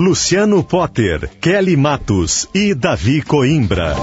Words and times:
Luciano 0.00 0.64
Potter, 0.64 1.28
Kelly 1.42 1.76
Matos 1.76 2.48
e 2.54 2.72
Davi 2.74 3.20
Coimbra. 3.20 3.94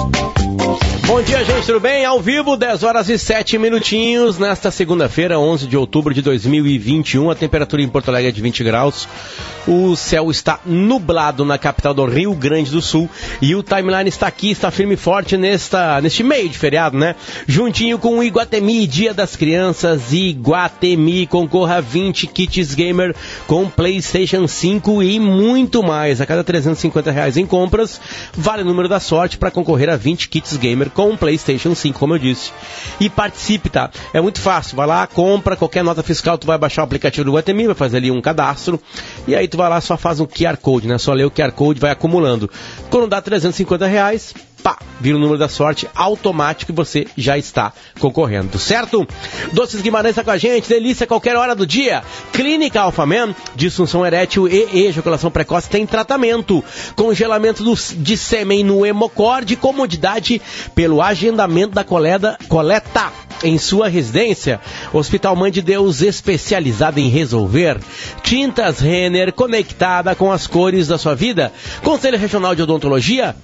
Bom 1.07 1.23
dia, 1.23 1.43
gente, 1.43 1.65
tudo 1.65 1.79
bem? 1.79 2.05
Ao 2.05 2.21
vivo, 2.21 2.55
10 2.55 2.83
horas 2.83 3.09
e 3.09 3.17
7 3.17 3.57
minutinhos, 3.57 4.37
nesta 4.37 4.69
segunda-feira, 4.69 5.39
11 5.39 5.65
de 5.65 5.75
outubro 5.75 6.13
de 6.13 6.21
2021. 6.21 7.31
A 7.31 7.35
temperatura 7.35 7.81
em 7.81 7.89
Porto 7.89 8.09
Alegre 8.09 8.29
é 8.29 8.31
de 8.31 8.41
20 8.43 8.63
graus. 8.63 9.07
O 9.67 9.95
céu 9.97 10.31
está 10.31 10.59
nublado 10.65 11.43
na 11.43 11.57
capital 11.57 11.93
do 11.93 12.05
Rio 12.05 12.33
Grande 12.33 12.71
do 12.71 12.81
Sul. 12.81 13.09
E 13.41 13.53
o 13.53 13.61
timeline 13.61 14.07
está 14.07 14.25
aqui, 14.25 14.51
está 14.51 14.71
firme 14.71 14.93
e 14.93 14.97
forte 14.97 15.35
nesta, 15.35 15.99
neste 15.99 16.23
meio 16.23 16.47
de 16.47 16.57
feriado, 16.57 16.97
né? 16.97 17.15
Juntinho 17.45 17.99
com 17.99 18.17
o 18.17 18.23
Iguatemi, 18.23 18.87
Dia 18.87 19.13
das 19.13 19.35
Crianças. 19.35 20.13
Iguatemi 20.13 21.27
concorra 21.27 21.75
a 21.75 21.81
20 21.81 22.27
kits 22.27 22.73
gamer 22.73 23.13
com 23.45 23.69
PlayStation 23.69 24.47
5 24.47 25.03
e 25.03 25.19
muito 25.19 25.83
mais. 25.83 26.21
A 26.21 26.25
cada 26.25 26.43
350 26.43 27.11
reais 27.11 27.35
em 27.35 27.45
compras, 27.45 27.99
vale 28.33 28.61
o 28.61 28.65
número 28.65 28.87
da 28.87 29.01
sorte 29.01 29.37
para 29.37 29.51
concorrer 29.51 29.89
a 29.89 29.97
20 29.97 30.29
kits 30.29 30.55
gamer 30.55 30.89
com 30.89 31.17
PlayStation 31.17 31.75
5, 31.75 31.99
como 31.99 32.15
eu 32.15 32.19
disse. 32.19 32.51
E 33.01 33.09
participe, 33.09 33.69
tá? 33.69 33.89
É 34.13 34.21
muito 34.21 34.39
fácil. 34.39 34.77
Vai 34.77 34.87
lá, 34.87 35.05
compra 35.07 35.57
qualquer 35.57 35.83
nota 35.83 36.01
fiscal, 36.01 36.37
tu 36.37 36.47
vai 36.47 36.57
baixar 36.57 36.83
o 36.83 36.85
aplicativo 36.85 37.25
do 37.25 37.33
Guatemi, 37.33 37.65
vai 37.65 37.75
fazer 37.75 37.97
ali 37.97 38.11
um 38.11 38.21
cadastro. 38.21 38.79
E 39.27 39.35
aí 39.35 39.47
tu 39.47 39.56
vai 39.57 39.69
lá, 39.69 39.81
só 39.81 39.97
faz 39.97 40.19
um 40.19 40.25
QR 40.25 40.55
Code, 40.57 40.87
né? 40.87 40.97
Só 40.97 41.13
lê 41.13 41.25
o 41.25 41.31
QR 41.31 41.51
Code, 41.51 41.79
vai 41.79 41.91
acumulando. 41.91 42.49
Quando 42.89 43.07
dá 43.07 43.21
350 43.21 43.85
reais, 43.85 44.33
pá, 44.67 44.77
vira 44.99 45.15
o 45.15 45.19
número 45.19 45.39
da 45.39 45.47
sorte 45.47 45.87
automático 45.95 46.73
e 46.73 46.75
você 46.75 47.07
já 47.15 47.37
está 47.37 47.71
concorrendo, 48.01 48.59
certo? 48.59 49.07
Doces 49.53 49.81
Guimarães 49.81 50.11
está 50.11 50.25
com 50.25 50.31
a 50.31 50.37
gente, 50.37 50.67
delícia 50.67 51.05
a 51.05 51.07
qualquer 51.07 51.37
hora 51.37 51.55
do 51.55 51.65
dia. 51.65 52.03
Clínica 52.33 52.81
Alphaman, 52.81 53.33
disfunção 53.55 54.05
erétil 54.05 54.45
e 54.45 54.85
ejaculação 54.85 55.31
precoce 55.31 55.69
tem 55.69 55.85
tratamento. 55.85 56.61
Congelamento 56.97 57.63
do, 57.63 57.75
de 57.75 58.17
sêmen 58.17 58.61
no 58.61 58.85
hemocorde, 58.85 59.55
comodidade 59.55 60.41
pelo 60.75 61.01
agendamento 61.01 61.73
da 61.73 61.85
coleta, 61.85 62.37
coleta 62.49 63.13
em 63.43 63.57
sua 63.57 63.87
residência. 63.87 64.59
Hospital 64.91 65.35
Mãe 65.35 65.51
de 65.51 65.61
Deus 65.61 66.01
especializado 66.01 66.99
em 66.99 67.07
resolver. 67.07 67.79
Tintas 68.23 68.79
Renner 68.79 69.31
conectada 69.31 70.15
com 70.15 70.31
as 70.31 70.47
cores 70.47 70.87
da 70.87 70.97
sua 70.97 71.15
vida. 71.15 71.53
Conselho 71.83 72.17
Regional 72.17 72.55
de 72.55 72.63
Odontologia, 72.63 73.35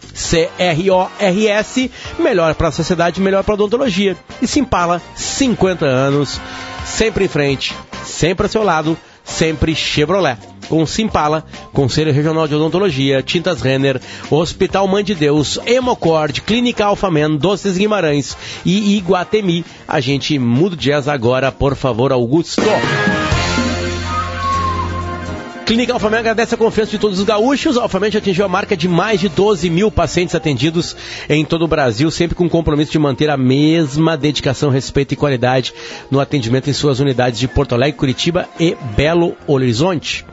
CRORS, 1.18 1.90
melhor 2.20 2.56
para 2.56 2.70
a 2.70 2.72
sociedade, 2.72 3.22
melhor 3.22 3.44
para 3.44 3.54
a 3.54 3.56
odontologia. 3.56 4.18
E 4.42 4.48
Simpala, 4.48 5.02
50 5.16 5.86
anos, 5.86 6.40
sempre 6.86 7.26
em 7.26 7.28
frente, 7.28 7.74
sempre 8.04 8.46
ao 8.46 8.50
seu 8.50 8.64
lado, 8.64 8.98
sempre 9.24 9.76
Chevrolet. 9.76 10.38
Com 10.70 10.86
Simpala, 10.86 11.46
Conselho 11.74 12.14
Regional 12.14 12.48
de 12.48 12.56
Odontologia, 12.56 13.22
Tintas 13.22 13.62
Renner, 13.62 14.02
Hospital 14.32 14.88
Mãe 14.88 15.04
de 15.04 15.14
Deus, 15.14 15.60
Hemocord, 15.66 16.42
Clínica 16.42 16.86
Alfamen, 16.86 17.38
Doces 17.38 17.78
Guimarães 17.78 18.38
e 18.66 18.96
Iguatemi. 18.98 19.66
A 19.88 20.00
gente 20.00 20.40
muda 20.40 20.76
o 20.76 20.78
jazz 20.78 21.08
agora, 21.08 21.52
por 21.52 21.76
favor, 21.76 22.12
Augusto. 22.12 22.62
Clínica 25.74 25.94
Alfamed 25.94 26.20
agradece 26.20 26.54
a 26.54 26.58
confiança 26.58 26.92
de 26.92 27.00
todos 27.00 27.18
os 27.18 27.26
gaúchos. 27.26 27.80
A 27.80 27.82
Alfamed 27.82 28.16
atingiu 28.16 28.46
a 28.46 28.48
marca 28.48 28.78
de 28.78 28.88
mais 28.88 29.20
de 29.20 29.28
12 29.28 29.72
mil 29.72 29.90
pacientes 29.90 30.36
atendidos 30.36 30.96
em 31.28 31.44
todo 31.44 31.66
o 31.66 31.68
Brasil, 31.68 32.12
sempre 32.12 32.36
com 32.36 32.46
o 32.46 32.50
compromisso 32.50 32.92
de 32.92 33.00
manter 33.00 33.28
a 33.28 33.36
mesma 33.36 34.16
dedicação, 34.16 34.70
respeito 34.70 35.16
e 35.16 35.18
qualidade 35.18 35.74
no 36.12 36.20
atendimento 36.20 36.70
em 36.70 36.74
suas 36.74 37.00
unidades 37.00 37.40
de 37.40 37.48
Porto 37.48 37.74
Alegre, 37.74 37.98
Curitiba 37.98 38.48
e 38.60 38.78
Belo 38.96 39.36
Horizonte. 39.48 40.24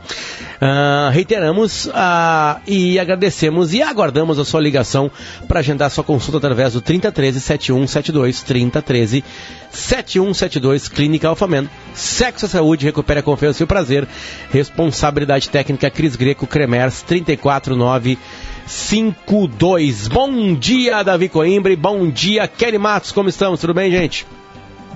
Uh, 0.61 1.09
reiteramos 1.09 1.87
uh, 1.87 2.61
e 2.67 2.99
agradecemos 2.99 3.73
e 3.73 3.81
aguardamos 3.81 4.37
a 4.37 4.45
sua 4.45 4.61
ligação 4.61 5.09
para 5.47 5.59
agendar 5.59 5.89
sua 5.89 6.03
consulta 6.03 6.37
através 6.37 6.73
do 6.73 6.81
3013 6.81 7.39
7172 7.39 8.43
3013 8.43 9.23
7172 9.71 10.87
Clínica 10.87 11.27
Alfamen. 11.27 11.67
Sexo 11.95 12.45
e 12.45 12.49
Saúde, 12.49 12.85
recupere 12.85 13.21
a 13.21 13.23
confiança 13.23 13.63
e 13.63 13.65
o 13.65 13.67
prazer. 13.67 14.07
Responsabilidade 14.51 15.49
técnica 15.49 15.89
Cris 15.89 16.15
Greco, 16.15 16.45
Cremers 16.45 17.01
349 17.01 18.19
52. 18.67 20.07
Bom 20.09 20.53
dia, 20.53 21.01
Davi 21.01 21.27
Coimbra. 21.27 21.75
Bom 21.75 22.07
dia, 22.07 22.47
Kelly 22.47 22.77
Matos. 22.77 23.11
Como 23.11 23.29
estamos? 23.29 23.59
Tudo 23.59 23.73
bem, 23.73 23.89
gente? 23.89 24.27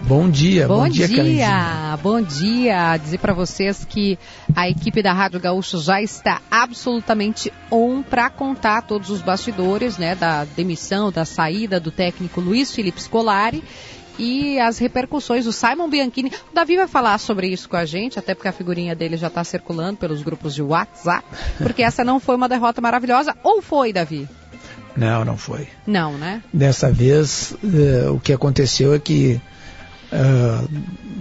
Bom 0.03 0.29
dia, 0.29 0.67
bom, 0.67 0.83
bom 0.83 0.89
dia, 0.89 1.07
dia 1.07 1.97
bom 1.97 2.22
dia. 2.22 2.97
Dizer 2.97 3.17
para 3.17 3.33
vocês 3.33 3.83
que 3.85 4.19
a 4.56 4.69
equipe 4.69 5.01
da 5.01 5.13
Rádio 5.13 5.39
Gaúcho 5.39 5.79
já 5.79 6.01
está 6.01 6.41
absolutamente 6.51 7.51
on 7.72 8.03
para 8.03 8.29
contar 8.29 8.83
todos 8.83 9.09
os 9.09 9.22
bastidores, 9.22 9.97
né, 9.97 10.13
da 10.13 10.45
demissão, 10.45 11.11
da 11.11 11.25
saída 11.25 11.79
do 11.79 11.89
técnico 11.89 12.39
Luiz 12.39 12.72
Felipe 12.72 13.01
Scolari 13.01 13.63
e 14.19 14.59
as 14.59 14.78
repercussões 14.78 15.45
do 15.45 15.51
Simon 15.51 15.89
Bianchini. 15.89 16.31
O 16.51 16.53
Davi 16.53 16.77
vai 16.77 16.88
falar 16.88 17.17
sobre 17.17 17.47
isso 17.47 17.67
com 17.67 17.75
a 17.75 17.85
gente, 17.85 18.19
até 18.19 18.35
porque 18.35 18.47
a 18.47 18.53
figurinha 18.53 18.95
dele 18.95 19.17
já 19.17 19.27
está 19.27 19.44
circulando 19.44 19.97
pelos 19.97 20.22
grupos 20.22 20.53
de 20.53 20.62
WhatsApp, 20.62 21.25
porque 21.57 21.81
essa 21.83 22.03
não 22.03 22.19
foi 22.19 22.35
uma 22.35 22.47
derrota 22.47 22.79
maravilhosa, 22.81 23.35
ou 23.44 23.62
foi, 23.62 23.91
Davi? 23.91 24.27
Não, 24.95 25.25
não 25.25 25.38
foi. 25.38 25.67
Não, 25.85 26.13
né? 26.17 26.41
Dessa 26.53 26.89
vez, 26.89 27.53
uh, 27.63 28.13
o 28.13 28.19
que 28.19 28.31
aconteceu 28.31 28.94
é 28.94 29.00
que 29.00 29.41
uh, 30.12 30.70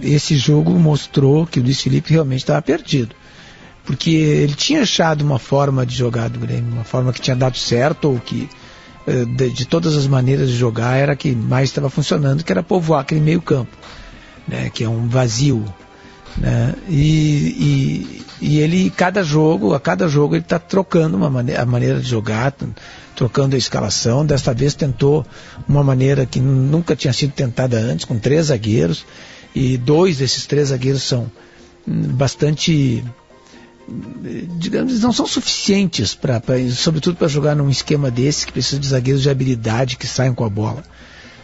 esse 0.01 0.37
jogo 0.37 0.71
mostrou 0.71 1.45
que 1.45 1.59
o 1.59 1.63
Luiz 1.63 1.81
Felipe 1.81 2.11
realmente 2.11 2.39
estava 2.39 2.61
perdido. 2.61 3.15
Porque 3.83 4.09
ele 4.09 4.55
tinha 4.55 4.81
achado 4.81 5.21
uma 5.21 5.37
forma 5.37 5.85
de 5.85 5.95
jogar 5.95 6.29
do 6.29 6.39
Grêmio, 6.39 6.73
uma 6.73 6.83
forma 6.83 7.13
que 7.13 7.21
tinha 7.21 7.35
dado 7.35 7.57
certo, 7.57 8.05
ou 8.05 8.19
que 8.19 8.49
uh, 9.07 9.25
de, 9.25 9.49
de, 9.51 9.65
todas 9.65 9.95
as 9.95 10.07
maneiras 10.07 10.49
de 10.49 10.55
jogar 10.55 10.95
era 10.97 11.13
a 11.13 11.15
que 11.15 11.33
mais 11.35 11.69
estava 11.69 11.89
funcionando, 11.89 12.43
que 12.43 12.51
era 12.51 12.63
povoar 12.63 13.01
aquele 13.01 13.21
meio 13.21 13.41
campo, 13.41 13.75
né, 14.47 14.69
que 14.73 14.83
é 14.83 14.89
um 14.89 15.07
vazio. 15.07 15.63
Né, 16.37 16.73
e, 16.89 18.25
e, 18.41 18.47
e 18.47 18.59
ele, 18.59 18.89
cada 18.89 19.23
jogo, 19.23 19.73
a 19.73 19.79
cada 19.79 20.07
jogo, 20.07 20.35
ele 20.35 20.43
está 20.43 20.59
trocando 20.59 21.15
uma 21.15 21.29
maneira, 21.29 21.61
a 21.61 21.65
maneira 21.65 21.99
de 21.99 22.09
jogar, 22.09 22.53
trocando 23.15 23.55
a 23.55 23.57
escalação. 23.57 24.25
Desta 24.25 24.53
vez 24.53 24.73
tentou 24.73 25.25
uma 25.67 25.83
maneira 25.83 26.25
que 26.25 26.39
nunca 26.39 26.95
tinha 26.95 27.13
sido 27.13 27.31
tentada 27.31 27.77
antes, 27.77 28.05
com 28.05 28.19
três 28.19 28.47
zagueiros. 28.47 29.05
E 29.53 29.77
dois 29.77 30.17
desses 30.17 30.45
três 30.45 30.69
zagueiros 30.69 31.03
são 31.03 31.31
hum, 31.87 32.01
bastante 32.09 33.03
digamos, 34.57 34.99
não 35.01 35.13
são 35.13 35.27
suficientes 35.27 36.15
para, 36.15 36.41
sobretudo 36.71 37.17
para 37.17 37.27
jogar 37.27 37.55
num 37.55 37.69
esquema 37.69 38.09
desse 38.09 38.47
que 38.47 38.51
precisa 38.51 38.79
de 38.79 38.87
zagueiros 38.87 39.21
de 39.21 39.29
habilidade 39.29 39.95
que 39.95 40.07
saiam 40.07 40.33
com 40.33 40.43
a 40.43 40.49
bola. 40.49 40.83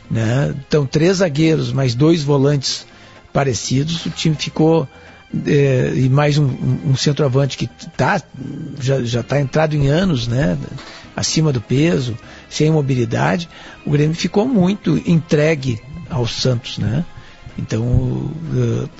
Né? 0.09 0.53
Então, 0.67 0.85
três 0.85 1.17
zagueiros 1.17 1.71
mais 1.71 1.93
dois 1.93 2.23
volantes 2.23 2.85
parecidos, 3.31 4.05
o 4.05 4.09
time 4.09 4.35
ficou 4.35 4.87
é, 5.47 5.93
e 5.95 6.09
mais 6.09 6.37
um, 6.37 6.45
um, 6.85 6.95
centroavante 6.95 7.57
que 7.57 7.67
tá, 7.95 8.21
já 8.77 9.21
está 9.21 9.39
entrado 9.39 9.75
em 9.75 9.87
anos, 9.87 10.27
né? 10.27 10.57
Acima 11.15 11.51
do 11.51 11.61
peso, 11.61 12.17
sem 12.49 12.71
mobilidade, 12.71 13.49
o 13.85 13.91
Grêmio 13.91 14.15
ficou 14.15 14.47
muito 14.47 14.97
entregue 15.05 15.81
ao 16.09 16.27
Santos, 16.27 16.77
né? 16.77 17.05
Então 17.57 17.81
o, 17.81 18.31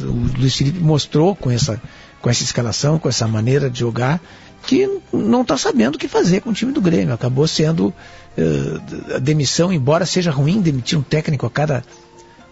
o 0.02 0.30
Luiz 0.38 0.56
Felipe 0.56 0.80
mostrou 0.80 1.36
com 1.36 1.50
essa, 1.50 1.82
com 2.22 2.30
essa 2.30 2.44
escalação, 2.44 3.00
com 3.00 3.10
essa 3.10 3.28
maneira 3.28 3.70
de 3.70 3.80
jogar, 3.80 4.22
que 4.66 4.88
não 5.12 5.42
está 5.42 5.58
sabendo 5.58 5.96
o 5.96 5.98
que 5.98 6.08
fazer 6.08 6.42
com 6.42 6.52
o 6.52 6.54
time 6.54 6.72
do 6.72 6.82
Grêmio. 6.82 7.14
Acabou 7.14 7.48
sendo 7.48 7.88
uh, 7.88 9.16
a 9.16 9.20
demissão, 9.20 9.74
embora 9.74 10.06
seja 10.06 10.32
ruim 10.32 10.62
demitir 10.62 10.98
um 10.98 11.02
técnico 11.02 11.46
a 11.46 11.50
cada 11.50 11.84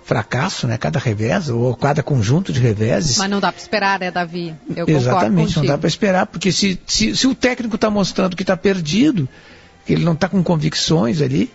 fracasso, 0.09 0.65
né? 0.65 0.75
Cada 0.75 0.97
revés, 0.97 1.50
ou 1.50 1.75
cada 1.75 2.01
conjunto 2.01 2.51
de 2.51 2.59
reveses. 2.59 3.19
Mas 3.19 3.29
não 3.29 3.39
dá 3.39 3.51
para 3.51 3.61
esperar, 3.61 4.00
né, 4.00 4.09
Davi? 4.09 4.56
Eu 4.75 4.89
Exatamente, 4.89 5.57
não 5.57 5.65
dá 5.67 5.77
para 5.77 5.88
esperar, 5.88 6.25
porque 6.25 6.51
se, 6.51 6.81
se, 6.88 7.15
se 7.15 7.27
o 7.27 7.35
técnico 7.35 7.75
está 7.75 7.91
mostrando 7.91 8.35
que 8.35 8.41
está 8.41 8.57
perdido, 8.57 9.29
que 9.85 9.94
ele 9.94 10.03
não 10.03 10.13
está 10.13 10.27
com 10.27 10.41
convicções 10.41 11.21
ali, 11.21 11.51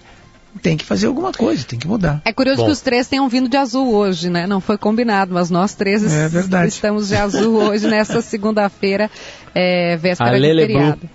tem 0.63 0.77
que 0.77 0.85
fazer 0.85 1.09
alguma 1.09 1.33
coisa, 1.33 1.65
tem 1.65 1.81
que 1.81 1.89
mudar. 1.89 2.23
É 2.25 2.33
curioso 2.33 2.61
Bom. 2.61 2.67
que 2.67 2.71
os 2.71 2.81
três 2.81 3.09
tenham 3.09 3.29
vindo 3.29 3.49
de 3.49 3.57
azul 3.57 3.93
hoje, 3.93 4.31
né? 4.31 4.47
Não 4.47 4.61
foi 4.61 4.79
combinado, 4.79 5.35
mas 5.35 5.51
nós 5.51 5.75
três 5.75 6.05
é 6.05 6.67
estamos 6.69 7.09
de 7.09 7.17
azul 7.17 7.57
hoje, 7.71 7.89
nessa 7.89 8.23
segunda-feira, 8.23 9.11
é, 9.53 9.97
véspera 9.97 10.31
Alele 10.31 10.61
de 10.61 10.73
feriado. 10.75 11.11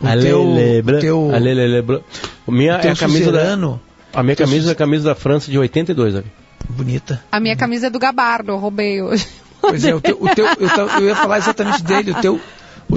O 0.00 0.82
teu, 0.82 1.00
teu, 1.00 1.32
Alele, 1.32 2.02
minha 2.48 2.72
é 2.72 2.90
a 2.90 2.96
camisa 2.96 3.30
da, 3.30 3.78
a 4.12 4.22
minha 4.24 4.34
camisa 4.34 4.70
é 4.70 4.72
a 4.72 4.74
camisa 4.74 5.04
da 5.04 5.14
França 5.14 5.48
de 5.52 5.56
82, 5.56 6.16
ali. 6.16 6.26
Bonita. 6.70 7.22
A 7.30 7.40
minha 7.40 7.56
camisa 7.56 7.88
é 7.88 7.90
do 7.90 7.98
Gabardo, 7.98 8.52
eu 8.52 8.58
roubei 8.58 9.02
hoje. 9.02 9.26
Pois 9.60 9.84
é, 9.84 9.94
o 9.94 10.00
teu, 10.00 10.16
o 10.20 10.34
teu, 10.34 10.46
eu, 10.46 10.88
eu, 11.00 11.08
ia 11.08 11.16
falar 11.16 11.38
exatamente 11.38 11.82
dele. 11.82 12.12
O 12.12 12.20
teu, 12.20 12.40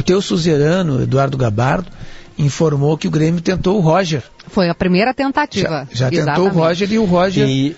teu 0.05 0.21
suzerano, 0.21 1.03
Eduardo 1.03 1.37
Gabardo, 1.37 1.91
informou 2.37 2.97
que 2.97 3.07
o 3.07 3.11
Grêmio 3.11 3.41
tentou 3.41 3.77
o 3.77 3.81
Roger. 3.81 4.23
Foi 4.47 4.69
a 4.69 4.75
primeira 4.75 5.13
tentativa. 5.13 5.87
Já, 5.91 6.09
já 6.09 6.25
tentou 6.25 6.47
o 6.47 6.49
Roger 6.49 6.91
e 6.91 6.97
o 6.97 7.05
Roger. 7.05 7.47
E... 7.47 7.75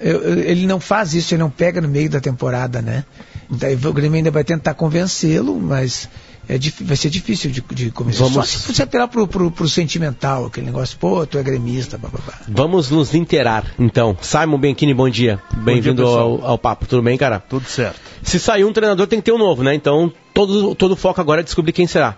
Ele 0.00 0.64
não 0.64 0.78
faz 0.78 1.12
isso, 1.12 1.34
ele 1.34 1.42
não 1.42 1.50
pega 1.50 1.80
no 1.80 1.88
meio 1.88 2.08
da 2.08 2.20
temporada, 2.20 2.80
né? 2.80 3.04
Daí 3.50 3.74
o 3.74 3.92
Grêmio 3.92 4.16
ainda 4.16 4.30
vai 4.30 4.44
tentar 4.44 4.74
convencê-lo, 4.74 5.58
mas 5.58 6.08
é, 6.48 6.58
vai 6.80 6.96
ser 6.96 7.10
difícil 7.10 7.50
de, 7.50 7.60
de 7.60 7.90
começar. 7.90 8.24
Vamos... 8.24 8.34
Só 8.34 8.42
se 8.42 8.72
você 8.72 8.82
apelar 8.82 9.06
pro, 9.08 9.28
pro, 9.28 9.50
pro, 9.50 9.68
sentimental, 9.68 10.46
aquele 10.46 10.66
negócio, 10.66 10.96
pô, 10.98 11.26
tu 11.26 11.36
é 11.36 11.42
gremista, 11.42 11.98
blá, 11.98 12.08
blá, 12.08 12.20
blá. 12.24 12.34
Vamos 12.48 12.90
nos 12.90 13.14
inteirar, 13.14 13.66
então. 13.78 14.16
Simon 14.20 14.58
Benchini, 14.58 14.94
bom 14.94 15.10
dia. 15.10 15.38
Bem-vindo 15.58 16.06
ao, 16.06 16.44
ao, 16.44 16.58
papo. 16.58 16.86
Tudo 16.86 17.02
bem, 17.02 17.18
cara? 17.18 17.38
Tudo 17.38 17.66
certo. 17.68 18.00
Se 18.22 18.40
sair 18.40 18.64
um 18.64 18.72
treinador, 18.72 19.06
tem 19.06 19.18
que 19.18 19.26
ter 19.26 19.32
um 19.32 19.38
novo, 19.38 19.62
né? 19.62 19.74
Então, 19.74 20.10
todo, 20.32 20.74
todo 20.74 20.96
foco 20.96 21.20
agora 21.20 21.42
é 21.42 21.44
descobrir 21.44 21.72
quem 21.72 21.86
será. 21.86 22.16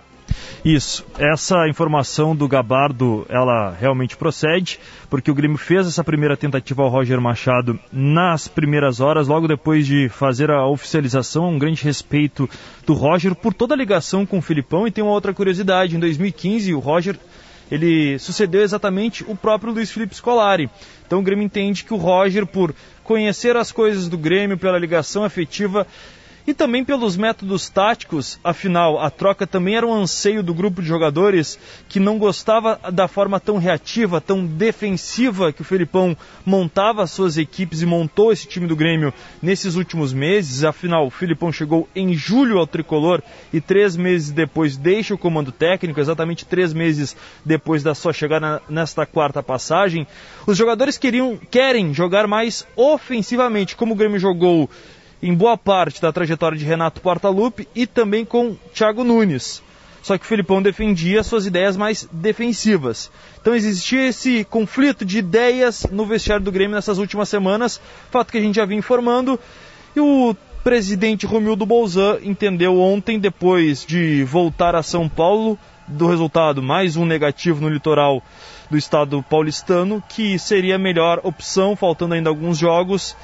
Isso. 0.63 1.05
Essa 1.17 1.67
informação 1.67 2.35
do 2.35 2.47
Gabardo, 2.47 3.25
ela 3.29 3.71
realmente 3.71 4.15
procede, 4.15 4.79
porque 5.09 5.31
o 5.31 5.35
Grêmio 5.35 5.57
fez 5.57 5.87
essa 5.87 6.03
primeira 6.03 6.37
tentativa 6.37 6.83
ao 6.83 6.89
Roger 6.89 7.19
Machado 7.19 7.79
nas 7.91 8.47
primeiras 8.47 8.99
horas, 8.99 9.27
logo 9.27 9.47
depois 9.47 9.87
de 9.87 10.07
fazer 10.09 10.51
a 10.51 10.67
oficialização, 10.67 11.49
um 11.49 11.59
grande 11.59 11.83
respeito 11.83 12.49
do 12.85 12.93
Roger 12.93 13.33
por 13.33 13.53
toda 13.53 13.73
a 13.73 13.77
ligação 13.77 14.25
com 14.25 14.37
o 14.37 14.41
Filipão. 14.41 14.87
E 14.87 14.91
tem 14.91 15.03
uma 15.03 15.13
outra 15.13 15.33
curiosidade, 15.33 15.95
em 15.95 15.99
2015 15.99 16.73
o 16.73 16.79
Roger 16.79 17.17
ele 17.71 18.19
sucedeu 18.19 18.61
exatamente 18.61 19.23
o 19.23 19.35
próprio 19.35 19.71
Luiz 19.71 19.89
Felipe 19.89 20.13
Scolari. 20.13 20.69
Então 21.07 21.19
o 21.19 21.23
Grêmio 21.23 21.45
entende 21.45 21.85
que 21.85 21.93
o 21.93 21.97
Roger, 21.97 22.45
por 22.45 22.75
conhecer 23.03 23.55
as 23.55 23.71
coisas 23.71 24.09
do 24.09 24.17
Grêmio, 24.17 24.57
pela 24.57 24.77
ligação 24.77 25.23
afetiva, 25.23 25.87
e 26.51 26.53
também 26.53 26.83
pelos 26.83 27.15
métodos 27.15 27.69
táticos, 27.69 28.37
afinal, 28.43 28.99
a 28.99 29.09
troca 29.09 29.47
também 29.47 29.77
era 29.77 29.87
um 29.87 29.93
anseio 29.93 30.43
do 30.43 30.53
grupo 30.53 30.81
de 30.81 30.87
jogadores 30.87 31.57
que 31.87 31.97
não 31.97 32.17
gostava 32.17 32.77
da 32.91 33.07
forma 33.07 33.39
tão 33.39 33.57
reativa, 33.57 34.19
tão 34.19 34.45
defensiva 34.45 35.53
que 35.53 35.61
o 35.61 35.65
Felipão 35.65 36.15
montava 36.45 37.03
as 37.03 37.11
suas 37.11 37.37
equipes 37.37 37.81
e 37.81 37.85
montou 37.85 38.33
esse 38.33 38.45
time 38.49 38.67
do 38.67 38.75
Grêmio 38.75 39.13
nesses 39.41 39.75
últimos 39.75 40.11
meses. 40.11 40.65
Afinal, 40.65 41.07
o 41.07 41.09
Felipão 41.09 41.53
chegou 41.53 41.87
em 41.95 42.13
julho 42.13 42.57
ao 42.57 42.67
tricolor 42.67 43.23
e 43.53 43.61
três 43.61 43.95
meses 43.95 44.29
depois 44.29 44.75
deixa 44.75 45.13
o 45.13 45.17
comando 45.17 45.53
técnico, 45.53 46.01
exatamente 46.01 46.45
três 46.45 46.73
meses 46.73 47.15
depois 47.45 47.81
da 47.81 47.95
sua 47.95 48.11
chegada 48.11 48.61
nesta 48.67 49.05
quarta 49.05 49.41
passagem. 49.41 50.05
Os 50.45 50.57
jogadores 50.57 50.97
queriam, 50.97 51.39
querem 51.49 51.93
jogar 51.93 52.27
mais 52.27 52.67
ofensivamente, 52.75 53.77
como 53.77 53.93
o 53.93 53.97
Grêmio 53.97 54.19
jogou 54.19 54.69
em 55.21 55.33
boa 55.33 55.57
parte 55.57 56.01
da 56.01 56.11
trajetória 56.11 56.57
de 56.57 56.65
Renato 56.65 57.01
Portaluppi 57.01 57.67
e 57.75 57.85
também 57.85 58.25
com 58.25 58.55
Thiago 58.73 59.03
Nunes. 59.03 59.61
Só 60.01 60.17
que 60.17 60.25
o 60.25 60.27
Filipão 60.27 60.61
defendia 60.61 61.21
suas 61.21 61.45
ideias 61.45 61.77
mais 61.77 62.09
defensivas. 62.11 63.11
Então 63.39 63.53
existia 63.53 64.07
esse 64.07 64.43
conflito 64.43 65.05
de 65.05 65.19
ideias 65.19 65.85
no 65.91 66.05
vestiário 66.05 66.43
do 66.43 66.51
Grêmio 66.51 66.75
nessas 66.75 66.97
últimas 66.97 67.29
semanas, 67.29 67.79
fato 68.09 68.31
que 68.31 68.37
a 68.37 68.41
gente 68.41 68.55
já 68.55 68.65
vinha 68.65 68.79
informando. 68.79 69.39
E 69.95 69.99
o 69.99 70.35
presidente 70.63 71.25
Romildo 71.25 71.65
Bolzan 71.65 72.19
entendeu 72.23 72.79
ontem, 72.79 73.19
depois 73.19 73.85
de 73.85 74.23
voltar 74.23 74.75
a 74.75 74.83
São 74.83 75.07
Paulo, 75.07 75.57
do 75.87 76.07
resultado 76.07 76.63
mais 76.63 76.95
um 76.95 77.05
negativo 77.05 77.61
no 77.61 77.69
litoral 77.69 78.23
do 78.69 78.77
estado 78.77 79.23
paulistano, 79.29 80.01
que 80.07 80.39
seria 80.39 80.75
a 80.75 80.79
melhor 80.79 81.19
opção, 81.23 81.75
faltando 81.75 82.13
ainda 82.13 82.29
alguns 82.29 82.57
jogos, 82.57 83.15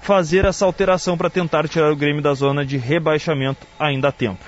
fazer 0.00 0.44
essa 0.44 0.64
alteração 0.64 1.16
para 1.16 1.30
tentar 1.30 1.68
tirar 1.68 1.92
o 1.92 1.96
Grêmio 1.96 2.22
da 2.22 2.34
zona 2.34 2.64
de 2.64 2.76
rebaixamento 2.76 3.66
ainda 3.78 4.08
há 4.08 4.12
tempo. 4.12 4.44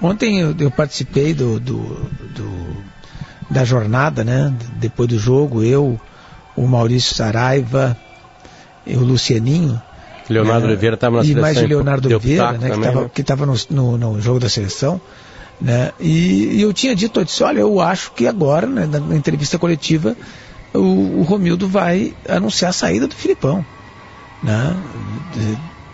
Ontem 0.00 0.40
eu, 0.40 0.54
eu 0.58 0.70
participei 0.70 1.32
do, 1.32 1.60
do, 1.60 1.78
do, 1.78 2.76
da 3.50 3.64
jornada, 3.64 4.24
né? 4.24 4.52
Depois 4.76 5.08
do 5.08 5.18
jogo, 5.18 5.62
eu, 5.62 6.00
o 6.56 6.66
Maurício 6.66 7.14
Saraiva, 7.14 7.96
e 8.86 8.96
o 8.96 9.00
Lucianinho. 9.00 9.80
Leonardo 10.28 10.66
né? 10.66 10.72
Oliveira 10.72 10.94
estava 10.94 11.18
na 11.18 11.22
seleção. 11.22 11.38
E 11.38 11.42
mais 11.42 11.58
o 11.58 11.66
Leonardo 11.66 12.08
Oliveira, 12.08 12.52
né? 12.52 12.70
Que 13.12 13.20
estava 13.20 13.46
no, 13.46 13.54
no, 13.70 13.98
no, 13.98 14.20
jogo 14.20 14.38
da 14.38 14.48
seleção. 14.48 15.00
Né? 15.60 15.92
E, 16.00 16.56
e 16.56 16.62
eu 16.62 16.72
tinha 16.72 16.94
dito, 16.94 17.20
eu 17.20 17.24
disse, 17.24 17.42
olha, 17.42 17.60
eu 17.60 17.80
acho 17.80 18.12
que 18.12 18.26
agora, 18.26 18.66
né, 18.66 18.86
na, 18.86 18.98
na 18.98 19.16
entrevista 19.16 19.58
coletiva, 19.58 20.16
o, 20.74 21.20
o 21.20 21.22
Romildo 21.22 21.68
vai 21.68 22.14
anunciar 22.28 22.70
a 22.70 22.72
saída 22.72 23.06
do 23.06 23.14
Filipão. 23.14 23.64
Né? 24.42 24.76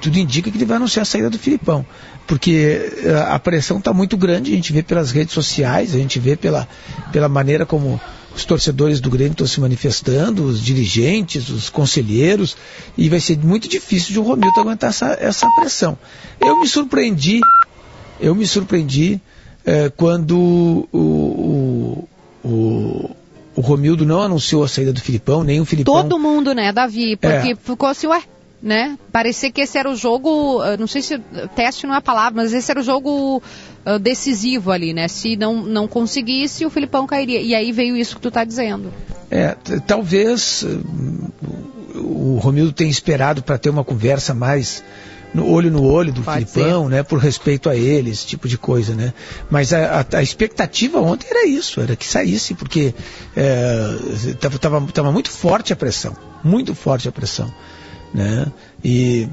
Tudo 0.00 0.19
indica 0.19 0.50
que 0.50 0.56
ele 0.56 0.65
vai 0.65 0.77
anunciar 0.77 1.03
a 1.03 1.06
saída 1.06 1.29
do 1.29 1.39
Filipão. 1.39 1.85
Porque 2.27 2.93
eh, 3.05 3.27
a 3.27 3.39
pressão 3.39 3.79
está 3.79 3.93
muito 3.93 4.17
grande, 4.17 4.53
a 4.53 4.55
gente 4.55 4.73
vê 4.73 4.83
pelas 4.83 5.11
redes 5.11 5.33
sociais, 5.33 5.95
a 5.95 5.99
gente 5.99 6.19
vê 6.19 6.37
pela, 6.37 6.69
pela 7.11 7.29
maneira 7.29 7.65
como 7.65 7.99
os 8.37 8.45
torcedores 8.45 9.00
do 9.00 9.11
Grêmio 9.11 9.33
estão 9.33 9.47
se 9.47 9.59
manifestando, 9.61 10.45
os 10.45 10.62
dirigentes, 10.62 11.49
os 11.49 11.71
conselheiros, 11.71 12.56
e 12.97 13.09
vai 13.09 13.19
ser 13.19 13.39
muito 13.39 13.67
difícil 13.67 14.12
de 14.12 14.19
o 14.19 14.23
Romildo 14.23 14.61
aguentar 14.61 14.91
essa, 14.91 15.17
essa 15.19 15.49
pressão. 15.59 15.99
Eu 16.39 16.61
me 16.61 16.69
surpreendi, 16.69 17.41
eu 18.21 18.35
me 18.35 18.47
surpreendi 18.47 19.21
eh, 19.65 19.91
quando 19.97 20.39
o, 20.39 22.09
o, 22.45 22.49
o, 22.49 23.11
o 23.56 23.61
Romildo 23.61 24.06
não 24.06 24.23
anunciou 24.23 24.62
a 24.62 24.69
saída 24.69 24.93
do 24.93 25.00
Filipão, 25.00 25.43
nem 25.43 25.61
o 25.61 25.65
Filipão. 25.65 25.95
Todo 26.03 26.19
mundo, 26.19 26.55
né, 26.55 26.73
Davi? 26.73 27.17
Porque 27.17 27.53
é. 27.53 27.56
ficou 27.56 27.89
assim, 27.89 28.06
ué, 28.06 28.23
né? 28.63 28.99
Parecia 29.13 29.51
que 29.51 29.61
esse 29.61 29.79
era 29.79 29.91
o 29.91 29.95
jogo, 29.95 30.61
não 30.79 30.87
sei 30.87 31.03
se 31.03 31.19
teste 31.55 31.87
não 31.87 31.95
é 31.95 31.99
a 31.99 32.03
palavra, 32.03 32.43
mas 32.43 32.53
esse 32.53 32.71
era 32.71 32.81
o 32.81 32.83
jogo 32.83 33.43
uh, 33.87 33.99
decisivo 33.99 34.71
ali, 34.73 34.93
né? 34.93 35.07
Se 35.09 35.37
não, 35.37 35.63
não 35.63 35.87
conseguisse, 35.87 36.67
o 36.67 36.71
Filipão 36.71 37.07
cairia. 37.07 37.41
E 37.41 37.55
aí 37.55 37.73
veio 37.73 37.97
isso 37.97 38.17
que 38.17 38.23
tu 38.23 38.29
está 38.29 38.45
dizendo. 38.45 38.93
É, 39.31 39.57
talvez 39.87 40.67
o 41.95 42.39
Romildo 42.39 42.73
tenha 42.73 42.91
esperado 42.91 43.43
para 43.43 43.59
ter 43.59 43.71
uma 43.71 43.85
conversa 43.85 44.35
mais 44.35 44.83
no 45.35 45.47
olho 45.47 45.71
no 45.71 45.85
olho 45.85 46.11
do 46.11 46.23
Pode 46.23 46.47
Filipão, 46.47 46.85
ser. 46.85 46.91
né? 46.91 47.03
Por 47.03 47.19
respeito 47.19 47.69
a 47.69 47.77
ele, 47.77 48.11
esse 48.11 48.27
tipo 48.27 48.49
de 48.49 48.57
coisa, 48.57 48.95
né? 48.95 49.13
Mas 49.51 49.75
a, 49.75 50.01
a, 50.01 50.17
a 50.17 50.23
expectativa 50.23 50.99
ontem 51.01 51.27
era 51.29 51.47
isso, 51.47 51.81
era 51.81 51.95
que 51.95 52.07
saísse, 52.07 52.55
porque 52.55 52.95
estava 53.37 54.57
é, 54.57 54.59
tava, 54.59 54.81
tava 54.91 55.13
muito 55.13 55.31
forte 55.31 55.73
a 55.73 55.77
pressão, 55.77 56.17
muito 56.43 56.75
forte 56.75 57.07
a 57.09 57.13
pressão 57.13 57.53
né? 58.13 58.47
E 58.83 59.29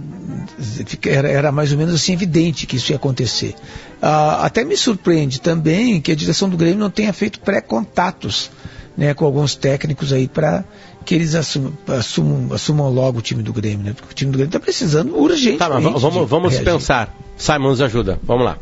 era, 1.05 1.29
era, 1.29 1.51
mais 1.51 1.71
ou 1.71 1.77
menos 1.77 1.93
assim 1.93 2.13
evidente 2.13 2.65
que 2.65 2.77
isso 2.77 2.91
ia 2.91 2.95
acontecer. 2.95 3.55
Ah, 4.01 4.45
até 4.45 4.63
me 4.63 4.75
surpreende 4.75 5.39
também 5.39 6.01
que 6.01 6.11
a 6.11 6.15
direção 6.15 6.49
do 6.49 6.57
Grêmio 6.57 6.79
não 6.79 6.89
tenha 6.89 7.13
feito 7.13 7.39
pré-contatos 7.39 8.51
né, 8.97 9.13
com 9.13 9.25
alguns 9.25 9.55
técnicos 9.55 10.13
aí 10.13 10.27
para 10.27 10.63
que 11.05 11.15
eles 11.15 11.35
assumam, 11.35 11.73
assumam, 11.87 12.53
assumam, 12.53 12.89
logo 12.89 13.19
o 13.19 13.21
time 13.21 13.43
do 13.43 13.53
Grêmio, 13.53 13.85
né? 13.85 13.93
Porque 13.93 14.11
o 14.11 14.15
time 14.15 14.31
do 14.31 14.37
Grêmio 14.37 14.49
está 14.49 14.59
precisando 14.59 15.15
urgente. 15.15 15.57
Tá, 15.57 15.69
mas 15.69 16.01
vamos, 16.01 16.29
vamos 16.29 16.59
pensar. 16.59 17.15
Simon 17.37 17.69
nos 17.69 17.81
ajuda. 17.81 18.19
Vamos 18.23 18.45
lá. 18.45 18.57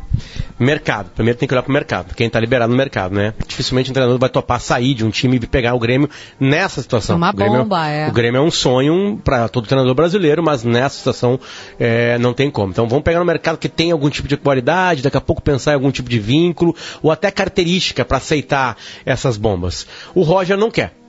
Mercado. 0.60 1.10
Primeiro 1.16 1.38
tem 1.38 1.48
que 1.48 1.54
olhar 1.54 1.62
para 1.62 1.70
o 1.70 1.74
mercado. 1.74 2.16
Quem 2.16 2.28
está 2.28 2.40
liberado 2.40 2.72
no 2.72 2.78
mercado, 2.78 3.14
né? 3.14 3.34
Dificilmente 3.48 3.92
o 3.92 3.94
treinador 3.94 4.20
vai 4.20 4.30
topar 4.30 4.60
sair 4.60 4.94
de 4.94 5.06
um 5.06 5.10
time 5.10 5.38
e 5.38 5.48
pegar 5.48 5.74
o 5.74 5.80
Grêmio 5.80 6.10
nessa 6.40 6.82
situação. 6.82 7.18
Uma 7.18 7.30
o 7.30 7.34
Grêmio, 7.34 7.56
é 7.56 7.60
bomba, 7.60 7.88
é. 7.88 8.08
O 8.08 8.12
Grêmio 8.12 8.40
é 8.40 8.42
um 8.42 8.52
sonho 8.52 9.20
para 9.24 9.48
todo 9.48 9.68
treinador 9.68 9.94
brasileiro, 9.94 10.44
mas 10.44 10.64
nessa 10.64 10.98
situação 10.98 11.40
é, 11.80 12.18
não 12.18 12.34
tem 12.34 12.50
como. 12.50 12.72
Então 12.72 12.88
vamos 12.88 13.04
pegar 13.04 13.20
no 13.20 13.26
mercado 13.26 13.58
que 13.58 13.70
tem 13.70 13.92
algum 13.92 14.10
tipo 14.10 14.28
de 14.28 14.38
qualidade, 14.38 15.04
daqui 15.04 15.18
a 15.18 15.22
pouco 15.22 15.42
pensar 15.42 15.72
em 15.72 15.76
algum 15.76 15.92
tipo 15.92 16.10
de 16.10 16.20
vínculo 16.20 16.76
ou 17.02 17.12
até 17.12 17.30
característica 17.30 18.04
para 18.04 18.18
aceitar 18.18 18.78
essas 19.06 19.38
bombas. 19.38 19.88
O 20.16 20.22
Roger 20.24 20.58
não 20.58 20.72
quer. 20.72 21.03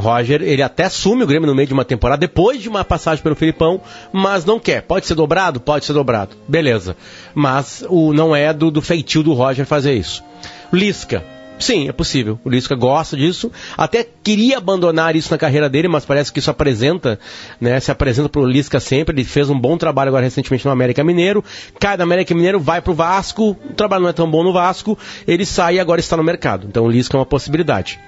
Roger, 0.00 0.42
ele 0.42 0.62
até 0.62 0.84
assume 0.84 1.22
o 1.22 1.26
Grêmio 1.26 1.46
no 1.46 1.54
meio 1.54 1.68
de 1.68 1.74
uma 1.74 1.84
temporada, 1.84 2.20
depois 2.20 2.60
de 2.60 2.68
uma 2.68 2.84
passagem 2.84 3.22
pelo 3.22 3.36
Filipão, 3.36 3.80
mas 4.12 4.44
não 4.44 4.58
quer. 4.58 4.82
Pode 4.82 5.06
ser 5.06 5.14
dobrado? 5.14 5.60
Pode 5.60 5.84
ser 5.84 5.92
dobrado. 5.92 6.36
Beleza. 6.48 6.96
Mas 7.34 7.84
o 7.88 8.12
não 8.12 8.34
é 8.34 8.52
do, 8.52 8.70
do 8.70 8.82
feitio 8.82 9.22
do 9.22 9.32
Roger 9.32 9.64
fazer 9.66 9.94
isso. 9.94 10.22
Lisca. 10.72 11.24
Sim, 11.60 11.88
é 11.88 11.92
possível. 11.92 12.40
O 12.42 12.48
Lisca 12.48 12.74
gosta 12.74 13.14
disso. 13.14 13.52
Até 13.76 14.02
queria 14.02 14.56
abandonar 14.56 15.14
isso 15.14 15.30
na 15.30 15.36
carreira 15.36 15.68
dele, 15.68 15.88
mas 15.88 16.06
parece 16.06 16.32
que 16.32 16.38
isso 16.38 16.50
apresenta, 16.50 17.20
né? 17.60 17.78
Se 17.78 17.90
apresenta 17.90 18.30
para 18.30 18.40
o 18.40 18.46
Lisca 18.46 18.80
sempre. 18.80 19.14
Ele 19.14 19.24
fez 19.24 19.50
um 19.50 19.58
bom 19.58 19.76
trabalho 19.76 20.08
agora 20.08 20.24
recentemente 20.24 20.64
no 20.64 20.70
América 20.70 21.04
Mineiro. 21.04 21.44
Cai 21.78 21.98
do 21.98 22.02
América 22.02 22.34
Mineiro, 22.34 22.58
vai 22.58 22.80
para 22.80 22.92
o 22.92 22.94
Vasco. 22.94 23.50
O 23.50 23.74
trabalho 23.74 24.04
não 24.04 24.08
é 24.08 24.14
tão 24.14 24.30
bom 24.30 24.42
no 24.42 24.54
Vasco. 24.54 24.98
Ele 25.28 25.44
sai 25.44 25.74
e 25.74 25.80
agora 25.80 26.00
está 26.00 26.16
no 26.16 26.24
mercado. 26.24 26.66
Então 26.66 26.84
o 26.84 26.90
Lisca 26.90 27.14
é 27.14 27.18
uma 27.18 27.26
possibilidade. 27.26 28.00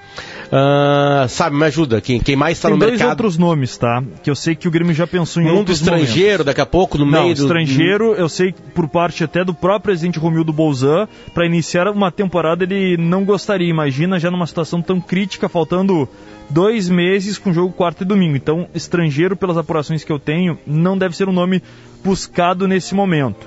Uh, 0.54 1.26
sabe, 1.30 1.56
me 1.56 1.64
ajuda. 1.64 1.98
Quem, 2.02 2.20
quem 2.20 2.36
mais 2.36 2.58
está 2.58 2.68
no 2.68 2.76
mercado. 2.76 2.90
Tem 2.90 2.98
dois 2.98 3.10
outros 3.10 3.38
nomes, 3.38 3.78
tá? 3.78 4.04
Que 4.22 4.28
eu 4.28 4.34
sei 4.34 4.54
que 4.54 4.68
o 4.68 4.70
Grêmio 4.70 4.92
já 4.94 5.06
pensou 5.06 5.42
em 5.42 5.46
Mundo 5.46 5.60
outros 5.60 5.78
estrangeiro, 5.80 6.24
momentos. 6.24 6.44
daqui 6.44 6.60
a 6.60 6.66
pouco, 6.66 6.98
no 6.98 7.06
Não, 7.06 7.22
meio 7.22 7.34
do. 7.34 7.40
estrangeiro, 7.40 8.12
eu 8.12 8.28
sei 8.28 8.54
por 8.74 8.86
parte 8.86 9.24
até 9.24 9.42
do 9.42 9.54
próprio 9.54 9.80
presidente 9.84 10.18
Romildo 10.18 10.52
Bolzan, 10.52 11.08
para 11.32 11.46
iniciar 11.46 11.88
uma 11.88 12.12
temporada 12.12 12.64
ele 12.64 12.98
não 12.98 13.24
gostaria. 13.24 13.66
Imagina 13.70 14.20
já 14.20 14.30
numa 14.30 14.46
situação 14.46 14.82
tão 14.82 15.00
crítica, 15.00 15.48
faltando 15.48 16.06
dois 16.50 16.86
meses 16.90 17.38
com 17.38 17.50
jogo 17.50 17.72
quarto 17.72 18.02
e 18.02 18.04
domingo. 18.04 18.36
Então, 18.36 18.68
estrangeiro, 18.74 19.34
pelas 19.34 19.56
apurações 19.56 20.04
que 20.04 20.12
eu 20.12 20.18
tenho, 20.18 20.58
não 20.66 20.98
deve 20.98 21.16
ser 21.16 21.30
um 21.30 21.32
nome 21.32 21.62
buscado 22.04 22.68
nesse 22.68 22.94
momento. 22.94 23.46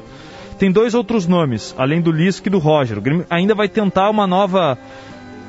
tem 0.58 0.72
dois 0.72 0.96
outros 0.96 1.28
nomes, 1.28 1.76
além 1.78 2.02
do 2.02 2.12
Lisca 2.12 2.50
e 2.50 2.52
do 2.52 2.58
Roger. 2.58 2.98
O 2.98 3.02
Grêmio 3.02 3.28
ainda 3.30 3.54
vai 3.54 3.70
tentar 3.70 4.10
uma 4.10 4.26
nova 4.26 4.76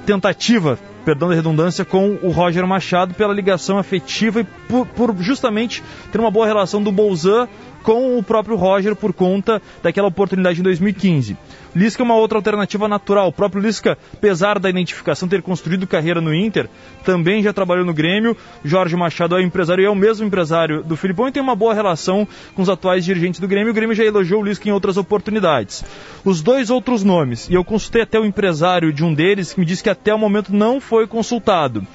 tentativa, 0.05 0.79
perdão 1.07 1.29
da 1.29 1.37
redundância, 1.37 1.85
com 1.85 2.19
o 2.21 2.31
Roger 2.31 2.67
Machado 2.67 3.15
pela 3.15 3.33
ligação 3.33 3.79
afetiva 3.79 4.41
e 4.41 4.45
por, 4.45 4.85
por 4.89 5.15
justamente 5.21 5.81
ter 6.11 6.19
uma 6.21 6.33
boa 6.33 6.45
relação 6.45 6.83
do 6.83 6.91
Bolzan 6.91 7.49
com 7.87 8.19
o 8.19 8.23
próprio 8.23 8.57
Roger 8.57 8.97
por 8.97 9.13
conta 9.13 9.63
daquela 9.81 10.09
oportunidade 10.09 10.59
em 10.59 10.63
2015. 10.65 11.37
Lisca 11.73 12.03
é 12.03 12.05
uma 12.05 12.17
outra 12.17 12.37
alternativa 12.37 12.89
natural. 12.89 13.29
O 13.29 13.33
próprio 13.33 13.63
Lisca, 13.63 13.97
apesar 14.13 14.59
da 14.59 14.69
identificação 14.69 15.29
ter 15.29 15.41
construído 15.41 15.87
carreira 15.87 16.21
no 16.21 16.35
Inter, 16.35 16.69
também 17.05 17.45
já 17.45 17.53
trabalhou 17.53 17.85
no 17.85 17.95
Grêmio. 17.95 18.37
Jorge 18.65 18.97
Machado 18.97 19.37
é 19.37 19.43
empresário 19.43 19.83
e 19.83 19.85
é 19.85 19.91
o 19.91 19.95
mesmo 19.95 20.27
empresário 20.27 20.83
do 20.83 20.97
Filipão 20.97 21.29
e 21.29 21.33
tem 21.33 21.41
uma 21.41 21.55
boa 21.55 21.75
relação 21.75 22.27
com 22.57 22.63
os 22.63 22.69
atuais 22.69 23.05
dirigentes 23.05 23.39
do 23.39 23.47
Grêmio. 23.47 23.71
O 23.71 23.75
Grêmio 23.75 23.95
já 23.95 24.03
elogiou 24.03 24.43
o 24.43 24.45
Lisca 24.45 24.69
em 24.69 24.73
outras 24.73 24.97
oportunidades. 24.97 25.85
Os 26.25 26.43
dois 26.43 26.71
outros 26.71 27.05
nomes, 27.05 27.49
e 27.49 27.55
eu 27.55 27.63
consultei 27.63 28.03
até 28.03 28.19
o 28.19 28.25
empresário 28.25 28.93
de 28.93 29.05
um 29.05 29.15
deles, 29.15 29.53
que 29.53 29.61
me 29.61 29.67
disse 29.67 29.85
que 29.85 29.91
até 29.91 30.13
o 30.13 30.19
momento 30.19 30.53
não 30.53 30.81
foi 30.81 31.07
consultado. 31.07 31.87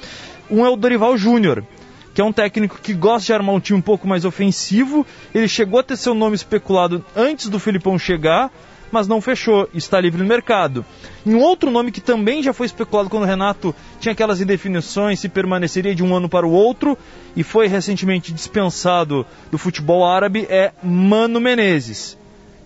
Um 0.49 0.65
é 0.65 0.69
o 0.69 0.77
Dorival 0.77 1.17
Júnior, 1.17 1.65
que 2.13 2.21
é 2.21 2.23
um 2.23 2.33
técnico 2.33 2.79
que 2.81 2.93
gosta 2.93 3.27
de 3.27 3.33
armar 3.33 3.55
um 3.55 3.59
time 3.59 3.79
um 3.79 3.81
pouco 3.81 4.07
mais 4.07 4.25
ofensivo. 4.25 5.05
Ele 5.33 5.47
chegou 5.47 5.79
a 5.79 5.83
ter 5.83 5.95
seu 5.95 6.13
nome 6.13 6.35
especulado 6.35 7.03
antes 7.15 7.49
do 7.49 7.59
Filipão 7.59 7.97
chegar, 7.97 8.51
mas 8.91 9.07
não 9.07 9.21
fechou, 9.21 9.69
está 9.73 9.99
livre 9.99 10.21
no 10.21 10.27
mercado. 10.27 10.85
E 11.25 11.33
um 11.33 11.39
outro 11.39 11.71
nome 11.71 11.91
que 11.91 12.01
também 12.01 12.43
já 12.43 12.51
foi 12.51 12.65
especulado 12.65 13.09
quando 13.09 13.23
o 13.23 13.27
Renato 13.27 13.73
tinha 13.99 14.11
aquelas 14.11 14.41
indefinições 14.41 15.19
se 15.19 15.29
permaneceria 15.29 15.95
de 15.95 16.03
um 16.03 16.13
ano 16.15 16.27
para 16.27 16.45
o 16.45 16.51
outro 16.51 16.97
e 17.35 17.43
foi 17.43 17.67
recentemente 17.67 18.33
dispensado 18.33 19.25
do 19.49 19.57
futebol 19.57 20.05
árabe 20.05 20.45
é 20.49 20.73
Mano 20.83 21.39
Menezes 21.39 22.19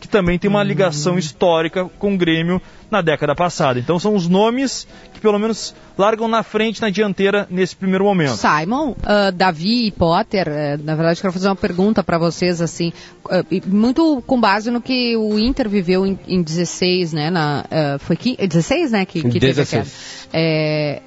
que 0.06 0.10
também 0.10 0.38
tem 0.38 0.48
uma 0.48 0.62
ligação 0.62 1.18
histórica 1.18 1.86
com 1.98 2.14
o 2.14 2.18
Grêmio 2.18 2.62
na 2.92 3.02
década 3.02 3.34
passada. 3.34 3.80
Então 3.80 3.98
são 3.98 4.14
os 4.14 4.28
nomes 4.28 4.88
pelo 5.26 5.40
menos 5.40 5.74
largam 5.98 6.28
na 6.28 6.44
frente, 6.44 6.82
na 6.82 6.90
dianteira 6.90 7.48
nesse 7.50 7.76
primeiro 7.76 8.06
momento. 8.06 8.38
Simon, 8.38 8.92
uh, 8.92 9.32
Davi 9.34 9.88
e 9.88 9.92
Potter, 9.92 10.48
uh, 10.48 10.84
na 10.84 10.94
verdade 10.94 11.20
quero 11.20 11.34
fazer 11.34 11.48
uma 11.48 11.56
pergunta 11.56 12.04
para 12.04 12.18
vocês 12.18 12.62
assim, 12.62 12.94
uh, 13.26 13.46
muito 13.68 14.22
com 14.28 14.40
base 14.40 14.70
no 14.70 14.80
que 14.80 15.18
o 15.18 15.40
Inter 15.40 15.68
viveu 15.68 16.06
em, 16.06 16.20
em 16.28 16.44
16, 16.44 17.14
né? 17.14 17.30
Na, 17.32 17.66
foi 18.00 18.16
15, 18.16 18.48
16, 18.48 18.92
né? 18.92 19.06
Que, 19.06 19.28
que 19.28 19.40
16. 19.40 19.70
teve 19.70 19.92
é, 20.32 21.02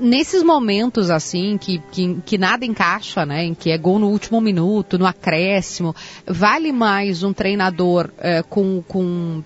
nesses 0.00 0.42
momentos 0.42 1.10
assim 1.10 1.58
que, 1.58 1.78
que, 1.92 2.16
que, 2.24 2.38
nada 2.38 2.64
encaixa, 2.64 3.24
né, 3.24 3.44
em 3.44 3.54
que 3.54 3.70
é 3.70 3.78
gol 3.78 3.98
no 3.98 4.08
último 4.08 4.40
minuto, 4.40 4.98
no 4.98 5.06
acréscimo, 5.06 5.94
vale 6.26 6.72
mais 6.72 7.22
um 7.22 7.32
treinador 7.32 8.10
é, 8.18 8.42
com, 8.42 8.82
com 8.88 9.42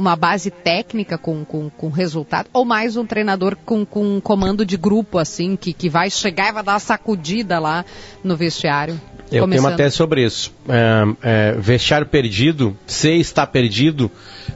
uma 0.00 0.16
base 0.16 0.50
técnica 0.50 1.18
com, 1.18 1.44
com, 1.44 1.68
com 1.68 1.88
resultado 1.90 2.48
ou 2.52 2.64
mais 2.64 2.96
um 2.96 3.04
treinador 3.04 3.54
com, 3.64 3.84
com 3.84 4.16
um 4.16 4.20
comando 4.20 4.64
de 4.64 4.76
grupo 4.76 5.18
assim 5.18 5.56
que, 5.56 5.72
que 5.72 5.88
vai 5.88 6.10
chegar 6.10 6.48
e 6.48 6.52
vai 6.52 6.62
dar 6.62 6.72
uma 6.72 6.78
sacudida 6.78 7.58
lá 7.58 7.84
no 8.24 8.36
vestiário? 8.36 9.00
Eu 9.30 9.42
Começando. 9.42 9.50
tenho 9.50 9.62
uma 9.62 9.76
tese 9.76 9.96
sobre 9.96 10.24
isso. 10.24 10.52
É, 10.68 11.52
é, 11.52 11.52
vestiário 11.52 12.06
perdido, 12.06 12.76
se 12.86 13.10
está 13.20 13.46
perdido, 13.46 14.10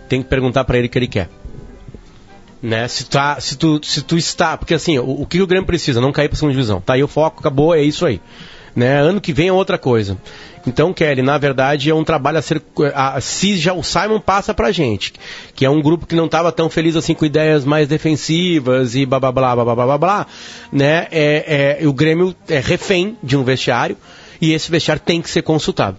tem 0.09 0.23
que 0.23 0.29
perguntar 0.29 0.65
para 0.65 0.79
ele 0.79 0.89
o 0.89 0.91
que 0.91 0.99
ele 0.99 1.07
quer 1.09 1.29
né? 2.63 2.89
Se, 2.89 3.05
tá, 3.05 3.39
se, 3.39 3.59
tu, 3.59 3.79
se 3.85 4.01
tu 4.01 4.17
está. 4.17 4.57
Porque 4.57 4.73
assim, 4.73 4.99
o, 4.99 5.21
o 5.21 5.27
que 5.27 5.43
o 5.43 5.47
Grêmio 5.47 5.67
precisa? 5.67 6.01
Não 6.01 6.11
cair 6.11 6.29
para 6.29 6.37
segunda 6.37 6.55
divisão. 6.55 6.81
Tá 6.81 6.95
aí 6.95 7.05
o 7.05 7.09
foco, 7.09 7.41
acabou, 7.41 7.75
é 7.75 7.83
isso 7.83 8.07
aí. 8.07 8.23
Né? 8.75 9.01
Ano 9.01 9.21
que 9.21 9.33
vem 9.33 9.49
é 9.49 9.53
outra 9.53 9.79
coisa. 9.79 10.19
Então, 10.67 10.93
Kelly, 10.93 11.23
na 11.23 11.37
verdade 11.37 11.91
é 11.91 11.95
um 11.95 12.05
trabalho 12.05 12.39
a 12.39 12.43
ser. 12.43 12.63
A, 12.95 13.21
se 13.21 13.57
já 13.57 13.75
o 13.75 13.83
Simon 13.83 14.19
passa 14.19 14.55
pra 14.55 14.73
gente, 14.73 15.13
que 15.55 15.65
é 15.65 15.71
um 15.71 15.83
grupo 15.83 16.07
que 16.07 16.15
não 16.17 16.27
estava 16.27 16.51
tão 16.51 16.71
feliz 16.71 16.97
assim 16.97 17.15
com 17.15 17.25
ideias 17.25 17.65
mais 17.65 17.87
defensivas 17.87 18.95
e 18.95 19.05
blá 19.05 19.21
blá 19.21 19.31
blá 19.31 19.55
blá 19.55 19.65
blá 19.65 19.75
blá 19.75 19.99
blá, 19.99 20.27
né? 20.73 21.07
É, 21.11 21.79
é, 21.81 21.87
o 21.87 21.93
Grêmio 21.93 22.35
é 22.49 22.59
refém 22.59 23.17
de 23.23 23.37
um 23.37 23.45
vestiário 23.45 23.97
e 24.41 24.53
esse 24.53 24.71
vestiário 24.71 25.03
tem 25.05 25.21
que 25.21 25.31
ser 25.31 25.43
consultado. 25.43 25.99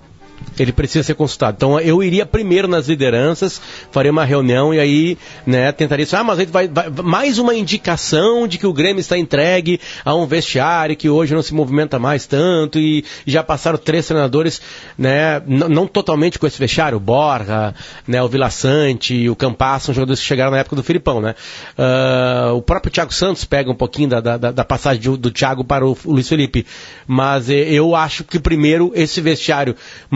Ele 0.58 0.72
precisa 0.72 1.04
ser 1.04 1.16
consultado. 1.16 1.56
Então 1.58 1.80
eu 1.80 2.02
iria 2.02 2.26
primeiro 2.26 2.68
nas 2.68 2.88
lideranças, 2.88 3.62
faria 3.92 4.12
uma 4.12 4.24
reunião 4.24 4.74
e 4.74 4.80
aí, 4.80 5.18
né, 5.46 5.72
tentaria 5.72 6.06
ah, 6.14 6.24
mas 6.24 6.40
aí 6.40 6.46
vai, 6.46 6.68
vai, 6.68 6.90
mais 6.90 7.40
uma 7.40 7.54
indicação 7.54 8.48
de 8.48 8.58
que 8.58 8.68
o 8.68 8.72
Grêmio 8.72 9.02
está 9.02 9.18
entregue 9.18 9.80
a 10.04 10.14
um 10.16 10.26
vestiário 10.26 10.96
que 10.96 11.10
hoje 11.10 11.34
não 11.34 11.42
se 11.42 11.54
movimenta 11.54 12.00
mais 12.00 12.26
tanto 12.26 12.80
e, 12.80 13.04
já 13.26 13.44
passaram 13.44 13.78
três 13.78 14.08
treinadores, 14.08 14.62
né, 14.98 15.42
não 15.46 15.88
totalmente 15.88 16.40
com 16.40 16.48
esse 16.48 16.60
vestiário, 16.60 16.98
o 16.98 17.02
Borja, 17.02 17.74
né, 18.08 18.22
o 18.22 18.30
Vila 18.30 18.50
Sante, 18.50 19.28
o 19.30 19.36
Campas, 19.36 19.84
são 19.84 19.94
jogadores 19.94 20.20
que 20.20 20.26
chegaram 20.26 20.52
na 20.52 20.60
época 20.60 20.76
do 20.76 20.84
Filipão, 20.84 21.20
né. 21.20 21.36
Uh, 21.78 22.56
o 22.56 22.62
próprio 22.62 22.92
Thiago 22.92 23.14
Santos 23.14 23.46
pega 23.46 23.70
um 23.70 23.76
pouquinho 23.76 24.10
da, 24.10 24.20
da, 24.20 24.38
da 24.38 24.66
passagem 24.66 25.02
do, 25.02 25.18
do 25.18 25.32
Thiago 25.32 25.64
para 25.64 25.86
o, 25.86 25.98
o 26.06 26.14
Luiz 26.14 26.30
Felipe, 26.30 26.66
mas 27.08 27.50
eh, 27.50 27.54
eu 27.72 27.96
acho 27.96 28.24
que 28.24 28.40
primeiro 28.40 28.92
esse 28.96 29.22
vestiário 29.22 29.76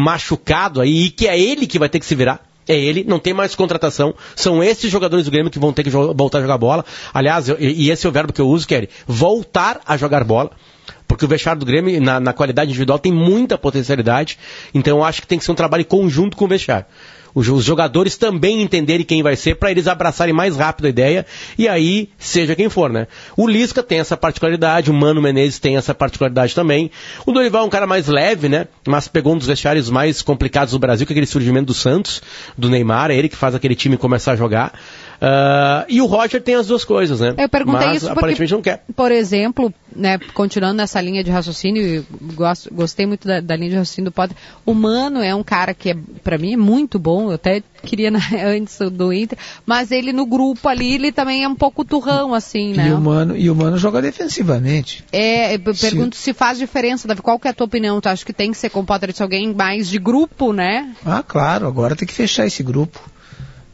machucado 0.09 0.81
aí 0.81 1.05
e 1.05 1.09
que 1.09 1.27
é 1.27 1.39
ele 1.39 1.67
que 1.67 1.77
vai 1.77 1.87
ter 1.87 1.99
que 1.99 2.05
se 2.05 2.15
virar. 2.15 2.41
É 2.67 2.75
ele, 2.77 3.03
não 3.03 3.17
tem 3.17 3.33
mais 3.33 3.55
contratação. 3.55 4.13
São 4.35 4.63
esses 4.63 4.91
jogadores 4.91 5.25
do 5.25 5.31
Grêmio 5.31 5.51
que 5.51 5.57
vão 5.57 5.73
ter 5.73 5.83
que 5.83 5.89
voltar 5.89 6.37
a 6.37 6.41
jogar 6.41 6.57
bola. 6.57 6.85
Aliás, 7.13 7.49
eu, 7.49 7.57
e 7.59 7.89
esse 7.89 8.05
é 8.05 8.09
o 8.09 8.11
verbo 8.11 8.31
que 8.31 8.41
eu 8.41 8.47
uso, 8.47 8.67
Kelly. 8.67 8.89
Voltar 9.07 9.81
a 9.85 9.97
jogar 9.97 10.23
bola. 10.23 10.51
Porque 11.07 11.25
o 11.25 11.27
vestiário 11.27 11.59
do 11.59 11.65
Grêmio, 11.65 11.99
na, 11.99 12.19
na 12.19 12.33
qualidade 12.33 12.69
individual, 12.69 12.99
tem 12.99 13.11
muita 13.11 13.57
potencialidade. 13.57 14.37
Então 14.73 14.99
eu 14.99 15.03
acho 15.03 15.21
que 15.21 15.27
tem 15.27 15.39
que 15.39 15.45
ser 15.45 15.51
um 15.51 15.55
trabalho 15.55 15.83
conjunto 15.85 16.37
com 16.37 16.45
o 16.45 16.47
vestiário 16.47 16.85
os 17.33 17.63
jogadores 17.63 18.17
também 18.17 18.61
entenderem 18.61 19.05
quem 19.05 19.23
vai 19.23 19.35
ser 19.35 19.55
para 19.55 19.71
eles 19.71 19.87
abraçarem 19.87 20.33
mais 20.33 20.55
rápido 20.57 20.85
a 20.85 20.89
ideia 20.89 21.25
e 21.57 21.67
aí 21.67 22.09
seja 22.17 22.55
quem 22.55 22.69
for, 22.69 22.89
né? 22.89 23.07
O 23.35 23.47
Lisca 23.47 23.83
tem 23.83 23.99
essa 23.99 24.17
particularidade, 24.17 24.89
o 24.89 24.93
Mano 24.93 25.21
Menezes 25.21 25.59
tem 25.59 25.77
essa 25.77 25.93
particularidade 25.93 26.55
também. 26.55 26.91
O 27.25 27.31
Dorival 27.31 27.63
é 27.63 27.65
um 27.65 27.69
cara 27.69 27.87
mais 27.87 28.07
leve, 28.07 28.49
né? 28.49 28.67
Mas 28.87 29.07
pegou 29.07 29.33
um 29.33 29.37
dos 29.37 29.47
vestiários 29.47 29.89
mais 29.89 30.21
complicados 30.21 30.73
do 30.73 30.79
Brasil, 30.79 31.05
que 31.05 31.13
é 31.13 31.15
aquele 31.15 31.25
surgimento 31.25 31.67
do 31.67 31.73
Santos, 31.73 32.21
do 32.57 32.69
Neymar, 32.69 33.11
é 33.11 33.15
ele 33.15 33.29
que 33.29 33.35
faz 33.35 33.55
aquele 33.55 33.75
time 33.75 33.97
começar 33.97 34.33
a 34.33 34.35
jogar. 34.35 34.73
Uh, 35.21 35.83
e 35.89 36.01
o 36.01 36.05
Roger 36.05 36.41
tem 36.41 36.55
as 36.55 36.67
duas 36.67 36.85
coisas, 36.85 37.19
né? 37.19 37.35
Eu 37.37 37.49
perguntei 37.49 37.87
Mas, 37.87 37.97
isso 37.97 38.05
porque, 38.05 38.19
aparentemente 38.19 38.53
não 38.53 38.61
quer. 38.61 38.83
Por 38.95 39.11
exemplo, 39.11 39.73
né, 39.93 40.17
continuando 40.33 40.75
nessa 40.75 41.01
linha 41.01 41.21
de 41.21 41.29
raciocínio, 41.29 42.05
gosto, 42.35 42.73
gostei 42.73 43.05
muito 43.05 43.27
da, 43.27 43.41
da, 43.41 43.55
linha 43.55 43.71
de 43.71 43.75
raciocínio 43.75 44.09
do 44.09 44.13
Potter. 44.13 44.35
O 44.65 44.73
Mano 44.73 45.21
é 45.21 45.35
um 45.35 45.43
cara 45.43 45.73
que, 45.73 45.89
é, 45.89 45.97
para 46.23 46.37
mim, 46.37 46.53
é 46.53 46.57
muito 46.57 46.97
bom. 46.97 47.29
Eu 47.29 47.33
até 47.33 47.61
queria 47.83 48.09
na, 48.09 48.19
antes 48.45 48.79
do 48.91 49.11
Inter, 49.11 49.37
mas 49.65 49.91
ele 49.91 50.13
no 50.13 50.25
grupo 50.25 50.69
ali, 50.69 50.93
ele 50.93 51.11
também 51.11 51.43
é 51.43 51.47
um 51.49 51.55
pouco 51.55 51.83
turrão, 51.83 52.33
assim, 52.33 52.73
né? 52.73 52.87
E 52.87 52.93
o 52.93 53.01
Mano, 53.01 53.35
e 53.35 53.49
o 53.49 53.55
Mano 53.55 53.77
joga 53.77 54.01
defensivamente. 54.01 55.03
É, 55.11 55.55
eu 55.55 55.59
pergunto 55.59 56.15
se, 56.15 56.23
se 56.23 56.33
faz 56.33 56.57
diferença, 56.57 57.09
Davi. 57.09 57.21
Qual 57.21 57.37
que 57.37 57.47
é 57.47 57.51
a 57.51 57.53
tua 57.53 57.65
opinião? 57.65 57.99
Tu 57.99 58.07
acha 58.07 58.23
que 58.23 58.33
tem 58.33 58.51
que 58.51 58.57
ser 58.57 58.69
com 58.69 58.79
o 58.79 58.85
Potter 58.85 59.11
de 59.11 59.21
alguém 59.21 59.53
mais 59.53 59.89
de 59.89 59.99
grupo, 59.99 60.53
né? 60.53 60.93
Ah, 61.05 61.21
claro. 61.27 61.67
Agora 61.67 61.93
tem 61.93 62.07
que 62.07 62.13
fechar 62.13 62.45
esse 62.45 62.63
grupo. 62.63 63.01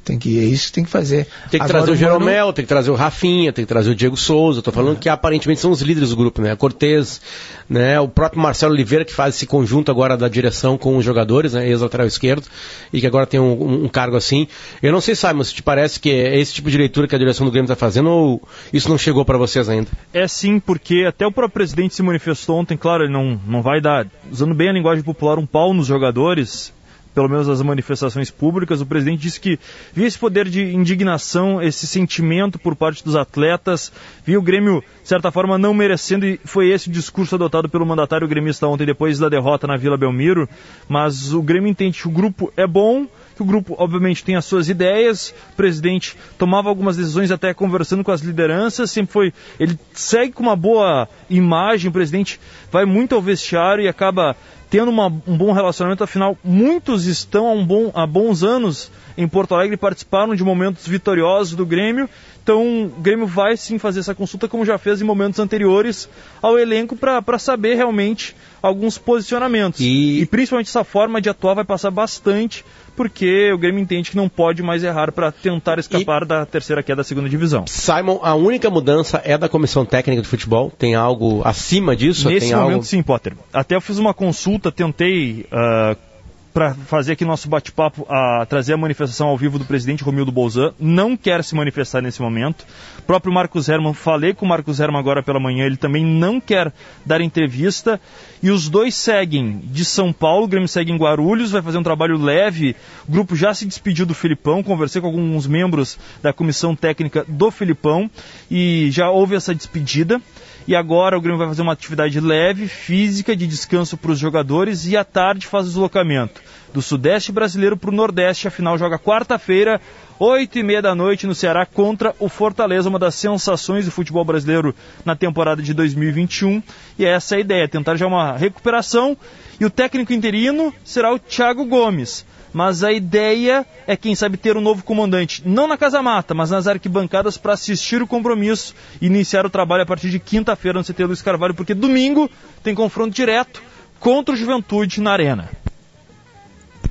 Tem 0.06 0.20
que, 0.20 0.40
é 0.40 0.44
isso 0.44 0.68
que 0.68 0.74
tem 0.74 0.84
que 0.84 0.90
fazer. 0.92 1.26
Tem 1.50 1.60
que 1.60 1.66
Agora, 1.66 1.80
trazer 1.80 1.92
o 1.92 1.96
Jeromel, 1.96 2.54
tem 2.54 2.64
que 2.64 2.70
trazer 2.70 2.92
o 2.92 2.94
Rafinha, 2.94 3.52
tem 3.52 3.66
que 3.66 3.70
trazer 3.70 3.90
o 3.90 3.96
Diego 3.96 4.16
Souza. 4.16 4.60
Estou 4.60 4.72
falando 4.72 4.98
é. 4.98 5.00
que 5.00 5.10
aparentemente 5.10 5.60
são 5.60 5.72
os 5.72 5.82
líderes 5.82 6.12
do 6.12 6.16
grupo, 6.16 6.44
né? 6.44 6.52
A 6.52 6.56
Cortez, 6.56 7.20
né? 7.68 8.00
O 8.00 8.08
próprio 8.08 8.40
Marcelo 8.40 8.72
Oliveira 8.74 9.04
que 9.04 9.12
faz 9.12 9.36
esse 9.36 9.48
conjunto 9.48 9.90
agora 9.90 10.16
da 10.16 10.28
direção 10.28 10.78
com 10.78 10.96
os 10.96 11.04
jogadores, 11.04 11.54
né? 11.54 11.68
Ex-lateral 11.68 12.06
esquerdo, 12.06 12.48
e 12.94 13.02
que 13.02 13.08
agora 13.08 13.26
tem 13.26 13.40
um, 13.40 13.86
um, 13.86 13.88
cargo 13.90 14.16
assim. 14.16 14.48
Eu 14.80 14.92
não 14.92 15.02
sei, 15.02 15.16
Simon, 15.16 15.44
se 15.44 15.56
te 15.56 15.64
parece 15.64 16.00
que 16.00 16.12
é 16.12 16.40
esse 16.40 16.54
tipo 16.54 16.70
de 16.70 16.78
leitura 16.78 17.08
que 17.08 17.16
a 17.16 17.20
direção 17.20 17.44
do 17.44 17.52
Grêmio 17.52 17.66
está 17.66 17.76
fazendo 17.76 18.08
ou 18.08 18.48
isso 18.72 18.88
não 18.88 19.00
chegou 19.00 19.26
para 19.26 19.40
vocês 19.40 19.68
ainda? 19.68 19.88
É 20.14 20.28
sim, 20.28 20.60
porque 20.60 21.04
até 21.08 21.26
o 21.26 21.32
próprio 21.32 21.54
presidente 21.54 21.96
se 21.96 22.04
manifestou 22.04 22.60
ontem, 22.60 22.78
claro, 22.78 23.06
ele 23.06 23.14
não, 23.14 23.42
não 23.48 23.64
vai 23.64 23.82
dar, 23.82 24.06
usando 24.32 24.54
bem 24.54 24.70
a 24.70 24.74
linguagem 24.74 25.04
popular, 25.04 25.40
um 25.40 25.48
pau 25.48 25.74
nos 25.74 25.88
jogadores, 25.88 26.72
pelo 27.16 27.30
menos 27.30 27.48
as 27.48 27.62
manifestações 27.62 28.30
públicas, 28.30 28.82
o 28.82 28.86
presidente 28.86 29.22
disse 29.22 29.40
que 29.40 29.58
via 29.94 30.06
esse 30.06 30.20
poder 30.20 30.50
de 30.50 30.76
indignação, 30.76 31.62
esse 31.62 31.88
sentimento 31.88 32.60
por 32.60 32.76
parte 32.76 33.04
dos 33.04 33.16
atletas, 33.16 33.92
via 34.26 34.38
o 34.38 34.42
Grêmio, 34.42 34.84
de 35.02 35.08
certa 35.08 35.32
forma, 35.32 35.58
não 35.58 35.74
merecendo, 35.74 36.26
e 36.26 36.38
foi 36.44 36.70
esse 36.70 36.90
o 36.90 36.92
discurso 36.92 37.36
adotado 37.36 37.70
pelo 37.70 37.86
mandatário 37.86 38.28
gremista 38.28 38.68
ontem, 38.68 38.86
depois 38.86 39.18
da 39.18 39.30
derrota 39.30 39.66
na 39.66 39.78
Vila 39.78 39.98
Belmiro. 39.98 40.48
Mas 40.90 41.34
o 41.34 41.42
Grêmio 41.42 41.70
entende 41.70 42.02
que 42.02 42.08
o 42.08 42.12
grupo 42.12 42.52
é 42.58 42.68
bom, 42.68 43.08
que 43.36 43.42
o 43.42 43.46
grupo, 43.46 43.76
obviamente, 43.78 44.24
tem 44.24 44.36
as 44.36 44.46
suas 44.46 44.70
ideias, 44.70 45.34
o 45.54 45.56
presidente 45.56 46.16
tomava 46.38 46.70
algumas 46.70 46.96
decisões 46.96 47.32
até 47.32 47.54
conversando 47.54 48.04
com 48.04 48.12
as 48.12 48.22
lideranças, 48.22 48.92
sempre 48.92 49.12
foi. 49.12 49.34
Ele 49.60 49.78
segue 49.94 50.34
com 50.34 50.44
uma 50.44 50.56
boa 50.56 51.08
imagem, 51.30 51.90
o 51.90 51.94
presidente 51.94 52.40
vai 52.72 52.86
muito 52.86 53.14
ao 53.14 53.22
vestiário 53.22 53.84
e 53.84 53.88
acaba 53.88 54.36
tendo 54.70 54.90
uma, 54.90 55.08
um 55.08 55.38
bom 55.38 55.52
relacionamento, 55.52 56.04
afinal, 56.04 56.38
muitos 56.44 57.06
estão 57.06 57.48
há, 57.48 57.52
um 57.52 57.66
bom, 57.66 57.92
há 57.94 58.06
bons 58.06 58.44
anos 58.44 58.92
em 59.18 59.28
Porto 59.28 59.56
Alegre 59.56 59.78
participaram 59.78 60.36
de 60.36 60.44
momentos 60.44 60.88
vitoriosos 60.88 61.56
do 61.56 61.66
Grêmio. 61.66 62.10
Então, 62.44 62.86
o 62.86 63.02
Grêmio 63.02 63.26
vai 63.26 63.58
sim 63.58 63.80
fazer 63.80 64.02
essa 64.02 64.14
consulta, 64.14 64.48
como 64.48 64.66
já 64.66 64.78
fez 64.78 65.02
em 65.02 65.06
momentos 65.06 65.40
anteriores, 65.40 66.10
ao 66.42 66.60
elenco 66.60 66.96
para 66.96 67.40
saber 67.40 67.76
realmente 67.76 68.36
alguns 68.62 68.98
posicionamentos. 68.98 69.80
E... 69.80 70.22
e 70.22 70.26
principalmente 70.26 70.68
essa 70.68 70.84
forma 70.84 71.22
de 71.22 71.30
atuar 71.30 71.54
vai 71.54 71.64
passar 71.64 71.90
bastante 71.90 72.64
porque 72.96 73.52
o 73.52 73.58
Grêmio 73.58 73.82
entende 73.82 74.12
que 74.12 74.18
não 74.18 74.30
pode 74.30 74.64
mais 74.64 74.84
errar 74.84 75.12
para 75.12 75.32
tentar 75.32 75.80
escapar 75.80 76.24
e... 76.24 76.26
da 76.26 76.46
terceira 76.46 76.82
queda 76.82 76.98
da 76.98 77.04
segunda 77.04 77.30
divisão. 77.30 77.66
Simon, 77.68 78.20
a 78.24 78.34
única 78.36 78.70
mudança 78.70 79.22
é 79.24 79.38
da 79.38 79.50
comissão 79.50 79.86
técnica 79.86 80.22
de 80.22 80.28
futebol? 80.28 80.72
Tem 80.72 80.96
algo 80.96 81.42
acima 81.44 81.96
disso? 81.96 82.30
Nesse 82.30 82.48
Tem 82.48 82.56
momento, 82.56 82.74
algo... 82.74 82.86
sim, 82.86 83.04
Potter. 83.04 83.34
Até 83.54 83.76
eu 83.76 83.82
fiz 83.82 83.98
uma 83.98 84.14
consulta, 84.14 84.72
tentei. 84.72 85.46
Uh, 85.52 86.15
para 86.56 86.74
fazer 86.74 87.12
aqui 87.12 87.26
nosso 87.26 87.50
bate-papo, 87.50 88.08
a 88.10 88.46
trazer 88.46 88.72
a 88.72 88.78
manifestação 88.78 89.28
ao 89.28 89.38
vivo 89.38 89.60
do 89.60 89.66
presidente 89.66 90.06
Romildo 90.06 90.32
Bolzan, 90.32 90.74
não 90.80 91.18
quer 91.18 91.44
se 91.44 91.54
manifestar 91.54 92.02
nesse 92.02 92.22
momento. 92.22 92.66
O 92.98 93.02
próprio 93.02 93.34
Marcos 93.34 93.68
Herman, 93.68 93.94
falei 93.94 94.34
com 94.34 94.46
o 94.46 94.48
Marcos 94.48 94.80
Herman 94.80 94.98
agora 94.98 95.22
pela 95.22 95.38
manhã, 95.38 95.66
ele 95.66 95.76
também 95.76 96.06
não 96.06 96.40
quer 96.40 96.72
dar 97.06 97.20
entrevista. 97.20 98.00
E 98.42 98.50
os 98.50 98.70
dois 98.70 98.96
seguem 98.96 99.60
de 99.66 99.84
São 99.84 100.14
Paulo, 100.14 100.46
o 100.46 100.48
Grêmio 100.48 100.70
segue 100.70 100.94
em 100.94 100.98
Guarulhos, 100.98 101.52
vai 101.52 101.62
fazer 101.62 101.78
um 101.78 101.84
trabalho 101.84 102.18
leve. 102.18 102.74
O 103.06 103.12
grupo 103.12 103.36
já 103.36 103.54
se 103.54 103.66
despediu 103.66 104.06
do 104.06 104.14
Filipão, 104.14 104.64
conversei 104.64 105.02
com 105.02 105.08
alguns 105.08 105.46
membros 105.48 106.00
da 106.24 106.32
comissão 106.32 106.74
técnica 106.74 107.26
do 107.28 107.52
Filipão 107.52 108.10
e 108.50 108.88
já 108.92 109.10
houve 109.10 109.36
essa 109.36 109.54
despedida. 109.54 110.22
E 110.68 110.76
agora 110.76 111.16
o 111.16 111.22
Grêmio 111.22 111.38
vai 111.38 111.48
fazer 111.48 111.62
uma 111.62 111.74
atividade 111.74 112.20
leve, 112.20 112.68
física, 112.68 113.36
de 113.36 113.46
descanso 113.46 113.96
para 113.96 114.12
os 114.12 114.18
jogadores 114.18 114.88
e 114.88 114.98
à 114.98 115.04
tarde 115.04 115.46
faz 115.46 115.66
o 115.66 115.70
deslocamento 115.70 116.42
do 116.74 116.82
Sudeste 116.82 117.32
brasileiro 117.32 117.78
para 117.78 117.92
o 117.92 117.94
Nordeste. 117.94 118.48
A 118.48 118.52
final 118.52 118.76
joga 118.76 118.98
quarta-feira, 118.98 119.80
oito 120.20 120.58
e 120.58 120.64
meia 120.64 120.82
da 120.82 120.96
noite 120.96 121.28
no 121.28 121.36
Ceará 121.36 121.68
contra 121.68 122.16
o 122.20 122.28
Fortaleza, 122.28 122.90
uma 122.90 122.98
das 122.98 123.14
sensações 123.14 123.86
do 123.86 123.92
futebol 123.92 124.26
brasileiro 124.26 124.74
na 125.06 125.16
temporada 125.16 125.62
de 125.62 125.72
2021. 125.72 126.64
E 126.98 127.06
essa 127.06 127.36
é 127.36 127.38
a 127.38 127.42
ideia, 127.42 127.68
tentar 127.68 127.96
já 127.96 128.08
uma 128.08 128.36
recuperação. 128.36 129.16
E 129.60 129.66
o 129.66 129.70
técnico 129.70 130.14
interino 130.14 130.74
será 130.84 131.14
o 131.14 131.20
Thiago 131.20 131.64
Gomes 131.66 132.26
mas 132.56 132.86
a 132.86 132.94
ideia 132.94 133.66
é, 133.86 133.98
quem 133.98 134.16
sabe, 134.16 134.38
ter 134.38 134.56
um 134.56 134.62
novo 134.62 134.82
comandante, 134.82 135.44
não 135.46 135.68
na 135.68 135.78
Casa 135.78 136.02
Mata, 136.02 136.34
mas 136.34 136.52
nas 136.52 136.68
arquibancadas 136.68 137.36
para 137.36 137.52
assistir 137.52 138.02
o 138.02 138.08
compromisso 138.08 138.74
e 139.02 139.08
iniciar 139.08 139.46
o 139.46 139.50
trabalho 139.50 139.84
a 139.84 139.86
partir 139.86 140.10
de 140.10 140.20
quinta-feira 140.20 140.80
no 140.80 140.86
CT 140.86 141.04
Luiz 141.04 141.22
Carvalho, 141.22 141.54
porque 141.54 141.74
domingo 141.74 142.32
tem 142.64 142.74
confronto 142.74 143.14
direto 143.14 143.62
contra 144.00 144.34
o 144.34 144.38
Juventude 144.38 145.02
na 145.02 145.12
Arena. 145.12 145.50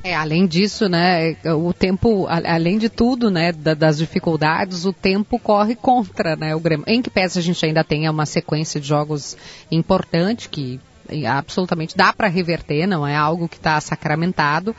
É, 0.02 0.14
além 0.14 0.46
disso, 0.46 0.86
né, 0.86 1.34
o 1.56 1.72
tempo, 1.72 2.26
além 2.28 2.76
de 2.76 2.90
tudo, 2.90 3.30
né, 3.30 3.50
das 3.50 3.96
dificuldades, 3.96 4.84
o 4.84 4.92
tempo 4.92 5.38
corre 5.38 5.74
contra, 5.74 6.36
né, 6.36 6.54
o 6.54 6.60
Grêmio. 6.60 6.84
Em 6.86 7.00
que 7.00 7.08
peça 7.08 7.38
a 7.38 7.42
gente 7.42 7.64
ainda 7.64 7.82
tem 7.82 8.06
uma 8.06 8.26
sequência 8.26 8.78
de 8.78 8.86
jogos 8.86 9.34
importante 9.70 10.50
que 10.50 10.78
absolutamente 11.26 11.96
dá 11.96 12.12
para 12.12 12.28
reverter, 12.28 12.86
não 12.86 13.06
é 13.06 13.16
algo 13.16 13.48
que 13.48 13.56
está 13.56 13.80
sacramentado. 13.80 14.74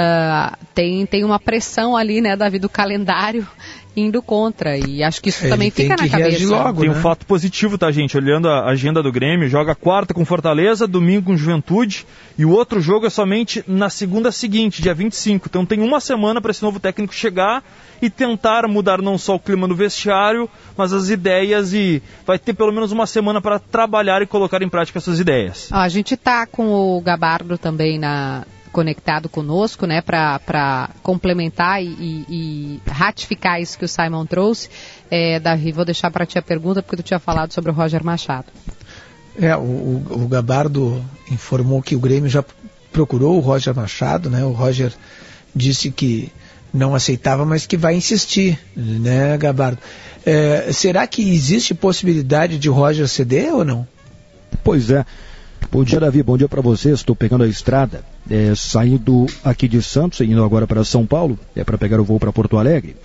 Uh, 0.00 0.56
tem, 0.74 1.04
tem 1.04 1.24
uma 1.24 1.38
pressão 1.38 1.94
ali, 1.94 2.20
né, 2.20 2.34
Davi, 2.34 2.58
do 2.58 2.68
calendário 2.68 3.46
indo 3.94 4.22
contra. 4.22 4.78
E 4.78 5.02
acho 5.02 5.20
que 5.20 5.28
isso 5.28 5.44
Ele 5.44 5.50
também 5.50 5.70
fica 5.70 5.96
na 5.96 6.08
cabeça. 6.08 6.46
Logo, 6.46 6.80
tem 6.80 6.90
né? 6.90 6.96
um 6.96 7.00
fato 7.00 7.26
positivo, 7.26 7.76
tá, 7.76 7.90
gente? 7.90 8.16
Olhando 8.16 8.48
a 8.48 8.66
agenda 8.66 9.02
do 9.02 9.12
Grêmio, 9.12 9.48
joga 9.48 9.74
quarta 9.74 10.14
com 10.14 10.24
Fortaleza, 10.24 10.86
domingo 10.86 11.26
com 11.26 11.36
Juventude, 11.36 12.06
e 12.38 12.44
o 12.44 12.50
outro 12.50 12.80
jogo 12.80 13.06
é 13.06 13.10
somente 13.10 13.62
na 13.66 13.90
segunda 13.90 14.32
seguinte, 14.32 14.80
dia 14.80 14.94
25. 14.94 15.48
Então 15.48 15.66
tem 15.66 15.80
uma 15.80 16.00
semana 16.00 16.40
para 16.40 16.50
esse 16.50 16.62
novo 16.62 16.80
técnico 16.80 17.14
chegar 17.14 17.62
e 18.00 18.08
tentar 18.08 18.66
mudar 18.66 19.02
não 19.02 19.18
só 19.18 19.34
o 19.34 19.40
clima 19.40 19.66
no 19.66 19.74
vestiário, 19.74 20.48
mas 20.76 20.92
as 20.92 21.10
ideias 21.10 21.74
e 21.74 22.02
vai 22.24 22.38
ter 22.38 22.54
pelo 22.54 22.72
menos 22.72 22.92
uma 22.92 23.06
semana 23.06 23.42
para 23.42 23.58
trabalhar 23.58 24.22
e 24.22 24.26
colocar 24.26 24.62
em 24.62 24.68
prática 24.68 24.98
essas 24.98 25.20
ideias. 25.20 25.68
Ó, 25.70 25.76
a 25.76 25.88
gente 25.88 26.16
tá 26.16 26.46
com 26.46 26.72
o 26.72 27.00
Gabardo 27.02 27.58
também 27.58 27.98
na, 27.98 28.46
conectado 28.72 29.28
conosco, 29.28 29.86
né, 29.86 30.00
para 30.00 30.90
complementar 31.02 31.82
e, 31.82 31.86
e, 32.28 32.80
ratificar 32.88 33.60
isso 33.60 33.78
que 33.78 33.84
o 33.84 33.88
Simon 33.88 34.24
trouxe. 34.26 34.68
É, 35.10 35.40
Davi, 35.40 35.72
vou 35.72 35.84
deixar 35.84 36.10
para 36.10 36.26
ti 36.26 36.38
a 36.38 36.42
pergunta, 36.42 36.82
porque 36.82 36.96
tu 36.96 37.02
tinha 37.02 37.18
falado 37.18 37.52
sobre 37.52 37.70
o 37.70 37.74
Roger 37.74 38.04
Machado. 38.04 38.46
É, 39.40 39.56
o, 39.56 40.02
o 40.10 40.28
Gabardo 40.28 41.04
informou 41.30 41.82
que 41.82 41.96
o 41.96 42.00
Grêmio 42.00 42.28
já 42.28 42.44
procurou 42.92 43.36
o 43.36 43.40
Roger 43.40 43.74
Machado, 43.74 44.28
né? 44.28 44.44
O 44.44 44.52
Roger 44.52 44.92
disse 45.54 45.90
que 45.90 46.32
não 46.72 46.94
aceitava, 46.94 47.44
mas 47.44 47.66
que 47.66 47.76
vai 47.76 47.94
insistir, 47.94 48.58
né, 48.76 49.36
Gabardo? 49.36 49.78
É, 50.24 50.70
será 50.72 51.06
que 51.06 51.22
existe 51.22 51.74
possibilidade 51.74 52.58
de 52.58 52.68
Roger 52.68 53.08
ceder 53.08 53.54
ou 53.54 53.64
não? 53.64 53.86
Pois 54.62 54.90
é. 54.90 55.04
Bom 55.70 55.84
dia, 55.84 56.00
Davi. 56.00 56.22
Bom 56.22 56.36
dia 56.36 56.48
para 56.48 56.60
você. 56.60 56.90
Estou 56.90 57.14
pegando 57.14 57.44
a 57.44 57.48
estrada, 57.48 58.04
é, 58.28 58.52
saindo 58.54 59.26
aqui 59.44 59.68
de 59.68 59.82
Santos, 59.82 60.20
indo 60.20 60.42
agora 60.42 60.66
para 60.66 60.84
São 60.84 61.06
Paulo, 61.06 61.38
é 61.54 61.62
para 61.62 61.78
pegar 61.78 62.00
o 62.00 62.04
voo 62.04 62.18
para 62.18 62.32
Porto 62.32 62.58
Alegre. 62.58 62.96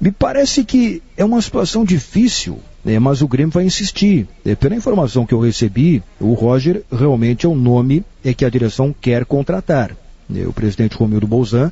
Me 0.00 0.10
parece 0.10 0.64
que 0.64 1.02
é 1.16 1.24
uma 1.24 1.42
situação 1.42 1.84
difícil, 1.84 2.58
né, 2.84 2.98
mas 2.98 3.20
o 3.20 3.28
Grêmio 3.28 3.52
vai 3.52 3.64
insistir. 3.64 4.26
É, 4.44 4.54
pela 4.54 4.74
informação 4.74 5.26
que 5.26 5.34
eu 5.34 5.40
recebi, 5.40 6.02
o 6.18 6.32
Roger 6.32 6.82
realmente 6.90 7.44
é 7.44 7.48
o 7.48 7.54
nome 7.54 8.02
é 8.24 8.32
que 8.32 8.44
a 8.44 8.50
direção 8.50 8.94
quer 8.98 9.24
contratar. 9.24 9.94
É, 10.34 10.46
o 10.46 10.52
presidente 10.52 10.96
Romildo 10.96 11.26
Bolzan 11.26 11.70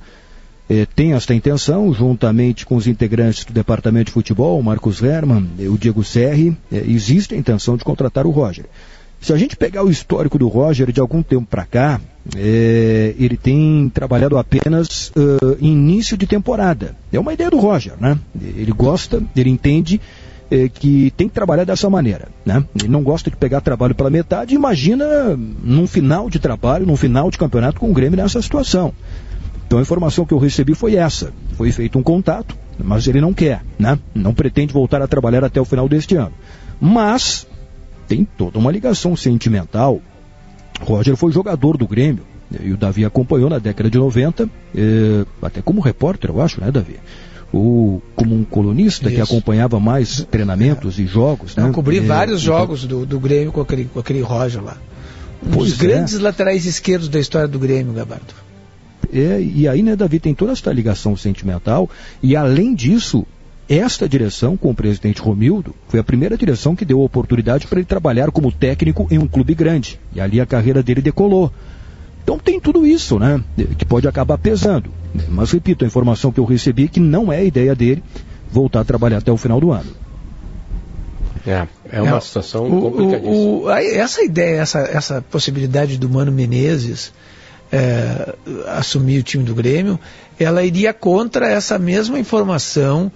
é, 0.68 0.84
tem 0.84 1.14
esta 1.14 1.34
intenção, 1.34 1.92
juntamente 1.94 2.66
com 2.66 2.76
os 2.76 2.86
integrantes 2.86 3.44
do 3.44 3.52
departamento 3.52 4.06
de 4.06 4.12
futebol, 4.12 4.60
o 4.60 4.62
Marcos 4.62 5.02
Herman, 5.02 5.48
é, 5.58 5.68
o 5.68 5.78
Diego 5.78 6.04
Serri, 6.04 6.56
é, 6.70 6.84
existe 6.86 7.34
a 7.34 7.38
intenção 7.38 7.76
de 7.76 7.84
contratar 7.84 8.26
o 8.26 8.30
Roger. 8.30 8.66
Se 9.20 9.32
a 9.32 9.36
gente 9.36 9.56
pegar 9.56 9.84
o 9.84 9.90
histórico 9.90 10.38
do 10.38 10.48
Roger 10.48 10.92
de 10.92 11.00
algum 11.00 11.22
tempo 11.22 11.46
para 11.48 11.64
cá, 11.64 12.00
é, 12.36 13.14
ele 13.18 13.36
tem 13.36 13.90
trabalhado 13.92 14.38
apenas 14.38 15.10
uh, 15.10 15.56
início 15.60 16.16
de 16.16 16.26
temporada. 16.26 16.94
É 17.12 17.18
uma 17.18 17.32
ideia 17.32 17.50
do 17.50 17.58
Roger, 17.58 17.94
né? 18.00 18.18
Ele 18.40 18.72
gosta, 18.72 19.22
ele 19.34 19.50
entende 19.50 20.00
é, 20.50 20.68
que 20.68 21.12
tem 21.16 21.28
que 21.28 21.34
trabalhar 21.34 21.64
dessa 21.64 21.90
maneira, 21.90 22.28
né? 22.44 22.64
Ele 22.78 22.88
não 22.88 23.02
gosta 23.02 23.30
de 23.30 23.36
pegar 23.36 23.60
trabalho 23.60 23.94
pela 23.94 24.10
metade. 24.10 24.54
Imagina 24.54 25.36
num 25.36 25.86
final 25.86 26.30
de 26.30 26.38
trabalho, 26.38 26.86
num 26.86 26.96
final 26.96 27.30
de 27.30 27.38
campeonato 27.38 27.80
com 27.80 27.90
o 27.90 27.94
Grêmio 27.94 28.16
nessa 28.16 28.40
situação. 28.40 28.92
Então 29.66 29.78
a 29.78 29.82
informação 29.82 30.24
que 30.24 30.32
eu 30.32 30.38
recebi 30.38 30.74
foi 30.74 30.94
essa. 30.94 31.32
Foi 31.54 31.70
feito 31.70 31.98
um 31.98 32.02
contato, 32.02 32.56
mas 32.82 33.06
ele 33.06 33.20
não 33.20 33.34
quer, 33.34 33.62
né? 33.78 33.98
Não 34.14 34.32
pretende 34.32 34.72
voltar 34.72 35.02
a 35.02 35.06
trabalhar 35.06 35.44
até 35.44 35.60
o 35.60 35.64
final 35.64 35.88
deste 35.88 36.16
ano. 36.16 36.32
Mas 36.80 37.46
tem 38.08 38.24
toda 38.24 38.58
uma 38.58 38.72
ligação 38.72 39.14
sentimental. 39.14 40.00
Roger 40.80 41.16
foi 41.16 41.30
jogador 41.30 41.76
do 41.76 41.86
Grêmio 41.86 42.24
e 42.62 42.72
o 42.72 42.76
Davi 42.76 43.04
acompanhou 43.04 43.50
na 43.50 43.58
década 43.58 43.90
de 43.90 43.98
90, 43.98 44.48
eh, 44.74 45.26
até 45.42 45.60
como 45.60 45.80
repórter, 45.80 46.30
eu 46.30 46.40
acho, 46.40 46.60
né, 46.60 46.70
Davi? 46.70 46.96
Ou 47.52 48.02
como 48.16 48.34
um 48.34 48.44
colunista 48.44 49.06
Isso. 49.08 49.16
que 49.16 49.20
acompanhava 49.20 49.78
mais 49.78 50.26
treinamentos 50.30 50.98
é. 50.98 51.02
e 51.02 51.06
jogos. 51.06 51.54
Né? 51.54 51.68
Eu 51.68 51.72
cobri 51.72 51.98
é, 51.98 52.00
vários 52.00 52.42
então... 52.42 52.58
jogos 52.58 52.84
do, 52.84 53.04
do 53.04 53.20
Grêmio 53.20 53.52
com 53.52 53.60
aquele, 53.60 53.84
com 53.84 53.98
aquele 53.98 54.20
Roger 54.20 54.62
lá. 54.62 54.76
Um 55.46 55.50
pois 55.50 55.72
dos 55.72 55.82
é. 55.82 55.86
grandes 55.86 56.18
laterais 56.18 56.64
esquerdos 56.64 57.08
da 57.08 57.20
história 57.20 57.48
do 57.48 57.58
Grêmio, 57.58 57.92
Gabardo. 57.92 58.34
É, 59.12 59.40
e 59.40 59.66
aí, 59.66 59.82
né, 59.82 59.96
Davi, 59.96 60.18
tem 60.18 60.34
toda 60.34 60.52
essa 60.52 60.72
ligação 60.72 61.16
sentimental, 61.16 61.88
e 62.22 62.36
além 62.36 62.74
disso, 62.74 63.26
esta 63.68 64.08
direção, 64.08 64.56
com 64.56 64.70
o 64.70 64.74
presidente 64.74 65.20
Romildo, 65.20 65.74
foi 65.88 66.00
a 66.00 66.04
primeira 66.04 66.38
direção 66.38 66.74
que 66.74 66.84
deu 66.84 67.00
a 67.00 67.04
oportunidade 67.04 67.66
para 67.66 67.78
ele 67.78 67.86
trabalhar 67.86 68.30
como 68.30 68.50
técnico 68.50 69.06
em 69.10 69.18
um 69.18 69.26
clube 69.26 69.54
grande. 69.54 70.00
E 70.14 70.20
ali 70.20 70.40
a 70.40 70.46
carreira 70.46 70.82
dele 70.82 71.02
decolou. 71.02 71.52
Então 72.22 72.38
tem 72.38 72.58
tudo 72.58 72.86
isso, 72.86 73.18
né? 73.18 73.42
Que 73.76 73.84
pode 73.84 74.08
acabar 74.08 74.38
pesando. 74.38 74.90
Mas 75.28 75.50
repito, 75.52 75.84
a 75.84 75.86
informação 75.86 76.32
que 76.32 76.40
eu 76.40 76.44
recebi 76.44 76.84
é 76.84 76.88
que 76.88 77.00
não 77.00 77.32
é 77.32 77.38
a 77.38 77.44
ideia 77.44 77.74
dele 77.74 78.02
voltar 78.50 78.80
a 78.80 78.84
trabalhar 78.84 79.18
até 79.18 79.30
o 79.30 79.36
final 79.36 79.60
do 79.60 79.70
ano. 79.70 79.90
É, 81.46 81.66
é 81.90 82.02
uma 82.02 82.16
é, 82.16 82.20
situação 82.20 82.66
o, 82.66 82.82
complicadíssima. 82.82 83.34
O, 83.34 83.64
o, 83.64 83.70
essa 83.70 84.22
ideia, 84.22 84.60
essa, 84.60 84.80
essa 84.80 85.22
possibilidade 85.22 85.98
do 85.98 86.08
Mano 86.08 86.32
Menezes 86.32 87.12
é, 87.72 88.34
assumir 88.66 89.18
o 89.18 89.22
time 89.22 89.44
do 89.44 89.54
Grêmio, 89.54 89.98
ela 90.38 90.64
iria 90.64 90.92
contra 90.92 91.48
essa 91.48 91.78
mesma 91.78 92.18
informação 92.18 93.10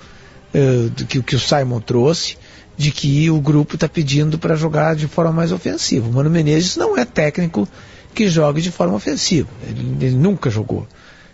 uh, 0.55 1.05
que, 1.07 1.23
que 1.23 1.37
o 1.37 1.41
Simon 1.41 1.81
trouxe, 1.81 2.37
de 2.77 2.91
que 2.91 3.31
o 3.31 3.41
grupo 3.41 3.75
está 3.75 3.89
pedindo 3.89 4.39
para 4.39 4.57
jogar 4.57 4.97
de 4.97 5.07
forma 5.07 5.33
mais 5.33 5.53
ofensiva. 5.53 6.09
O 6.09 6.13
Mano 6.13 6.31
Menezes 6.31 6.77
não 6.77 6.97
é 6.97 7.05
técnico 7.05 7.69
que 8.15 8.29
jogue 8.29 8.61
de 8.61 8.71
forma 8.71 8.95
ofensiva. 8.95 9.49
Ele, 9.69 10.07
ele 10.07 10.17
nunca 10.17 10.51
jogou 10.51 10.87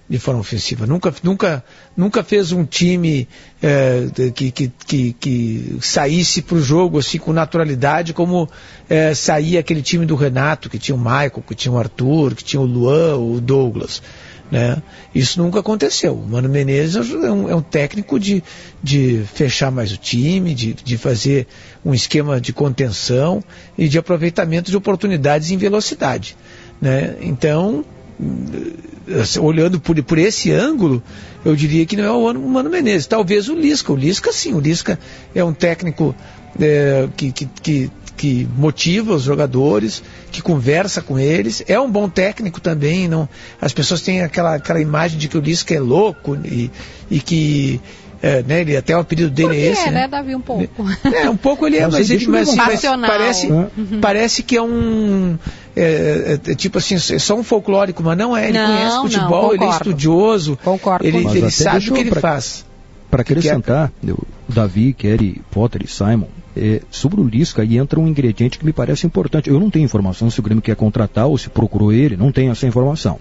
de 0.08 0.18
forma 0.18 0.40
ofensiva. 0.40 0.86
Nunca, 0.86 1.14
nunca, 1.22 1.62
nunca 1.96 2.24
fez 2.24 2.50
um 2.50 2.64
time 2.64 3.28
é, 3.62 4.06
que, 4.34 4.50
que, 4.50 4.72
que, 4.86 5.12
que, 5.12 5.78
saísse 5.80 6.40
para 6.40 6.56
o 6.56 6.62
jogo 6.62 6.98
assim 6.98 7.18
com 7.18 7.32
naturalidade, 7.32 8.14
como 8.14 8.48
é, 8.88 9.12
saía 9.14 9.60
aquele 9.60 9.82
time 9.82 10.06
do 10.06 10.16
Renato, 10.16 10.70
que 10.70 10.78
tinha 10.78 10.94
o 10.94 10.98
Michael, 10.98 11.44
que 11.46 11.54
tinha 11.54 11.72
o 11.72 11.78
Arthur, 11.78 12.34
que 12.34 12.42
tinha 12.42 12.60
o 12.60 12.64
Luan, 12.64 13.16
o 13.16 13.40
Douglas. 13.40 14.02
Né? 14.50 14.82
Isso 15.14 15.42
nunca 15.42 15.60
aconteceu. 15.60 16.14
O 16.14 16.26
Mano 16.26 16.48
Menezes 16.48 16.96
é 16.96 17.30
um, 17.30 17.50
é 17.50 17.54
um 17.54 17.60
técnico 17.60 18.18
de, 18.18 18.42
de 18.82 19.22
fechar 19.34 19.70
mais 19.70 19.92
o 19.92 19.96
time, 19.96 20.54
de, 20.54 20.72
de 20.72 20.96
fazer 20.96 21.46
um 21.84 21.92
esquema 21.92 22.40
de 22.40 22.52
contenção 22.52 23.42
e 23.76 23.88
de 23.88 23.98
aproveitamento 23.98 24.70
de 24.70 24.76
oportunidades 24.76 25.50
em 25.50 25.58
velocidade. 25.58 26.36
Né? 26.80 27.16
Então, 27.20 27.84
eh, 28.20 29.38
olhando 29.40 29.78
por, 29.78 30.02
por 30.02 30.18
esse 30.18 30.50
ângulo, 30.50 31.02
eu 31.44 31.54
diria 31.54 31.84
que 31.84 31.96
não 31.96 32.04
é 32.04 32.10
o 32.10 32.48
Mano 32.48 32.70
Menezes. 32.70 33.06
Talvez 33.06 33.48
o 33.48 33.54
Lisca. 33.54 33.92
O 33.92 33.96
Lisca, 33.96 34.32
sim. 34.32 34.54
O 34.54 34.60
Lisca 34.60 34.98
é 35.34 35.44
um 35.44 35.52
técnico 35.52 36.14
é, 36.60 37.08
que, 37.16 37.32
que, 37.32 37.46
que 37.62 37.90
que 38.18 38.48
motiva 38.56 39.14
os 39.14 39.22
jogadores, 39.22 40.02
que 40.32 40.42
conversa 40.42 41.00
com 41.00 41.18
eles. 41.18 41.62
É 41.68 41.80
um 41.80 41.90
bom 41.90 42.08
técnico 42.08 42.60
também. 42.60 43.06
Não, 43.06 43.28
as 43.60 43.72
pessoas 43.72 44.02
têm 44.02 44.22
aquela, 44.22 44.56
aquela 44.56 44.80
imagem 44.80 45.18
de 45.18 45.28
que 45.28 45.38
o 45.38 45.40
Lisca 45.40 45.72
é 45.72 45.80
louco 45.80 46.36
e, 46.44 46.70
e 47.08 47.20
que 47.20 47.80
é, 48.20 48.42
né, 48.42 48.62
ele, 48.62 48.76
até 48.76 48.96
o 48.96 49.00
apelido 49.00 49.30
dele 49.30 49.48
Porque 49.48 49.60
é 49.60 49.70
esse. 49.70 49.82
É, 49.82 49.90
né? 49.92 50.00
né, 50.00 50.08
Davi, 50.08 50.34
um 50.34 50.40
pouco. 50.40 50.84
É, 51.04 51.30
um 51.30 51.36
pouco 51.36 51.66
ele 51.66 51.76
é, 51.76 51.82
mas, 51.82 51.94
mas 51.94 52.10
ele 52.10 52.26
mas, 52.26 52.54
mas 52.54 53.08
parece, 53.08 53.46
uhum. 53.46 54.00
parece 54.00 54.42
que 54.42 54.56
é 54.56 54.62
um. 54.62 55.38
É, 55.76 56.40
é, 56.44 56.54
tipo 56.56 56.78
assim, 56.78 56.96
é 56.96 57.18
só 57.18 57.36
um 57.36 57.44
folclórico, 57.44 58.02
mas 58.02 58.18
não 58.18 58.36
é. 58.36 58.48
Ele 58.48 58.58
não, 58.58 58.66
conhece 58.66 58.96
futebol, 58.96 59.42
não, 59.42 59.54
ele 59.54 59.64
é 59.64 59.70
estudioso. 59.70 60.58
Concordo 60.64 61.06
ele, 61.06 61.18
ele 61.18 61.50
sabe 61.52 61.88
o 61.88 61.94
que 61.94 62.00
ele 62.00 62.10
pra, 62.10 62.20
faz. 62.20 62.66
Para 63.08 63.22
acrescentar, 63.22 63.92
o 64.04 64.52
Davi, 64.52 64.92
Kerry, 64.92 65.40
Potter 65.52 65.82
e 65.84 65.88
Simon, 65.88 66.26
é, 66.58 66.82
sobre 66.90 67.20
o 67.20 67.24
Lisca, 67.24 67.62
aí 67.62 67.78
entra 67.78 68.00
um 68.00 68.06
ingrediente 68.06 68.58
que 68.58 68.64
me 68.64 68.72
parece 68.72 69.06
importante. 69.06 69.48
Eu 69.48 69.60
não 69.60 69.70
tenho 69.70 69.84
informação 69.84 70.30
se 70.30 70.40
o 70.40 70.42
Grêmio 70.42 70.62
quer 70.62 70.76
contratar 70.76 71.26
ou 71.26 71.38
se 71.38 71.48
procurou 71.48 71.92
ele, 71.92 72.16
não 72.16 72.32
tenho 72.32 72.50
essa 72.50 72.66
informação. 72.66 73.18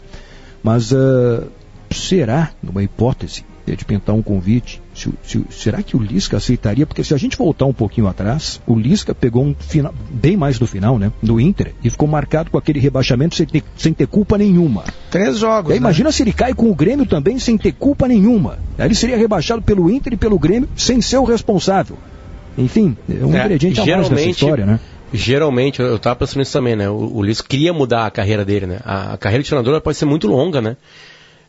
Mas 0.64 0.92
uh, 0.92 1.48
será, 1.92 2.52
numa 2.62 2.84
hipótese, 2.84 3.44
de 3.76 3.84
pintar 3.84 4.16
um 4.16 4.22
convite, 4.22 4.82
se, 4.94 5.10
se, 5.24 5.44
será 5.50 5.84
que 5.84 5.98
o 5.98 6.00
Lisca 6.00 6.38
aceitaria? 6.38 6.86
Porque 6.86 7.04
se 7.04 7.14
a 7.14 7.18
gente 7.18 7.38
voltar 7.38 7.66
um 7.66 7.74
pouquinho 7.74 8.08
atrás, 8.08 8.62
o 8.66 8.76
Lisca 8.76 9.14
pegou 9.14 9.44
um 9.44 9.54
final, 9.54 9.94
bem 10.10 10.38
mais 10.38 10.58
do 10.58 10.66
final, 10.66 10.98
né? 10.98 11.12
No 11.22 11.40
Inter, 11.40 11.74
e 11.84 11.90
ficou 11.90 12.08
marcado 12.08 12.50
com 12.50 12.58
aquele 12.58 12.80
rebaixamento 12.80 13.36
sem 13.36 13.46
ter, 13.46 13.64
sem 13.76 13.94
ter 13.94 14.08
culpa 14.08 14.38
nenhuma. 14.38 14.86
Três 15.12 15.40
jogos. 15.40 15.72
Aí, 15.72 15.80
né? 15.80 15.84
Imagina 15.84 16.12
se 16.12 16.24
ele 16.24 16.32
cai 16.32 16.54
com 16.54 16.72
o 16.72 16.76
Grêmio 16.76 17.06
também 17.06 17.40
sem 17.40 17.58
ter 17.58 17.74
culpa 17.74 18.08
nenhuma. 18.08 18.60
Aí 18.78 18.88
ele 18.88 18.96
seria 18.96 19.18
rebaixado 19.18 19.62
pelo 19.62 19.90
Inter 19.90 20.14
e 20.14 20.18
pelo 20.18 20.40
Grêmio 20.40 20.70
sem 20.76 21.02
ser 21.02 21.18
o 21.18 21.24
responsável. 21.24 21.98
Enfim, 22.58 22.98
é 23.10 23.26
um 23.26 23.36
é, 23.36 23.46
ingrediente 23.46 23.80
a 23.92 23.98
mais 23.98 24.26
história, 24.26 24.66
né? 24.66 24.80
Geralmente, 25.14 25.80
eu 25.80 25.96
estava 25.96 26.16
pensando 26.16 26.40
nisso 26.40 26.52
também, 26.52 26.76
né? 26.76 26.90
O, 26.90 27.18
o 27.18 27.24
Liz 27.24 27.40
queria 27.40 27.72
mudar 27.72 28.06
a 28.06 28.12
carreira 28.12 28.44
dele, 28.44 28.66
né? 28.66 28.80
A, 28.84 29.14
a 29.14 29.18
carreira 29.18 29.44
de 29.44 29.50
treinador 29.50 29.80
pode 29.80 29.98
ser 29.98 30.06
muito 30.06 30.28
longa, 30.28 30.62
né? 30.62 30.76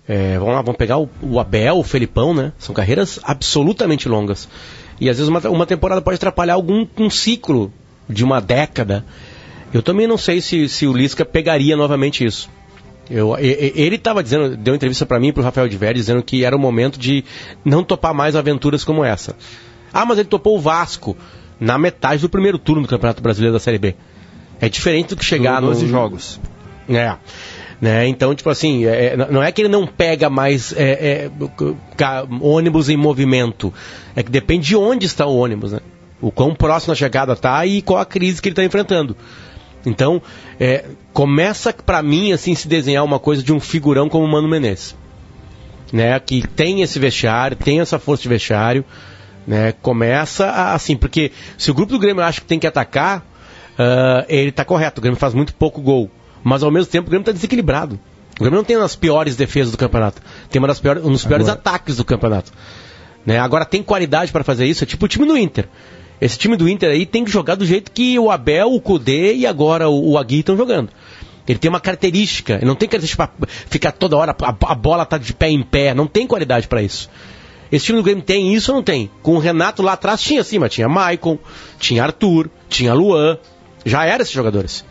É, 0.07 0.39
vamos 0.39 0.55
lá, 0.55 0.63
vamos 0.63 0.79
pegar 0.79 0.99
o, 0.99 1.09
o, 1.21 1.41
Abel, 1.41 1.79
o 1.79 1.83
Felipão, 1.83 2.33
né? 2.33 2.53
São 2.59 2.75
carreiras 2.75 3.19
absolutamente 3.23 4.09
longas. 4.09 4.49
E 5.01 5.09
às 5.09 5.17
vezes 5.19 5.29
uma, 5.29 5.41
uma 5.49 5.67
temporada 5.67 6.01
pode 6.01 6.17
atrapalhar 6.17 6.55
algum 6.55 6.87
um 6.97 7.11
ciclo 7.11 7.73
de 8.09 8.25
uma 8.25 8.41
década. 8.41 9.05
Eu 9.73 9.83
também 9.83 10.07
não 10.07 10.17
sei 10.17 10.41
se, 10.41 10.69
se 10.69 10.87
o 10.87 10.93
Lisca 10.93 11.25
pegaria 11.25 11.77
novamente 11.77 12.25
isso. 12.25 12.49
Eu, 13.11 13.37
ele 13.39 13.97
estava 13.97 14.23
dizendo, 14.23 14.57
deu 14.57 14.75
entrevista 14.75 15.07
para 15.07 15.19
mim 15.19 15.29
e 15.29 15.33
para 15.33 15.41
o 15.41 15.45
Rafael 15.45 15.69
de 15.69 15.77
Vério, 15.77 15.95
dizendo 15.95 16.23
que 16.23 16.45
era 16.45 16.55
o 16.55 16.59
momento 16.59 16.99
de 16.99 17.25
não 17.65 17.83
topar 17.83 18.15
mais 18.15 18.37
aventuras 18.37 18.85
como 18.85 19.05
essa. 19.05 19.35
Ah, 19.93 20.05
mas 20.05 20.19
ele 20.19 20.29
topou 20.29 20.57
o 20.57 20.61
Vasco 20.61 21.17
na 21.61 21.79
metade 21.79 22.23
do 22.23 22.29
primeiro 22.29 22.59
turno 22.59 22.83
do 22.83 22.89
Campeonato 22.89 23.23
Brasileiro 23.23 23.53
da 23.53 23.61
Série 23.61 23.79
B. 23.79 23.95
É 24.61 24.69
diferente 24.69 25.11
do 25.11 25.17
que 25.17 25.25
chegar 25.25 25.61
nos 25.61 25.79
12 25.79 25.89
jogos. 25.89 26.41
É. 26.89 27.17
Né? 27.81 28.09
Então, 28.09 28.35
tipo 28.35 28.51
assim, 28.51 28.87
é, 28.87 29.17
não 29.17 29.43
é 29.43 29.53
que 29.53 29.63
ele 29.63 29.69
não 29.69 29.87
pega 29.87 30.29
mais 30.29 30.73
é, 30.77 31.29
é, 31.29 31.31
ônibus 32.41 32.89
em 32.89 32.97
movimento. 32.97 33.73
É 34.17 34.23
que 34.23 34.31
depende 34.31 34.67
de 34.67 34.77
onde 34.77 35.07
está 35.07 35.27
o 35.27 35.37
ônibus, 35.37 35.73
né? 35.73 35.81
O 36.21 36.33
quão 36.33 36.55
próximo 36.55 36.93
a 36.93 36.97
chegada 36.97 37.35
está 37.35 37.65
e 37.65 37.81
qual 37.81 38.01
a 38.01 38.05
crise 38.05 38.43
que 38.43 38.49
ele 38.49 38.55
está 38.55 38.65
enfrentando. 38.65 39.17
Então, 39.87 40.21
é, 40.59 40.87
começa 41.13 41.73
para 41.73 42.03
mim 42.03 42.33
assim 42.33 42.55
se 42.55 42.67
desenhar 42.67 43.05
uma 43.05 43.21
coisa 43.21 43.45
de 43.45 43.53
um 43.53 43.61
figurão 43.61 44.09
como 44.09 44.25
o 44.25 44.29
Mano 44.29 44.49
Menezes. 44.49 44.97
Né, 45.91 46.19
que 46.21 46.47
tem 46.47 46.83
esse 46.83 46.99
vestiário, 46.99 47.57
tem 47.57 47.81
essa 47.81 47.99
força 47.99 48.23
de 48.23 48.29
vestiário, 48.29 48.85
né? 49.49 49.73
Começa 49.81 50.51
assim, 50.75 50.95
porque 50.95 51.33
se 51.57 51.71
o 51.71 51.75
grupo 51.75 51.91
do 51.91 51.99
Grêmio 51.99 52.23
acha 52.23 52.39
que 52.39 52.47
tem 52.47 52.59
que 52.59 52.67
atacar, 52.67 53.21
uh, 53.21 54.25
ele 54.29 54.51
está 54.51 54.63
correto. 54.63 55.01
O 55.01 55.03
Grêmio 55.03 55.19
faz 55.19 55.33
muito 55.33 55.55
pouco 55.55 55.81
gol, 55.81 56.11
mas 56.45 56.63
ao 56.63 56.71
mesmo 56.71 56.93
tempo 56.93 57.07
o 57.07 57.11
Grêmio 57.11 57.23
está 57.23 57.33
desequilibrado. 57.33 57.99
O 58.37 58.41
Grêmio 58.41 58.59
não 58.59 58.65
tem 58.65 58.77
uma 58.77 58.83
das 58.83 58.95
piores 58.95 59.37
defesas 59.37 59.73
do 59.73 59.79
campeonato, 59.79 60.21
tem 60.51 60.61
uma 60.61 60.69
das 60.69 60.79
piores, 60.79 61.03
um 61.03 61.11
dos 61.11 61.25
piores 61.25 61.49
Agora... 61.49 61.59
ataques 61.61 61.97
do 61.97 62.05
campeonato. 62.05 62.53
Né? 63.25 63.39
Agora 63.39 63.65
tem 63.65 63.83
qualidade 63.83 64.31
para 64.31 64.45
fazer 64.45 64.67
isso, 64.67 64.85
é 64.85 64.87
tipo 64.87 65.07
o 65.07 65.09
time 65.09 65.27
do 65.27 65.37
Inter. 65.37 65.67
Esse 66.21 66.39
time 66.39 66.55
do 66.55 66.69
Inter 66.69 66.91
aí 66.91 67.07
tem 67.07 67.25
que 67.25 67.31
jogar 67.31 67.55
do 67.55 67.65
jeito 67.65 67.91
que 67.91 68.19
o 68.19 68.31
Abel, 68.31 68.73
o 68.73 68.81
Kudê 68.81 69.35
e 69.35 69.47
agora 69.47 69.89
o, 69.89 70.11
o 70.11 70.19
Agui 70.19 70.41
estão 70.41 70.57
jogando. 70.59 70.91
Ele 71.49 71.59
tem 71.59 71.71
uma 71.71 71.81
característica, 71.81 72.57
ele 72.57 72.67
não 72.67 72.75
tem 72.75 72.87
característica 72.87 73.27
para 73.27 73.49
ficar 73.49 73.93
toda 73.93 74.15
hora, 74.15 74.37
a, 74.43 74.73
a 74.73 74.75
bola 74.75 75.07
tá 75.07 75.17
de 75.17 75.33
pé 75.33 75.49
em 75.49 75.63
pé, 75.63 75.95
não 75.95 76.07
tem 76.07 76.27
qualidade 76.27 76.69
para 76.69 76.83
isso. 76.83 77.09
Esse 77.71 77.87
time 77.87 77.99
do 77.99 78.05
Grêmio 78.05 78.23
tem 78.23 78.55
isso 78.55 78.71
ou 78.73 78.77
não 78.77 78.83
tem? 78.83 79.11
Com 79.23 79.35
o 79.35 79.39
Renato 79.39 79.83
lá 79.83 79.93
atrás 79.93 80.23
tinha 80.23 80.43
sim, 80.43 80.59
mas 80.59 80.73
tinha 80.73 80.89
Maicon, 80.89 81.39
tinha 81.79 82.03
Arthur, 82.03 82.51
tinha 82.69 82.95
Luan. 82.95 83.39
Já 83.85 84.05
eram 84.05 84.23
esses 84.23 84.33
jogadores. 84.33 84.85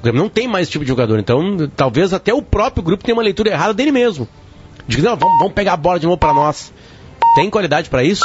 O 0.00 0.02
Grêmio 0.02 0.22
não 0.22 0.28
tem 0.28 0.48
mais 0.48 0.64
esse 0.64 0.72
tipo 0.72 0.84
de 0.84 0.88
jogador. 0.88 1.18
Então, 1.18 1.70
talvez 1.76 2.12
até 2.12 2.34
o 2.34 2.42
próprio 2.42 2.82
grupo 2.82 3.04
tenha 3.04 3.14
uma 3.14 3.22
leitura 3.22 3.50
errada 3.50 3.74
dele 3.74 3.92
mesmo. 3.92 4.28
Diz, 4.88 5.02
não, 5.02 5.16
vamos, 5.16 5.38
vamos 5.38 5.54
pegar 5.54 5.72
a 5.72 5.76
bola 5.76 5.98
de 5.98 6.06
novo 6.06 6.18
para 6.18 6.34
nós. 6.34 6.72
Tem 7.34 7.48
qualidade 7.50 7.88
para 7.88 8.02
isso? 8.02 8.24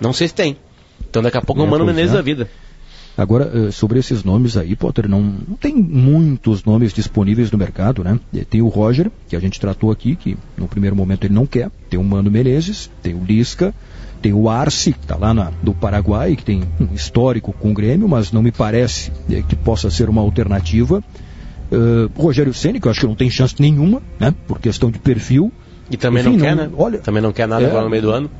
Não 0.00 0.12
sei 0.12 0.28
se 0.28 0.34
tem. 0.34 0.56
Então 1.08 1.22
daqui 1.22 1.36
a 1.36 1.42
pouco 1.42 1.60
é 1.60 1.64
o 1.64 1.68
Mano 1.68 1.84
Menezes 1.84 2.12
da 2.12 2.22
vida. 2.22 2.48
Agora, 3.16 3.50
eh, 3.52 3.70
sobre 3.70 3.98
esses 3.98 4.24
nomes 4.24 4.56
aí, 4.56 4.74
Potter, 4.74 5.08
não, 5.08 5.20
não, 5.20 5.56
tem 5.56 5.74
muitos 5.74 6.64
nomes 6.64 6.92
disponíveis 6.92 7.50
no 7.50 7.58
mercado, 7.58 8.04
né? 8.04 8.18
Eh, 8.34 8.44
tem 8.48 8.62
o 8.62 8.68
Roger, 8.68 9.10
que 9.28 9.36
a 9.36 9.40
gente 9.40 9.60
tratou 9.60 9.90
aqui, 9.90 10.16
que 10.16 10.38
no 10.56 10.68
primeiro 10.68 10.96
momento 10.96 11.24
ele 11.24 11.34
não 11.34 11.46
quer. 11.46 11.70
Tem 11.88 11.98
o 11.98 12.04
Mano 12.04 12.30
Menezes, 12.30 12.90
tem 13.02 13.14
o 13.14 13.22
Lisca, 13.24 13.74
tem 14.22 14.32
o 14.32 14.48
Arce, 14.48 14.92
que 14.92 15.00
está 15.00 15.16
lá 15.16 15.34
na, 15.34 15.52
do 15.62 15.74
Paraguai, 15.74 16.36
que 16.36 16.44
tem 16.44 16.62
um 16.80 16.94
histórico 16.94 17.52
com 17.52 17.70
o 17.70 17.74
Grêmio, 17.74 18.08
mas 18.08 18.32
não 18.32 18.42
me 18.42 18.52
parece 18.52 19.12
é, 19.30 19.42
que 19.42 19.56
possa 19.56 19.90
ser 19.90 20.08
uma 20.08 20.20
alternativa. 20.20 21.02
Uh, 21.72 22.10
Rogério 22.20 22.52
Ceni, 22.52 22.80
que 22.80 22.88
eu 22.88 22.90
acho 22.90 23.00
que 23.00 23.06
não 23.06 23.14
tem 23.14 23.30
chance 23.30 23.54
nenhuma, 23.60 24.02
né? 24.18 24.34
Por 24.46 24.58
questão 24.58 24.90
de 24.90 24.98
perfil. 24.98 25.52
E 25.90 25.96
também 25.96 26.22
Enfim, 26.22 26.32
não 26.32 26.38
quer, 26.38 26.56
não, 26.56 26.64
né? 26.64 26.70
Olha, 26.76 26.98
também 26.98 27.22
não 27.22 27.32
quer 27.32 27.46
nada 27.46 27.64
é, 27.64 27.66
agora 27.66 27.84
no 27.84 27.90
meio 27.90 28.02
do 28.02 28.10
ano 28.10 28.30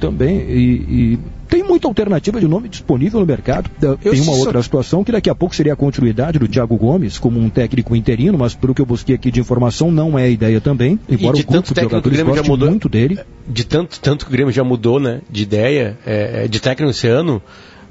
também. 0.00 0.38
E, 0.38 1.14
e, 1.14 1.18
tem 1.48 1.62
muita 1.62 1.86
alternativa 1.86 2.40
de 2.40 2.48
nome 2.48 2.68
disponível 2.68 3.20
no 3.20 3.26
mercado. 3.26 3.70
Eu 3.80 3.96
tem 3.96 4.20
uma 4.20 4.32
outra 4.32 4.62
situação 4.62 5.04
que 5.04 5.12
daqui 5.12 5.30
a 5.30 5.34
pouco 5.34 5.54
seria 5.54 5.74
a 5.74 5.76
continuidade 5.76 6.38
do 6.38 6.48
Thiago 6.48 6.76
Gomes 6.76 7.18
como 7.18 7.38
um 7.38 7.48
técnico 7.48 7.94
interino, 7.94 8.36
mas 8.36 8.54
pelo 8.54 8.74
que 8.74 8.82
eu 8.82 8.86
busquei 8.86 9.14
aqui 9.14 9.30
de 9.30 9.40
informação, 9.40 9.90
não 9.90 10.18
é 10.18 10.24
a 10.24 10.28
ideia 10.28 10.60
também. 10.60 10.98
Embora 11.08 11.36
o 11.36 11.44
grupo 11.44 11.74
de 11.74 11.80
jogadores 11.80 12.22
goste 12.22 12.48
mudou, 12.48 12.70
muito 12.70 12.88
dele. 12.88 13.20
De 13.46 13.64
tanto, 13.64 14.00
tanto 14.00 14.24
que 14.24 14.30
o 14.30 14.32
Grêmio 14.32 14.52
já 14.52 14.64
mudou 14.64 14.98
né, 14.98 15.20
de 15.30 15.42
ideia, 15.42 15.98
é, 16.06 16.44
é 16.44 16.48
de 16.48 16.60
técnico 16.60 16.90
esse 16.90 17.06
ano, 17.06 17.40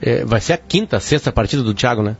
é, 0.01 0.25
vai 0.25 0.41
ser 0.41 0.53
a 0.53 0.57
quinta, 0.57 0.99
sexta 0.99 1.31
partida 1.31 1.63
do 1.63 1.73
Thiago, 1.73 2.01
né? 2.01 2.17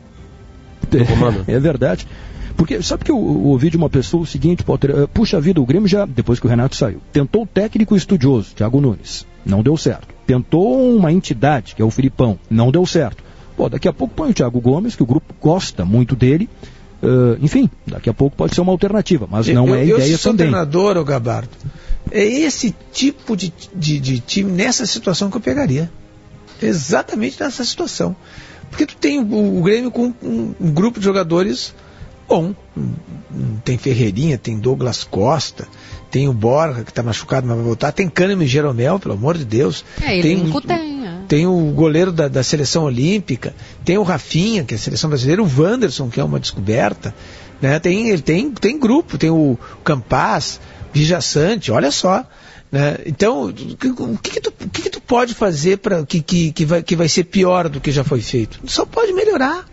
É, 1.48 1.52
é 1.56 1.60
verdade. 1.60 2.08
Porque 2.56 2.82
sabe 2.82 3.04
que 3.04 3.12
eu, 3.12 3.18
eu, 3.18 3.46
ouvi 3.46 3.70
de 3.70 3.78
uma 3.78 3.90
pessoa 3.90 4.24
o 4.24 4.26
seguinte, 4.26 4.64
Potter, 4.64 5.04
uh, 5.04 5.08
puxa 5.08 5.42
vida, 5.42 5.60
o 5.60 5.66
Grêmio 5.66 5.88
já, 5.88 6.06
depois 6.06 6.40
que 6.40 6.46
o 6.46 6.50
Renato 6.50 6.76
saiu, 6.76 7.02
tentou 7.12 7.44
o 7.44 7.48
técnico 7.48 7.96
estudioso, 7.96 8.54
Thiago 8.56 8.80
Nunes, 8.80 9.26
não 9.46 9.64
deu 9.64 9.76
certo. 9.76 10.08
Tentou 10.26 10.96
uma 10.96 11.12
entidade, 11.12 11.76
que 11.76 11.82
é 11.82 11.86
o 11.86 11.92
Filipão, 11.92 12.40
não 12.50 12.72
deu 12.72 12.86
certo. 12.86 13.24
Pô, 13.58 13.70
daqui 13.70 13.88
a 13.88 13.94
pouco 13.94 14.14
põe 14.16 14.32
o 14.32 14.34
Thiago 14.34 14.60
Gomes, 14.60 14.96
que 14.96 15.04
o 15.04 15.06
grupo 15.06 15.34
gosta 15.42 15.86
muito 15.86 16.16
dele. 16.16 16.50
Uh, 17.02 17.38
enfim, 17.42 17.70
daqui 17.86 18.10
a 18.10 18.14
pouco 18.14 18.36
pode 18.36 18.56
ser 18.56 18.62
uma 18.62 18.72
alternativa, 18.72 19.28
mas 19.30 19.48
não 19.48 19.68
eu, 19.68 19.76
é 19.76 19.84
ideia 19.84 20.12
eu 20.12 20.18
sou 20.18 20.32
também. 20.32 20.48
treinador, 20.48 20.98
ô 20.98 21.04
Gabardo. 21.04 21.50
É 22.12 22.24
esse 22.24 22.74
tipo 22.92 23.36
de, 23.36 23.54
de, 23.76 24.00
de 24.00 24.20
time, 24.20 24.52
nessa 24.52 24.86
situação 24.86 25.30
que 25.30 25.38
eu 25.38 25.42
pegaria. 25.42 25.92
Exatamente 26.62 27.42
nessa 27.42 27.64
situação. 27.64 28.16
Porque 28.70 28.86
tu 28.86 28.96
tem 28.96 29.20
o, 29.20 29.60
o 29.60 29.62
Grêmio 29.62 29.92
com 29.92 30.14
um, 30.24 30.56
um, 30.60 30.72
grupo 30.72 31.00
de 31.00 31.06
jogadores 31.06 31.76
bom. 32.28 32.54
Tem 33.64 33.78
Ferreirinha, 33.78 34.38
tem 34.38 34.58
Douglas 34.58 35.04
Costa, 35.04 35.68
tem 36.12 36.28
o 36.28 36.34
Borja, 36.34 36.84
que 36.84 36.92
está 36.92 37.02
machucado, 37.02 37.48
mas 37.48 37.56
vai 37.56 37.66
voltar. 37.66 37.92
Tem 37.92 38.08
Kahneman 38.08 38.46
e 38.46 38.48
Jeromel, 38.48 39.00
pelo 39.00 39.16
amor 39.16 39.38
de 39.38 39.46
Deus. 39.46 39.84
É, 40.02 40.22
tem, 40.22 40.52
tem, 40.52 41.06
é. 41.06 41.18
tem 41.28 41.48
o 41.48 41.72
goleiro 41.72 42.12
da, 42.12 42.28
da, 42.28 42.44
seleção 42.44 42.84
olímpica, 42.84 43.56
tem 43.84 43.98
o 43.98 44.04
Rafinha, 44.04 44.64
que 44.64 44.74
é 44.74 44.78
a 44.78 44.80
seleção 44.80 45.10
brasileira, 45.10 45.42
o 45.42 45.50
Wanderson, 45.58 46.10
que 46.10 46.20
é 46.20 46.24
uma 46.24 46.40
descoberta. 46.40 47.14
Né? 47.62 47.80
Tem, 47.80 48.10
ele 48.10 48.22
tem, 48.22 48.52
tem 48.52 48.80
grupo, 48.80 49.18
tem 49.18 49.30
o 49.30 49.58
Campaz, 49.84 50.60
Vijaçante, 50.94 51.72
olha 51.72 51.90
só. 51.90 52.24
Né? 52.72 52.98
Então, 53.06 53.46
o 53.46 53.54
que, 53.54 54.32
que, 54.32 54.42
tu, 54.42 54.54
o 54.62 54.70
que, 54.70 54.82
que 54.82 54.90
tu 54.90 55.02
pode 55.02 55.34
fazer 55.34 55.78
para 55.78 56.06
que, 56.06 56.22
que, 56.22 56.52
que, 56.52 56.66
vai, 56.66 56.84
que 56.84 56.96
vai 56.96 57.08
ser 57.08 57.24
pior 57.24 57.70
do 57.70 57.80
que 57.80 57.92
já 57.92 58.04
foi 58.04 58.22
feito? 58.22 58.60
Só 58.66 58.86
pode 58.86 59.14
melhorar. 59.14 59.66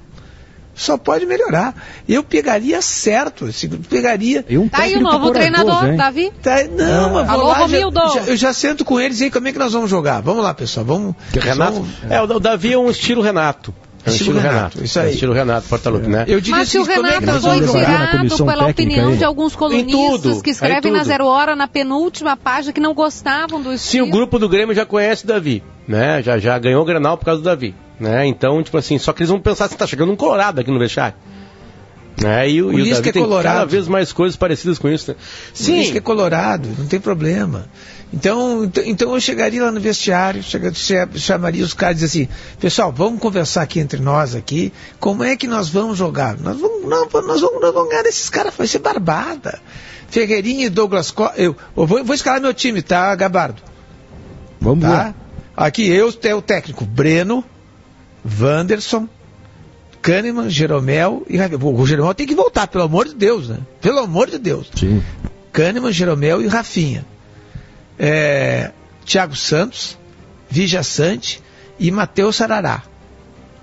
Só 0.81 0.97
pode 0.97 1.27
melhorar. 1.27 1.75
Eu 2.09 2.23
pegaria 2.23 2.81
certo, 2.81 3.49
pegaria. 3.89 4.45
E 4.49 4.57
um 4.57 4.69
Tá 4.69 4.83
aí 4.83 4.97
o 4.97 5.01
novo 5.01 5.27
corajoso, 5.27 5.33
treinador, 5.35 5.85
hein? 5.91 5.97
Davi. 5.97 6.33
Tá, 6.43 6.57
não, 6.65 7.13
mas 7.15 7.27
vou 7.27 7.35
Alô, 7.35 7.49
lá, 7.49 7.55
já, 7.55 7.61
Romildo. 7.63 8.01
já- 8.15 8.21
eu 8.23 8.37
já 8.37 8.53
sento 8.53 8.85
com 8.85 8.99
eles 8.99 9.21
e 9.21 9.25
aí 9.25 9.31
como 9.31 9.47
é 9.49 9.53
que 9.53 9.59
nós 9.59 9.73
vamos 9.73 9.91
jogar? 9.91 10.21
Vamos 10.23 10.43
lá, 10.43 10.55
pessoal, 10.55 10.87
vamos. 10.87 11.15
Renato, 11.35 11.73
vamos- 11.75 11.89
é, 12.09 12.21
o 12.21 12.39
Davi 12.41 12.73
é 12.73 12.79
um 12.79 12.91
estilo 12.91 13.21
Renato. 13.23 13.75
É 14.03 14.09
um 14.09 14.13
Estilo 14.15 14.39
estilo, 14.39 14.39
Renato, 14.55 14.57
Renato. 14.77 14.85
isso 14.85 14.99
É 14.99 15.03
aí. 15.03 15.11
estilo 15.13 15.33
Renato 15.35 15.69
Portaluppi, 15.69 16.09
né? 16.09 16.25
Eu 16.27 16.41
diria 16.41 16.59
Mas 16.61 16.71
se 16.71 16.79
o 16.79 16.91
é 16.91 16.95
Renato 16.95 17.41
foi 17.43 17.61
tirado 17.69 18.37
pela 18.47 18.67
opinião 18.69 19.11
aí? 19.11 19.17
de 19.19 19.25
alguns 19.25 19.55
colunistas 19.55 20.23
tudo, 20.23 20.43
que 20.43 20.49
escrevem 20.49 20.91
em 20.91 20.97
na. 20.97 21.05
Zero 21.05 21.27
Hora, 21.27 21.55
na 21.55 21.69
penúltima 21.69 22.35
página, 22.35 22.73
que 22.73 22.81
não 22.81 22.95
gostavam 22.95 23.61
do 23.61 23.69
Sim, 23.69 23.75
estilo. 23.75 24.07
o 24.07 24.11
grupo 24.11 24.39
do 24.39 24.49
Grêmio 24.49 24.75
já 24.75 24.87
conhece 24.87 25.25
o 25.25 25.27
Davi, 25.27 25.63
né? 25.87 26.23
Já, 26.23 26.39
já 26.39 26.59
ganhou 26.59 26.81
o 26.81 26.85
Grenal 26.87 27.19
por 27.19 27.27
causa 27.27 27.43
do 27.43 27.45
Davi, 27.45 27.75
né? 28.01 28.27
Então, 28.27 28.63
tipo 28.63 28.77
assim, 28.79 28.99
só 28.99 29.13
que 29.13 29.21
eles 29.23 29.31
vão 29.31 29.41
pensar 29.41 29.69
se 29.69 29.77
tá 29.77 29.87
chegando 29.87 30.11
um 30.11 30.17
colorado 30.17 30.61
aqui 30.61 30.71
no 30.71 30.79
vestiário. 30.79 31.17
Né? 32.21 32.51
E, 32.51 32.63
o- 32.63 32.73
e 32.79 32.83
o 32.93 33.03
que 33.03 33.09
é 33.09 33.13
tem 33.13 33.23
colorado. 33.23 33.55
cada 33.55 33.65
vez 33.67 33.87
mais 33.89 34.13
coisas 34.13 34.37
parecidas 34.37 34.79
com 34.79 34.89
isso, 34.89 35.11
né? 35.11 35.17
Sim. 35.55 35.81
Isso 35.81 35.93
que 35.93 35.99
é 35.99 36.01
colorado, 36.03 36.69
não 36.79 36.87
tem 36.87 37.01
problema. 37.01 37.67
Então, 38.13 38.65
então, 38.65 38.85
então 38.85 39.15
eu 39.15 39.21
chegaria 39.21 39.63
lá 39.63 39.71
no 39.71 39.81
vestiário, 39.81 40.43
chamaria 41.15 41.65
os 41.65 41.73
caras 41.73 41.99
e 41.99 42.01
dizia 42.05 42.25
assim, 42.25 42.33
pessoal, 42.59 42.93
vamos 42.93 43.21
conversar 43.21 43.63
aqui 43.63 43.79
entre 43.81 44.01
nós 44.01 44.35
aqui, 44.35 44.73
como 44.99 45.23
é 45.23 45.37
que 45.37 45.47
nós 45.47 45.69
vamos 45.69 45.97
jogar? 45.97 46.37
Nós 46.39 46.59
vamos, 46.61 46.83
não, 46.83 47.09
nós 47.09 47.41
vamos, 47.41 47.61
nós 47.61 47.73
vamos 47.73 47.89
ganhar 47.89 48.03
desses 48.03 48.29
caras, 48.29 48.53
vai 48.55 48.67
ser 48.67 48.81
barbada. 48.81 49.61
Ferreirinha 50.09 50.67
e 50.67 50.69
Douglas 50.69 51.11
Costa, 51.13 51.41
eu, 51.41 51.57
eu 51.77 51.87
vou, 51.87 52.05
vou 52.05 52.15
escalar 52.15 52.41
meu 52.41 52.53
time, 52.53 52.83
tá, 52.83 53.15
Gabardo? 53.15 53.63
Vamos 54.61 54.83
Tá? 54.85 54.91
lá. 54.91 55.15
Aqui 55.57 55.89
eu 55.89 56.13
tenho 56.13 56.39
o 56.39 56.43
técnico 56.43 56.85
Breno, 56.85 57.45
Wanderson, 58.41 59.09
Kahneman, 60.03 60.49
Jeromel 60.51 61.25
e 61.29 61.37
Rafinha. 61.37 61.61
O 61.65 61.87
Jeromel 61.87 62.15
tem 62.15 62.27
que 62.27 62.35
voltar, 62.35 62.67
pelo 62.69 62.85
amor 62.85 63.07
de 63.09 63.15
Deus, 63.15 63.49
né? 63.49 63.59
Pelo 63.81 63.99
amor 64.01 64.31
de 64.31 64.39
Deus. 64.39 64.71
Sim. 64.75 65.03
Kahneman, 65.53 65.93
Jeromel 65.93 66.41
e 66.43 66.47
Rafinha. 66.47 67.05
É, 67.99 68.71
Thiago 69.05 69.37
Santos, 69.37 69.99
Vija 70.49 70.83
Sante 70.83 71.43
e 71.79 71.91
Matheus 71.91 72.37
Sarará. 72.37 72.83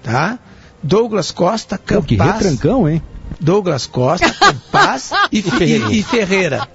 Tá? 0.04 0.38
Douglas 0.82 1.32
Costa, 1.32 1.78
Pô, 1.78 2.02
que 2.04 2.16
Campaz, 2.18 2.42
retrancão, 2.44 2.88
hein? 2.88 3.02
Douglas 3.40 3.86
Costa, 3.88 4.32
Campaz 4.32 5.12
e, 5.32 5.42
Fe- 5.42 5.66
e- 5.66 6.00
e 6.00 6.04
Ferreira. 6.04 6.68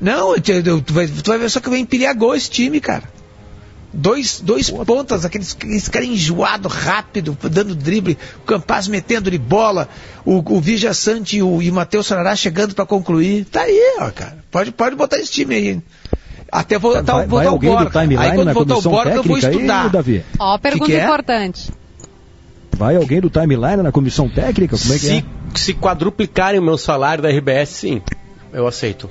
Não, 0.00 0.34
tu, 0.40 0.80
tu 0.82 0.92
vai, 0.94 1.06
tu 1.06 1.28
vai 1.30 1.38
ver 1.38 1.50
só 1.50 1.60
que 1.60 1.68
vai 1.70 1.78
empilhar 1.78 2.16
gol 2.16 2.34
esse 2.34 2.50
time, 2.50 2.80
cara. 2.80 3.04
Dois, 3.94 4.40
dois 4.40 4.70
pontas, 4.70 5.24
aqueles, 5.24 5.54
aqueles 5.54 5.88
caras 5.88 6.08
enjoados, 6.08 6.72
rápido, 6.72 7.36
dando 7.42 7.74
drible, 7.74 8.16
o 8.38 8.46
Campaz 8.46 8.88
metendo 8.88 9.30
de 9.30 9.36
bola, 9.36 9.86
o, 10.24 10.38
o 10.56 10.60
Vija 10.60 10.94
Sante 10.94 11.36
e 11.36 11.42
o, 11.42 11.60
e 11.60 11.70
o 11.70 11.74
Matheus 11.74 12.06
Sarará 12.06 12.34
chegando 12.34 12.74
pra 12.74 12.86
concluir. 12.86 13.44
Tá 13.44 13.62
aí, 13.62 13.96
ó, 14.00 14.10
cara. 14.10 14.38
Pode, 14.50 14.72
pode 14.72 14.96
botar 14.96 15.18
esse 15.18 15.30
time 15.30 15.54
aí. 15.54 15.82
Até 16.50 16.78
voltar, 16.78 17.02
Vai, 17.02 17.26
voltar 17.26 17.36
vai 17.36 17.46
o 17.46 17.50
alguém 17.50 17.70
do 17.70 17.76
Borja. 17.76 17.98
Aí 17.98 18.06
timeline 18.06 18.34
quando 18.34 18.46
na 18.46 18.52
voltar 18.52 18.74
o 18.74 18.82
comissão 18.82 18.92
Borja 18.92 19.14
eu 19.14 19.22
vou 19.22 19.36
aí, 19.36 19.42
estudar. 19.42 19.88
Davi? 19.90 20.24
Ó, 20.38 20.58
pergunta 20.58 20.86
que 20.86 20.94
é? 20.94 21.04
importante. 21.04 21.72
Vai 22.76 22.96
alguém 22.96 23.20
do 23.20 23.28
timeline 23.28 23.82
na 23.82 23.92
comissão 23.92 24.28
técnica? 24.28 24.78
Como 24.78 24.92
é 24.92 24.98
que 24.98 25.04
se, 25.04 25.16
é? 25.18 25.24
se 25.54 25.74
quadruplicarem 25.74 26.58
o 26.58 26.62
meu 26.62 26.78
salário 26.78 27.22
da 27.22 27.28
RBS, 27.28 27.68
sim, 27.68 28.02
eu 28.52 28.66
aceito. 28.66 29.08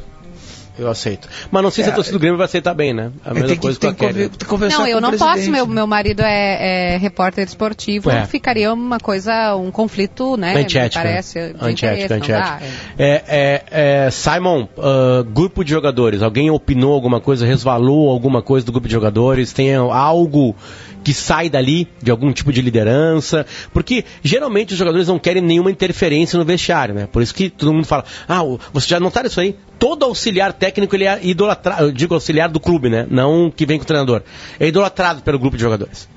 Eu 0.79 0.89
aceito. 0.89 1.27
Mas 1.51 1.61
não 1.63 1.69
sei 1.69 1.83
se 1.83 1.89
a 1.89 1.93
É, 1.93 1.95
torcida 1.95 2.17
do 2.17 2.19
Grêmio 2.21 2.37
vai 2.37 2.45
aceitar 2.45 2.73
bem, 2.73 2.93
né? 2.93 3.11
A 3.25 3.31
É, 3.31 3.33
mesma 3.33 3.47
tem 3.49 3.55
que, 3.57 3.61
coisa 3.61 3.79
tem 3.79 3.89
com 3.91 3.95
que 3.97 4.05
a 4.05 4.07
Kelly. 4.13 4.29
conver- 4.29 4.47
conversar 4.47 4.77
Não, 4.77 4.85
com 4.85 4.91
eu 4.91 5.01
não 5.01 5.11
posso. 5.17 5.51
Meu, 5.51 5.67
né? 5.67 5.73
meu 5.73 5.85
marido 5.87 6.21
é, 6.21 6.93
é 6.93 6.97
repórter 6.97 7.45
esportivo. 7.45 8.09
É. 8.09 8.25
Ficaria 8.25 8.73
uma 8.73 8.97
coisa, 8.99 9.55
um 9.55 9.69
conflito, 9.69 10.37
né? 10.37 10.53
Me 10.55 10.61
Antiética. 10.61 11.01
parece. 11.03 11.39
Antiética, 11.59 12.15
antiética. 12.15 12.59
É, 12.97 13.23
é, 13.27 13.63
é, 14.05 14.11
Simon, 14.11 14.67
ah, 14.77 15.23
grupo 15.29 15.63
de 15.63 15.71
jogadores, 15.71 16.21
alguém 16.21 16.49
opinou 16.49 16.93
alguma 16.93 17.19
coisa, 17.19 17.45
resvalou 17.45 18.09
alguma 18.09 18.41
coisa 18.41 18.65
do 18.65 18.71
grupo 18.71 18.87
de 18.87 18.93
jogadores? 18.93 19.51
Tem 19.53 19.75
algo 19.75 20.55
que 21.03 21.13
sai 21.13 21.49
dali, 21.49 21.87
de 22.01 22.11
algum 22.11 22.31
tipo 22.31 22.51
de 22.51 22.61
liderança? 22.61 23.45
Porque 23.73 24.05
geralmente 24.23 24.73
os 24.73 24.79
jogadores 24.79 25.07
não 25.07 25.19
querem 25.19 25.41
nenhuma 25.41 25.71
interferência 25.71 26.37
no 26.37 26.45
vestiário, 26.45 26.93
né? 26.93 27.07
Por 27.11 27.21
isso 27.21 27.33
que 27.33 27.49
todo 27.49 27.73
mundo 27.73 27.85
fala, 27.85 28.05
ah, 28.27 28.41
você 28.71 28.87
já 28.87 28.99
notaram 28.99 29.27
isso 29.27 29.39
aí? 29.39 29.55
Todo 29.79 30.05
auxiliar 30.05 30.53
técnico, 30.53 30.95
ele 30.95 31.05
é 31.05 31.19
idolatrado, 31.23 31.85
eu 31.85 31.91
digo 31.91 32.13
auxiliar 32.13 32.49
do 32.49 32.59
clube, 32.59 32.89
né? 32.89 33.07
Não 33.09 33.51
que 33.51 33.65
vem 33.65 33.77
com 33.77 33.83
o 33.83 33.87
treinador. 33.87 34.21
É 34.59 34.67
idolatrado 34.67 35.21
pelo 35.21 35.39
grupo 35.39 35.57
de 35.57 35.63
jogadores. 35.63 36.07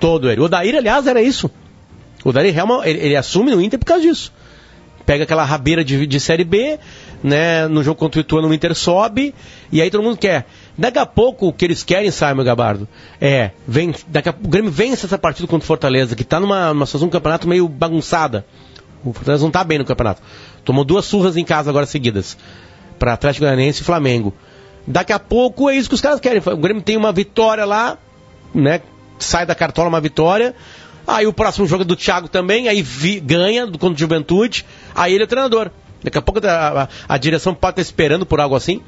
Todo 0.00 0.30
ele. 0.30 0.40
O 0.40 0.48
Daír, 0.48 0.76
aliás, 0.76 1.06
era 1.06 1.22
isso. 1.22 1.50
O 2.24 2.32
Daír 2.32 2.56
Helman, 2.56 2.80
ele, 2.84 2.98
ele 2.98 3.16
assume 3.16 3.50
no 3.50 3.60
Inter 3.60 3.78
por 3.78 3.86
causa 3.86 4.02
disso 4.02 4.32
pega 5.04 5.24
aquela 5.24 5.44
rabeira 5.44 5.84
de, 5.84 6.06
de 6.06 6.20
Série 6.20 6.44
B, 6.44 6.78
né? 7.22 7.68
No 7.68 7.82
jogo 7.82 7.98
contra 7.98 8.18
o 8.18 8.22
Ituano, 8.22 8.48
o 8.48 8.54
Inter 8.54 8.74
sobe, 8.74 9.34
e 9.70 9.80
aí 9.80 9.90
todo 9.90 10.02
mundo 10.02 10.16
quer. 10.16 10.46
Daqui 10.76 10.98
a 10.98 11.06
pouco, 11.06 11.46
o 11.48 11.52
que 11.52 11.64
eles 11.64 11.84
querem, 11.84 12.10
Simon 12.10 12.42
Gabardo, 12.42 12.88
é, 13.20 13.52
vem, 13.66 13.94
daqui 14.08 14.28
a, 14.28 14.32
o 14.32 14.48
Grêmio 14.48 14.70
vence 14.72 15.06
essa 15.06 15.16
partida 15.16 15.46
contra 15.46 15.64
o 15.64 15.66
Fortaleza, 15.66 16.16
que 16.16 16.24
tá 16.24 16.40
numa, 16.40 16.74
numa 16.74 16.84
situação 16.84 17.06
do 17.08 17.12
campeonato 17.12 17.46
meio 17.46 17.68
bagunçada. 17.68 18.44
O 19.04 19.12
Fortaleza 19.12 19.44
não 19.44 19.52
tá 19.52 19.62
bem 19.62 19.78
no 19.78 19.84
campeonato. 19.84 20.20
Tomou 20.64 20.84
duas 20.84 21.04
surras 21.04 21.36
em 21.36 21.44
casa 21.44 21.70
agora 21.70 21.86
seguidas, 21.86 22.36
para 22.98 23.12
Atlético 23.12 23.44
Goianiense 23.46 23.82
e 23.82 23.84
Flamengo. 23.84 24.34
Daqui 24.86 25.12
a 25.12 25.18
pouco 25.18 25.70
é 25.70 25.76
isso 25.76 25.88
que 25.88 25.94
os 25.94 26.00
caras 26.00 26.18
querem. 26.20 26.42
O 26.44 26.56
Grêmio 26.56 26.82
tem 26.82 26.96
uma 26.96 27.12
vitória 27.12 27.64
lá, 27.64 27.96
né? 28.52 28.80
Sai 29.18 29.46
da 29.46 29.54
cartola 29.54 29.88
uma 29.88 30.00
vitória. 30.00 30.54
Aí 31.06 31.26
o 31.26 31.32
próximo 31.32 31.66
jogo 31.66 31.82
é 31.82 31.86
do 31.86 31.94
Thiago 31.94 32.28
também, 32.28 32.66
aí 32.66 32.82
vi- 32.82 33.20
ganha 33.20 33.66
do 33.66 33.78
contra 33.78 33.94
o 33.94 33.98
Juventude, 33.98 34.64
aí 34.94 35.14
ele 35.14 35.24
é 35.24 35.26
treinador. 35.26 35.70
Daqui 36.02 36.18
a 36.18 36.22
pouco 36.22 36.44
a, 36.46 36.82
a- 36.84 36.88
a 37.08 37.16
direção 37.18 37.54
pode 37.54 37.72
estar 37.72 37.82
esperando 37.82 38.26
por 38.26 38.40
algo 38.40 38.56
assim. 38.56 38.80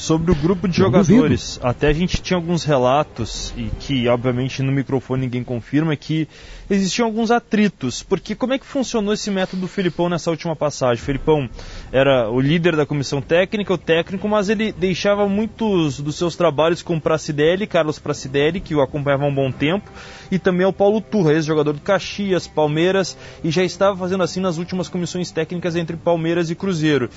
Sobre 0.00 0.32
o 0.32 0.34
grupo 0.34 0.66
de 0.66 0.78
jogadores, 0.78 1.60
até 1.62 1.88
a 1.88 1.92
gente 1.92 2.22
tinha 2.22 2.34
alguns 2.34 2.64
relatos, 2.64 3.52
e 3.54 3.64
que 3.80 4.08
obviamente 4.08 4.62
no 4.62 4.72
microfone 4.72 5.26
ninguém 5.26 5.44
confirma, 5.44 5.94
que 5.94 6.26
existiam 6.70 7.04
alguns 7.04 7.30
atritos. 7.30 8.02
Porque 8.02 8.34
como 8.34 8.54
é 8.54 8.58
que 8.58 8.64
funcionou 8.64 9.12
esse 9.12 9.30
método 9.30 9.60
do 9.60 9.68
Filipão 9.68 10.08
nessa 10.08 10.30
última 10.30 10.56
passagem? 10.56 11.02
O 11.02 11.04
Filipão 11.04 11.50
era 11.92 12.30
o 12.30 12.40
líder 12.40 12.76
da 12.76 12.86
comissão 12.86 13.20
técnica, 13.20 13.74
o 13.74 13.78
técnico, 13.78 14.26
mas 14.26 14.48
ele 14.48 14.72
deixava 14.72 15.28
muitos 15.28 16.00
dos 16.00 16.16
seus 16.16 16.34
trabalhos 16.34 16.80
com 16.80 16.96
o 16.96 17.00
Pracidelli, 17.00 17.66
Carlos 17.66 17.98
Pracidelli, 17.98 18.58
que 18.58 18.74
o 18.74 18.80
acompanhava 18.80 19.24
há 19.24 19.28
um 19.28 19.34
bom 19.34 19.52
tempo, 19.52 19.90
e 20.30 20.38
também 20.38 20.64
ao 20.64 20.72
Paulo 20.72 21.00
Turra, 21.00 21.32
ex-jogador 21.32 21.72
do 21.72 21.80
Caxias, 21.80 22.46
Palmeiras, 22.46 23.16
e 23.42 23.50
já 23.50 23.64
estava 23.64 23.96
fazendo 23.96 24.22
assim 24.22 24.40
nas 24.40 24.58
últimas 24.58 24.88
comissões 24.88 25.30
técnicas 25.30 25.76
entre 25.76 25.96
Palmeiras 25.96 26.50
e 26.50 26.54
Cruzeiro. 26.54 27.10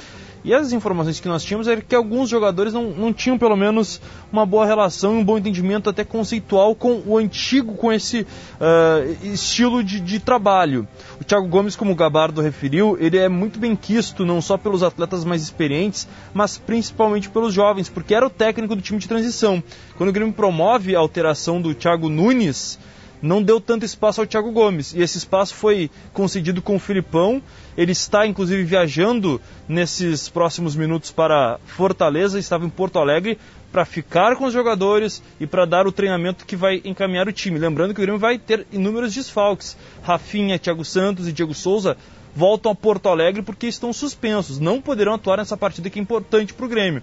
E 0.46 0.54
as 0.54 0.74
informações 0.74 1.22
que 1.22 1.28
nós 1.28 1.42
tínhamos 1.42 1.70
eram 1.70 1.82
que 1.82 1.96
alguns 1.96 2.30
jogadores 2.30 2.74
não, 2.74 2.90
não 2.90 3.14
tinham 3.14 3.38
pelo 3.38 3.56
menos 3.56 4.02
uma 4.30 4.46
boa 4.46 4.66
relação 4.66 5.14
e 5.14 5.18
um 5.18 5.24
bom 5.24 5.38
entendimento 5.38 5.90
até 5.90 6.04
conceitual 6.04 6.76
com 6.76 7.02
o 7.06 7.18
antigo, 7.18 7.76
com 7.76 7.94
esse 7.94 8.28
ah, 8.60 9.06
estilo 9.24 9.82
de, 9.82 10.02
de 10.02 10.20
trabalho. 10.20 10.86
O 11.20 11.24
Thiago 11.24 11.48
Gomes, 11.48 11.78
como 11.78 11.94
o 11.94 11.96
Gabardo 11.96 12.42
referiu, 12.42 12.98
ele 13.00 13.18
é 13.18 13.30
muito 13.30 13.58
bem 13.58 13.74
quisto 13.74 14.26
não 14.26 14.42
só 14.42 14.58
pelos 14.58 14.84
atletas 14.84 15.24
mais 15.24 15.42
experientes, 15.42 16.10
mas 16.34 16.58
principalmente 16.58 17.30
pelos 17.30 17.54
jovens, 17.54 17.88
porque 17.88 18.14
era 18.14 18.28
o 18.28 18.30
técnico 18.30 18.76
do 18.76 18.82
time 18.82 19.00
de 19.00 19.08
transição. 19.08 19.64
Quando 19.98 20.10
o 20.10 20.14
Grêmio 20.14 20.34
promove 20.34 20.94
a 20.94 21.00
alteração 21.00 21.62
do 21.62 21.74
Thiago 21.74 22.10
Nunes, 22.10 22.78
não 23.24 23.42
deu 23.42 23.62
tanto 23.62 23.86
espaço 23.86 24.20
ao 24.20 24.28
Thiago 24.28 24.52
Gomes. 24.52 24.94
E 24.94 25.02
esse 25.02 25.18
espaço 25.18 25.56
foi 25.56 25.90
concedido 26.12 26.62
com 26.62 26.76
o 26.76 26.80
Filipão. 26.80 27.42
Ele 27.78 27.94
está, 27.94 28.28
inclusive, 28.28 28.66
viajando 28.66 29.40
nesses 29.66 30.28
próximos 30.28 30.76
minutos 30.76 31.10
para 31.10 31.58
Fortaleza, 31.66 32.38
estava 32.38 32.66
em 32.66 32.70
Porto 32.70 33.00
Alegre, 33.00 33.40
para 33.72 33.86
ficar 33.86 34.36
com 34.36 34.44
os 34.46 34.54
jogadores 34.54 35.24
e 35.40 35.48
para 35.48 35.66
dar 35.66 35.88
o 35.88 35.92
treinamento 35.92 36.46
que 36.46 36.58
vai 36.58 36.82
encaminhar 36.84 37.28
o 37.28 37.32
time. 37.32 37.58
Lembrando 37.58 37.94
que 37.94 38.02
o 38.02 38.04
Grêmio 38.04 38.20
vai 38.20 38.38
ter 38.38 38.68
inúmeros 38.74 39.14
desfalques. 39.14 39.78
Rafinha, 40.04 40.60
Thiago 40.60 40.84
Santos 40.84 41.26
e 41.26 41.32
Diego 41.32 41.54
Souza 41.54 41.96
voltam 42.36 42.74
a 42.74 42.76
Porto 42.76 43.08
Alegre 43.08 43.42
porque 43.42 43.68
estão 43.68 43.94
suspensos. 43.94 44.60
Não 44.60 44.82
poderão 44.82 45.14
atuar 45.14 45.38
nessa 45.38 45.56
partida 45.56 45.90
que 45.90 45.98
é 45.98 46.02
importante 46.02 46.54
para 46.54 46.66
o 46.66 46.70
Grêmio. 46.70 47.02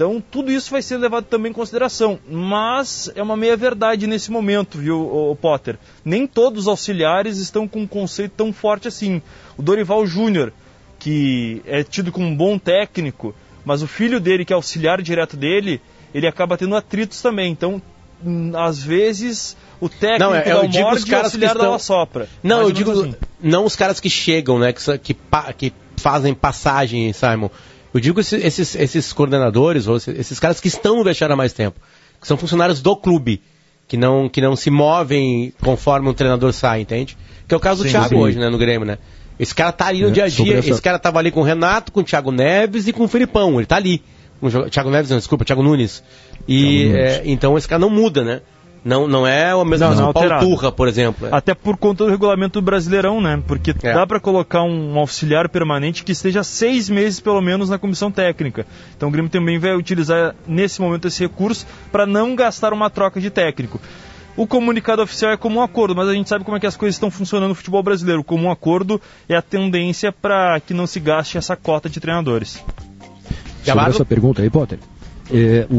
Então, 0.00 0.18
tudo 0.30 0.50
isso 0.50 0.70
vai 0.70 0.80
ser 0.80 0.96
levado 0.96 1.24
também 1.26 1.50
em 1.50 1.52
consideração. 1.52 2.18
Mas 2.26 3.12
é 3.14 3.22
uma 3.22 3.36
meia-verdade 3.36 4.06
nesse 4.06 4.30
momento, 4.30 4.78
viu, 4.78 5.36
Potter? 5.42 5.76
Nem 6.02 6.26
todos 6.26 6.62
os 6.62 6.68
auxiliares 6.68 7.36
estão 7.36 7.68
com 7.68 7.80
um 7.80 7.86
conceito 7.86 8.32
tão 8.34 8.50
forte 8.50 8.88
assim. 8.88 9.20
O 9.58 9.62
Dorival 9.62 10.06
Júnior, 10.06 10.54
que 10.98 11.60
é 11.66 11.82
tido 11.84 12.10
como 12.10 12.26
um 12.26 12.34
bom 12.34 12.58
técnico, 12.58 13.34
mas 13.62 13.82
o 13.82 13.86
filho 13.86 14.18
dele, 14.18 14.46
que 14.46 14.54
é 14.54 14.56
auxiliar 14.56 15.02
direto 15.02 15.36
dele, 15.36 15.82
ele 16.14 16.26
acaba 16.26 16.56
tendo 16.56 16.74
atritos 16.74 17.20
também. 17.20 17.52
Então, 17.52 17.82
hum, 18.24 18.52
às 18.56 18.82
vezes, 18.82 19.54
o 19.82 19.86
técnico 19.90 20.30
Não, 20.30 20.34
é- 20.34 20.44
dá 20.44 20.50
eu 20.50 20.60
o 20.64 20.68
digo 20.68 20.82
os 20.84 20.90
morde 20.92 21.00
e 21.00 21.04
o 21.04 21.06
caras 21.08 21.24
auxiliar 21.26 21.52
que 21.52 21.58
estão- 21.58 21.74
o 21.74 21.78
sopra. 21.78 22.26
Não, 22.42 22.56
Mais 22.56 22.68
eu 22.68 22.74
digo, 22.74 22.90
assim. 22.90 23.14
não 23.38 23.66
os 23.66 23.76
caras 23.76 24.00
que 24.00 24.08
chegam, 24.08 24.58
né? 24.58 24.72
Que, 24.72 24.98
que, 24.98 25.16
que 25.58 25.72
fazem 25.98 26.32
passagem, 26.32 27.12
Simon. 27.12 27.50
Eu 27.92 28.00
digo 28.00 28.20
esses, 28.20 28.74
esses, 28.76 29.12
coordenadores, 29.12 29.86
ou 29.88 29.96
esses, 29.96 30.38
caras 30.38 30.60
que 30.60 30.68
estão 30.68 30.96
no 30.96 31.04
vestiário 31.04 31.34
há 31.34 31.36
mais 31.36 31.52
tempo, 31.52 31.80
que 32.20 32.26
são 32.26 32.36
funcionários 32.36 32.80
do 32.80 32.94
clube, 32.96 33.42
que 33.88 33.96
não, 33.96 34.28
que 34.28 34.40
não 34.40 34.54
se 34.54 34.70
movem 34.70 35.52
conforme 35.60 36.08
um 36.08 36.14
treinador 36.14 36.52
sai, 36.52 36.82
entende? 36.82 37.16
Que 37.48 37.54
é 37.54 37.56
o 37.56 37.60
caso 37.60 37.82
do 37.82 37.86
Sim, 37.86 37.92
Thiago 37.94 38.08
sim. 38.10 38.14
hoje, 38.16 38.38
né, 38.38 38.48
no 38.48 38.58
Grêmio, 38.58 38.86
né? 38.86 38.98
Esse 39.38 39.54
cara 39.54 39.72
tá 39.72 39.86
ali 39.86 40.02
no 40.02 40.08
É, 40.08 40.10
dia 40.12 40.24
a 40.24 40.28
dia, 40.28 40.58
essa- 40.58 40.70
esse 40.70 40.82
cara 40.82 40.98
tava 40.98 41.18
ali 41.18 41.30
com 41.30 41.40
o 41.40 41.42
Renato, 41.42 41.90
com 41.90 42.00
o 42.00 42.04
Thiago 42.04 42.30
Neves 42.30 42.86
e 42.86 42.92
com 42.92 43.04
o 43.04 43.08
Filipão, 43.08 43.58
ele 43.58 43.66
tá 43.66 43.76
ali. 43.76 44.02
Com 44.38 44.46
o 44.46 44.70
Thiago 44.70 44.90
Neves, 44.90 45.10
não, 45.10 45.18
desculpa, 45.18 45.44
Thiago 45.44 45.62
Nunes. 45.62 46.02
E, 46.46 46.84
Thiago 46.84 46.88
Nunes. 46.96 47.12
é, 47.12 47.22
então 47.24 47.58
esse 47.58 47.66
cara 47.66 47.80
não 47.80 47.90
muda, 47.90 48.22
né? 48.22 48.40
Não, 48.84 49.06
não 49.06 49.26
é 49.26 49.54
o 49.54 49.64
mesmo 49.64 49.88
Não, 49.88 49.94
não 49.94 50.06
do 50.08 50.12
Paulo 50.14 50.28
alterado. 50.32 50.46
Turra, 50.46 50.72
por 50.72 50.88
exemplo. 50.88 51.26
É. 51.26 51.30
Até 51.34 51.54
por 51.54 51.76
conta 51.76 52.04
do 52.04 52.10
regulamento 52.10 52.60
do 52.60 52.64
Brasileirão, 52.64 53.20
né? 53.20 53.42
Porque 53.46 53.74
É. 53.82 53.92
dá 53.92 54.06
para 54.06 54.18
colocar 54.18 54.62
um 54.62 54.98
auxiliar 54.98 55.48
permanente 55.50 56.02
que 56.02 56.12
esteja 56.12 56.42
seis 56.42 56.88
meses, 56.88 57.20
pelo 57.20 57.40
menos, 57.42 57.68
na 57.68 57.78
comissão 57.78 58.10
técnica. 58.10 58.66
Então 58.96 59.08
o 59.08 59.12
Grêmio 59.12 59.30
também 59.30 59.58
vai 59.58 59.76
utilizar, 59.76 60.34
nesse 60.46 60.80
momento, 60.80 61.08
esse 61.08 61.22
recurso 61.22 61.66
para 61.92 62.06
não 62.06 62.34
gastar 62.34 62.72
uma 62.72 62.88
troca 62.88 63.20
de 63.20 63.28
técnico. 63.28 63.78
O 64.36 64.46
comunicado 64.46 65.02
oficial 65.02 65.32
é 65.32 65.36
comum 65.36 65.60
acordo, 65.60 65.94
mas 65.94 66.08
a 66.08 66.14
gente 66.14 66.28
sabe 66.28 66.44
como 66.44 66.56
é 66.56 66.60
que 66.60 66.66
as 66.66 66.76
coisas 66.76 66.94
estão 66.94 67.10
funcionando 67.10 67.50
no 67.50 67.54
futebol 67.54 67.82
brasileiro. 67.82 68.20
O 68.22 68.24
comum 68.24 68.50
acordo 68.50 68.98
é 69.28 69.36
a 69.36 69.42
tendência 69.42 70.10
para 70.12 70.58
que 70.60 70.72
não 70.72 70.86
se 70.86 70.98
gaste 71.00 71.36
essa 71.36 71.54
cota 71.56 71.90
de 71.90 72.00
treinadores. 72.00 72.62
Sobre 73.62 73.84
essa 73.90 74.04
pergunta 74.06 74.40
aí, 74.40 74.48
Potter, 74.48 74.78
é, 75.30 75.66
o, 75.70 75.74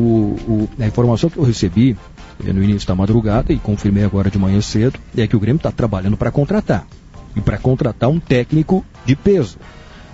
o- 0.47 0.69
a 0.79 0.85
informação 0.85 1.29
que 1.29 1.37
eu 1.37 1.43
recebi 1.43 1.97
no 2.43 2.63
início 2.63 2.87
da 2.87 2.95
madrugada 2.95 3.51
e 3.53 3.57
confirmei 3.57 4.03
agora 4.03 4.29
de 4.29 4.37
manhã 4.37 4.61
cedo 4.61 4.99
é 5.17 5.27
que 5.27 5.35
o 5.35 5.39
Grêmio 5.39 5.57
está 5.57 5.71
trabalhando 5.71 6.17
para 6.17 6.31
contratar. 6.31 6.85
E 7.35 7.41
para 7.41 7.57
contratar 7.57 8.09
um 8.09 8.19
técnico 8.19 8.83
de 9.05 9.15
peso. 9.15 9.57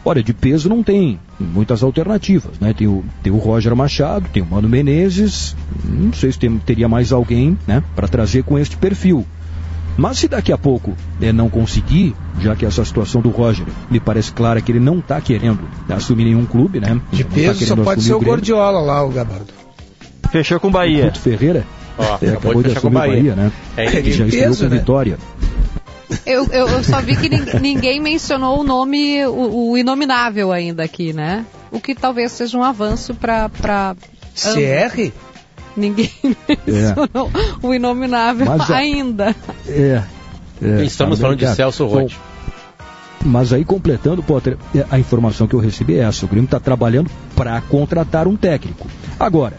Olha, 0.06 0.22
de 0.24 0.34
peso 0.34 0.70
não 0.70 0.84
tem 0.84 1.20
muitas 1.40 1.84
alternativas, 1.84 2.60
né? 2.62 2.74
Tem 2.74 2.88
o, 2.88 3.04
tem 3.24 3.34
o 3.34 3.38
Roger 3.38 3.76
Machado, 3.76 4.30
tem 4.32 4.42
o 4.42 4.46
Mano 4.46 4.70
Menezes, 4.70 5.56
não 5.84 6.14
sei 6.14 6.32
se 6.32 6.40
tem- 6.40 6.58
teria 6.60 6.88
mais 6.88 7.12
alguém, 7.12 7.58
né, 7.68 7.84
para 7.96 8.08
trazer 8.08 8.44
com 8.44 8.58
este 8.58 8.78
perfil. 8.78 9.26
Mas 9.98 10.20
se 10.20 10.28
daqui 10.28 10.54
a 10.54 10.58
pouco 10.58 10.94
é, 11.20 11.34
não 11.34 11.50
conseguir, 11.50 12.16
já 12.40 12.56
que 12.56 12.66
essa 12.66 12.86
situação 12.86 13.20
do 13.20 13.30
Roger 13.32 13.66
me 13.90 14.00
parece 14.00 14.32
clara 14.32 14.62
que 14.62 14.72
ele 14.72 14.80
não 14.80 15.00
está 15.00 15.20
querendo 15.20 15.60
assumir 15.90 16.26
nenhum 16.26 16.46
clube, 16.46 16.80
né? 16.80 17.02
De 17.12 17.24
Não 17.24 17.30
tá 17.32 17.36
peso 17.36 17.54
só 17.66 17.74
querendo 17.74 17.84
pode 17.84 18.04
ser 18.04 18.14
o 18.14 18.20
Grêmio. 18.20 18.36
Gordiola 18.36 18.80
lá, 18.80 19.04
o 19.04 19.10
Gabardo. 19.10 19.48
Fechou 20.32 20.60
com 20.60 20.68
o 20.68 20.70
O 20.70 20.74
Bahia. 20.74 21.06
Guto 21.06 21.20
Ferreira 21.20 21.66
Ó, 21.98 22.04
é, 22.04 22.06
acabou 22.16 22.32
acabou 22.34 22.64
de 22.64 22.70
de 22.70 22.78
assumir 22.78 22.96
o 22.96 23.00
Bahia. 23.00 23.14
Bahia, 23.16 23.36
né? 23.36 23.52
É, 23.76 23.86
Ele 23.86 24.12
já 24.12 24.26
estreou 24.26 24.48
peso, 24.50 24.64
com 24.66 24.70
né? 24.70 24.80
vitória. 24.80 25.18
Eu, 26.26 26.46
eu, 26.52 26.68
eu 26.70 26.84
só 26.84 27.02
vi 27.02 27.16
que 27.18 27.28
nin- 27.28 27.60
ninguém 27.60 28.00
mencionou 28.02 28.60
o 28.60 28.64
nome, 28.64 29.26
o, 29.26 29.72
o 29.72 29.78
inominável 29.78 30.52
ainda 30.52 30.84
aqui, 30.84 31.12
né? 31.12 31.46
O 31.72 31.82
que 31.82 31.94
talvez 31.94 32.32
seja 32.32 32.58
um 32.58 32.64
avanço 32.64 33.14
para 33.14 33.96
CR? 34.36 35.12
Ninguém 35.76 36.10
mencionou 36.66 37.30
o 37.62 37.74
inominável 37.74 38.46
Mas, 38.46 38.72
ainda. 38.72 39.36
É, 39.68 40.02
é, 40.62 40.84
Estamos 40.84 41.18
tá 41.20 41.24
falando 41.24 41.38
de 41.38 41.44
ligado? 41.44 41.56
Celso 41.58 41.86
Bom, 41.86 42.02
Rotti. 42.02 42.18
Mas 43.26 43.52
aí, 43.52 43.66
completando, 43.66 44.24
Potter, 44.24 44.58
é, 44.74 44.86
a 44.90 44.98
informação 44.98 45.46
que 45.48 45.54
eu 45.56 45.60
recebi 45.60 45.98
é 45.98 46.04
essa: 46.04 46.26
o 46.26 46.28
Grêmio 46.30 46.46
está 46.46 46.60
trabalhando 46.60 47.12
para 47.36 47.60
contratar 47.62 48.28
um 48.28 48.36
técnico. 48.38 48.88
Agora, 49.20 49.56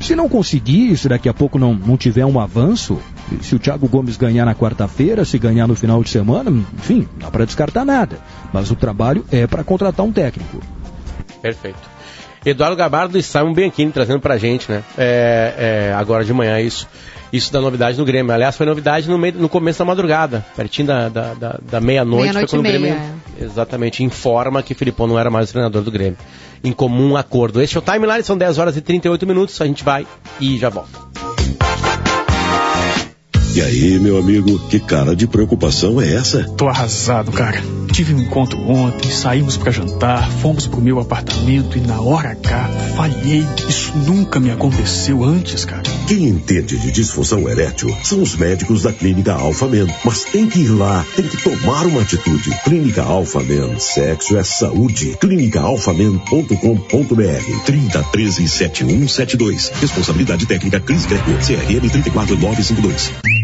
se 0.00 0.14
não 0.14 0.28
conseguir, 0.28 0.96
se 0.96 1.08
daqui 1.08 1.28
a 1.28 1.34
pouco 1.34 1.58
não, 1.58 1.74
não 1.74 1.96
tiver 1.96 2.26
um 2.26 2.38
avanço, 2.38 3.00
se 3.40 3.54
o 3.54 3.58
Thiago 3.58 3.88
Gomes 3.88 4.16
ganhar 4.16 4.44
na 4.44 4.54
quarta-feira, 4.54 5.24
se 5.24 5.38
ganhar 5.38 5.66
no 5.66 5.74
final 5.74 6.02
de 6.02 6.10
semana, 6.10 6.50
enfim, 6.50 7.08
não 7.12 7.20
dá 7.20 7.30
para 7.30 7.44
descartar 7.44 7.84
nada. 7.84 8.18
Mas 8.52 8.70
o 8.70 8.76
trabalho 8.76 9.24
é 9.30 9.46
para 9.46 9.64
contratar 9.64 10.04
um 10.04 10.12
técnico. 10.12 10.60
Perfeito. 11.40 11.94
Eduardo 12.44 12.76
Gabardo 12.76 13.18
e 13.18 13.22
Simon 13.22 13.54
Bianchini 13.54 13.90
trazendo 13.90 14.20
pra 14.20 14.36
gente, 14.36 14.70
né? 14.70 14.84
É, 14.98 15.88
é, 15.90 15.94
agora 15.94 16.24
de 16.24 16.32
manhã 16.32 16.60
isso. 16.60 16.86
Isso 17.32 17.52
da 17.52 17.60
novidade 17.60 17.98
no 17.98 18.04
Grêmio. 18.04 18.32
Aliás, 18.32 18.56
foi 18.56 18.64
novidade 18.64 19.08
no, 19.08 19.18
meio, 19.18 19.34
no 19.34 19.48
começo 19.48 19.80
da 19.80 19.84
madrugada, 19.84 20.44
pertinho 20.54 20.86
da, 20.86 21.08
da, 21.08 21.34
da, 21.34 21.58
da 21.60 21.80
meia-noite. 21.80 22.22
Meia-noite 22.22 22.50
foi 22.50 22.58
quando 22.60 22.66
e 22.66 22.68
o 22.68 22.72
Grêmio 22.72 22.94
meia, 22.94 23.14
exatamente 23.40 24.04
informa 24.04 24.62
que 24.62 24.72
Filipão 24.72 25.06
não 25.06 25.18
era 25.18 25.30
mais 25.30 25.48
o 25.48 25.52
treinador 25.52 25.82
do 25.82 25.90
Grêmio. 25.90 26.18
Em 26.64 26.72
comum 26.72 27.16
acordo. 27.16 27.60
Este 27.60 27.76
é 27.76 27.80
o 27.80 27.82
timeline, 27.82 28.24
são 28.24 28.38
10 28.38 28.58
horas 28.58 28.76
e 28.76 28.80
38 28.80 29.26
minutos. 29.26 29.60
A 29.60 29.66
gente 29.66 29.84
vai 29.84 30.06
e 30.40 30.56
já 30.58 30.70
volta. 30.70 31.03
E 33.54 33.62
aí, 33.62 33.98
meu 34.00 34.18
amigo, 34.18 34.58
que 34.68 34.80
cara 34.80 35.14
de 35.14 35.28
preocupação 35.28 36.00
é 36.00 36.12
essa? 36.12 36.42
Tô 36.56 36.66
arrasado, 36.66 37.30
cara. 37.30 37.62
Tive 37.92 38.12
um 38.12 38.18
encontro 38.18 38.58
ontem, 38.68 39.08
saímos 39.08 39.56
pra 39.56 39.70
jantar, 39.70 40.28
fomos 40.28 40.66
pro 40.66 40.80
meu 40.80 40.98
apartamento 40.98 41.78
e 41.78 41.80
na 41.80 42.00
hora 42.00 42.30
H 42.30 42.68
falhei. 42.96 43.46
Isso 43.68 43.96
nunca 43.98 44.40
me 44.40 44.50
aconteceu 44.50 45.22
antes, 45.22 45.64
cara. 45.64 45.84
Quem 46.08 46.24
entende 46.24 46.76
de 46.76 46.90
disfunção 46.90 47.48
erétil 47.48 47.96
são 48.02 48.20
os 48.20 48.34
médicos 48.34 48.82
da 48.82 48.92
Clínica 48.92 49.34
Alpha 49.34 49.68
Men. 49.68 49.86
Mas 50.04 50.24
tem 50.24 50.48
que 50.48 50.58
ir 50.58 50.70
lá, 50.70 51.06
tem 51.14 51.28
que 51.28 51.36
tomar 51.36 51.86
uma 51.86 52.00
atitude. 52.00 52.50
Clínica 52.64 53.04
Alpha 53.04 53.40
Men, 53.44 53.78
sexo 53.78 54.36
é 54.36 54.42
saúde. 54.42 55.16
clínicaalphamen.com.br 55.20 57.64
3013 57.66 58.48
7172. 58.48 59.68
Responsabilidade 59.80 60.44
técnica 60.44 60.80
Cris 60.80 61.06
Greco, 61.06 61.30
CRM 61.30 61.88
34952. 61.88 63.43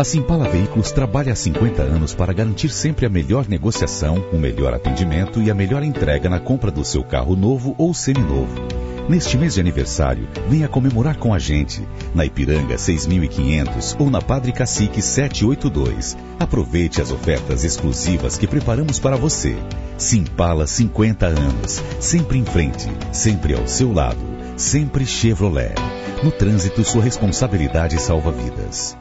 A 0.00 0.04
Simpala 0.04 0.48
Veículos 0.48 0.90
trabalha 0.92 1.30
há 1.30 1.36
50 1.36 1.82
anos 1.82 2.14
para 2.14 2.32
garantir 2.32 2.70
sempre 2.70 3.04
a 3.04 3.10
melhor 3.10 3.46
negociação, 3.46 4.24
o 4.32 4.38
melhor 4.38 4.72
atendimento 4.72 5.42
e 5.42 5.50
a 5.50 5.54
melhor 5.54 5.82
entrega 5.82 6.26
na 6.26 6.40
compra 6.40 6.70
do 6.70 6.82
seu 6.82 7.04
carro 7.04 7.36
novo 7.36 7.74
ou 7.76 7.92
seminovo. 7.92 8.54
Neste 9.10 9.36
mês 9.36 9.52
de 9.52 9.60
aniversário, 9.60 10.26
venha 10.48 10.68
comemorar 10.68 11.18
com 11.18 11.34
a 11.34 11.38
gente, 11.38 11.86
na 12.14 12.24
Ipiranga 12.24 12.78
6500 12.78 13.94
ou 13.98 14.08
na 14.08 14.22
Padre 14.22 14.52
Cacique 14.52 15.02
782. 15.02 16.16
Aproveite 16.38 17.02
as 17.02 17.10
ofertas 17.10 17.62
exclusivas 17.62 18.38
que 18.38 18.46
preparamos 18.46 18.98
para 18.98 19.16
você. 19.16 19.54
Simpala 19.98 20.66
50 20.66 21.26
anos, 21.26 21.82
sempre 22.00 22.38
em 22.38 22.44
frente, 22.46 22.88
sempre 23.12 23.52
ao 23.52 23.68
seu 23.68 23.92
lado, 23.92 24.26
sempre 24.56 25.04
Chevrolet. 25.04 25.74
No 26.24 26.30
trânsito, 26.30 26.82
sua 26.84 27.02
responsabilidade 27.02 28.00
salva 28.00 28.32
vidas. 28.32 28.96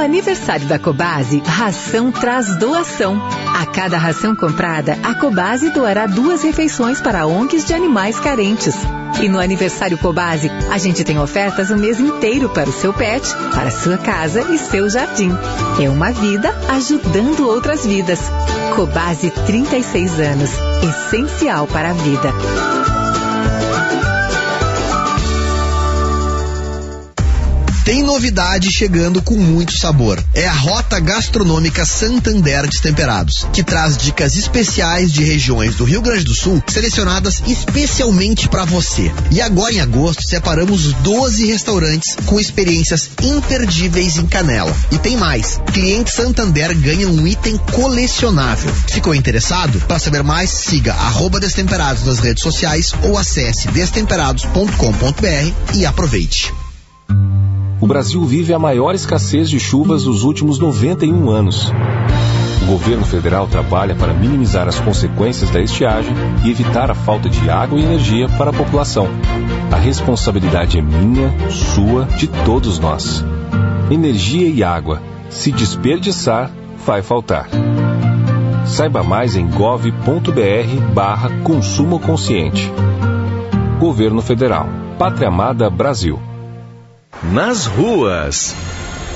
No 0.00 0.06
aniversário 0.06 0.66
da 0.66 0.78
Cobase, 0.78 1.42
ração 1.44 2.10
traz 2.10 2.56
doação. 2.56 3.20
A 3.54 3.66
cada 3.66 3.98
ração 3.98 4.34
comprada, 4.34 4.96
a 5.02 5.14
Cobase 5.14 5.68
doará 5.68 6.06
duas 6.06 6.42
refeições 6.42 7.02
para 7.02 7.26
ONGs 7.26 7.66
de 7.66 7.74
animais 7.74 8.18
carentes. 8.18 8.74
E 9.20 9.28
no 9.28 9.38
aniversário 9.38 9.98
Cobase, 9.98 10.50
a 10.70 10.78
gente 10.78 11.04
tem 11.04 11.18
ofertas 11.18 11.68
o 11.68 11.76
mês 11.76 12.00
inteiro 12.00 12.48
para 12.48 12.70
o 12.70 12.72
seu 12.72 12.94
pet, 12.94 13.28
para 13.54 13.70
sua 13.70 13.98
casa 13.98 14.40
e 14.50 14.56
seu 14.56 14.88
jardim. 14.88 15.36
É 15.78 15.90
uma 15.90 16.10
vida 16.12 16.48
ajudando 16.70 17.46
outras 17.46 17.84
vidas. 17.84 18.20
Cobase 18.74 19.30
36 19.44 20.18
anos, 20.18 20.50
essencial 20.82 21.66
para 21.66 21.90
a 21.90 21.92
vida. 21.92 22.89
Tem 27.84 28.02
novidade 28.02 28.70
chegando 28.70 29.22
com 29.22 29.36
muito 29.36 29.76
sabor. 29.76 30.22
É 30.34 30.46
a 30.46 30.52
Rota 30.52 31.00
Gastronômica 31.00 31.86
Santander 31.86 32.68
Destemperados, 32.68 33.46
que 33.52 33.62
traz 33.62 33.96
dicas 33.96 34.36
especiais 34.36 35.10
de 35.10 35.24
regiões 35.24 35.76
do 35.76 35.84
Rio 35.84 36.02
Grande 36.02 36.24
do 36.24 36.34
Sul, 36.34 36.62
selecionadas 36.68 37.42
especialmente 37.46 38.48
para 38.48 38.66
você. 38.66 39.10
E 39.30 39.40
agora 39.40 39.72
em 39.72 39.80
agosto 39.80 40.22
separamos 40.22 40.92
12 40.92 41.46
restaurantes 41.46 42.16
com 42.26 42.38
experiências 42.38 43.10
imperdíveis 43.22 44.16
em 44.16 44.26
Canela. 44.26 44.76
E 44.92 44.98
tem 44.98 45.16
mais. 45.16 45.58
Cliente 45.72 46.10
Santander 46.10 46.76
ganha 46.76 47.08
um 47.08 47.26
item 47.26 47.56
colecionável. 47.72 48.72
Ficou 48.88 49.14
interessado? 49.14 49.80
Para 49.80 49.98
saber 49.98 50.22
mais, 50.22 50.50
siga 50.50 50.92
arroba 50.92 51.40
Destemperados 51.40 52.04
nas 52.04 52.18
redes 52.18 52.42
sociais 52.42 52.92
ou 53.02 53.16
acesse 53.16 53.68
destemperados.com.br 53.68 55.74
e 55.74 55.86
aproveite. 55.86 56.52
O 57.80 57.86
Brasil 57.86 58.22
vive 58.24 58.52
a 58.52 58.58
maior 58.58 58.94
escassez 58.94 59.48
de 59.48 59.58
chuvas 59.58 60.04
dos 60.04 60.22
últimos 60.22 60.58
91 60.58 61.30
anos. 61.30 61.72
O 62.62 62.66
governo 62.66 63.06
federal 63.06 63.48
trabalha 63.48 63.94
para 63.94 64.12
minimizar 64.12 64.68
as 64.68 64.78
consequências 64.78 65.48
da 65.48 65.62
estiagem 65.62 66.12
e 66.44 66.50
evitar 66.50 66.90
a 66.90 66.94
falta 66.94 67.30
de 67.30 67.48
água 67.48 67.80
e 67.80 67.82
energia 67.82 68.28
para 68.28 68.50
a 68.50 68.52
população. 68.52 69.08
A 69.72 69.76
responsabilidade 69.76 70.78
é 70.78 70.82
minha, 70.82 71.32
sua, 71.48 72.04
de 72.04 72.26
todos 72.44 72.78
nós. 72.78 73.24
Energia 73.90 74.46
e 74.46 74.62
água. 74.62 75.00
Se 75.30 75.50
desperdiçar, 75.50 76.50
vai 76.84 77.00
faltar. 77.00 77.48
Saiba 78.66 79.02
mais 79.02 79.36
em 79.36 79.48
gov.br 79.48 80.92
barra 80.92 81.30
consumo 81.42 81.98
consciente. 81.98 82.70
Governo 83.78 84.20
Federal. 84.20 84.68
Pátria 84.98 85.28
Amada 85.28 85.70
Brasil. 85.70 86.20
Nas 87.22 87.66
ruas. 87.66 88.56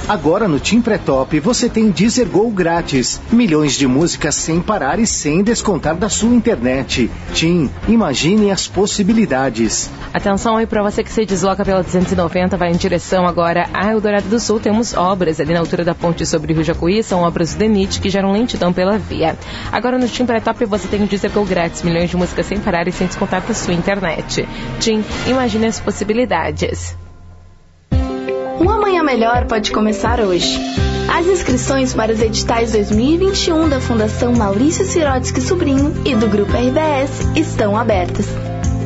Agora 0.06 0.46
no 0.46 0.60
Tim 0.60 0.82
Pré-Top 0.82 1.40
você 1.40 1.68
tem 1.68 1.90
Deezer 1.90 2.28
Go 2.28 2.50
grátis. 2.50 3.20
Milhões 3.32 3.72
de 3.72 3.86
músicas 3.86 4.34
sem 4.34 4.60
parar 4.60 4.98
e 4.98 5.06
sem 5.06 5.42
descontar 5.42 5.96
da 5.96 6.10
sua 6.10 6.34
internet. 6.34 7.10
Tim, 7.32 7.70
imagine 7.88 8.50
as 8.50 8.68
possibilidades. 8.68 9.90
Atenção 10.12 10.56
aí 10.56 10.66
para 10.66 10.82
você 10.82 11.02
que 11.02 11.10
se 11.10 11.24
desloca 11.24 11.64
pela 11.64 11.82
290, 11.82 12.56
vai 12.56 12.70
em 12.70 12.76
direção 12.76 13.26
agora 13.26 13.68
a 13.72 13.90
Eldorado 13.90 14.28
do 14.28 14.38
Sul. 14.38 14.60
Temos 14.60 14.92
obras 14.94 15.40
ali 15.40 15.54
na 15.54 15.60
altura 15.60 15.82
da 15.82 15.94
ponte 15.94 16.26
sobre 16.26 16.52
o 16.52 16.56
Rio 16.56 16.64
Jacuí, 16.64 17.02
são 17.02 17.22
obras 17.22 17.54
do 17.54 17.58
DENIT 17.58 18.00
que 18.00 18.10
geram 18.10 18.32
lentidão 18.32 18.72
pela 18.72 18.98
via. 18.98 19.36
Agora 19.72 19.98
no 19.98 20.06
Tim 20.06 20.26
Pré-Top 20.26 20.64
você 20.66 20.86
tem 20.86 21.02
o 21.02 21.06
Deezer 21.06 21.32
Go 21.32 21.44
grátis. 21.44 21.82
Milhões 21.82 22.10
de 22.10 22.16
músicas 22.16 22.46
sem 22.46 22.60
parar 22.60 22.86
e 22.86 22.92
sem 22.92 23.06
descontar 23.06 23.40
da 23.40 23.54
sua 23.54 23.72
internet. 23.72 24.46
Tim, 24.78 25.02
imagine 25.26 25.66
as 25.66 25.80
possibilidades. 25.80 26.94
Um 28.60 28.70
amanhã 28.70 29.02
melhor 29.02 29.46
pode 29.46 29.72
começar 29.72 30.20
hoje. 30.20 30.60
As 31.12 31.26
inscrições 31.26 31.92
para 31.92 32.12
os 32.12 32.20
editais 32.20 32.70
2021 32.72 33.68
da 33.68 33.80
Fundação 33.80 34.32
Maurício 34.32 34.84
Sirotsky 34.84 35.40
Sobrinho 35.40 35.92
e 36.04 36.14
do 36.14 36.28
Grupo 36.28 36.52
RBS 36.52 37.36
estão 37.36 37.76
abertas. 37.76 38.26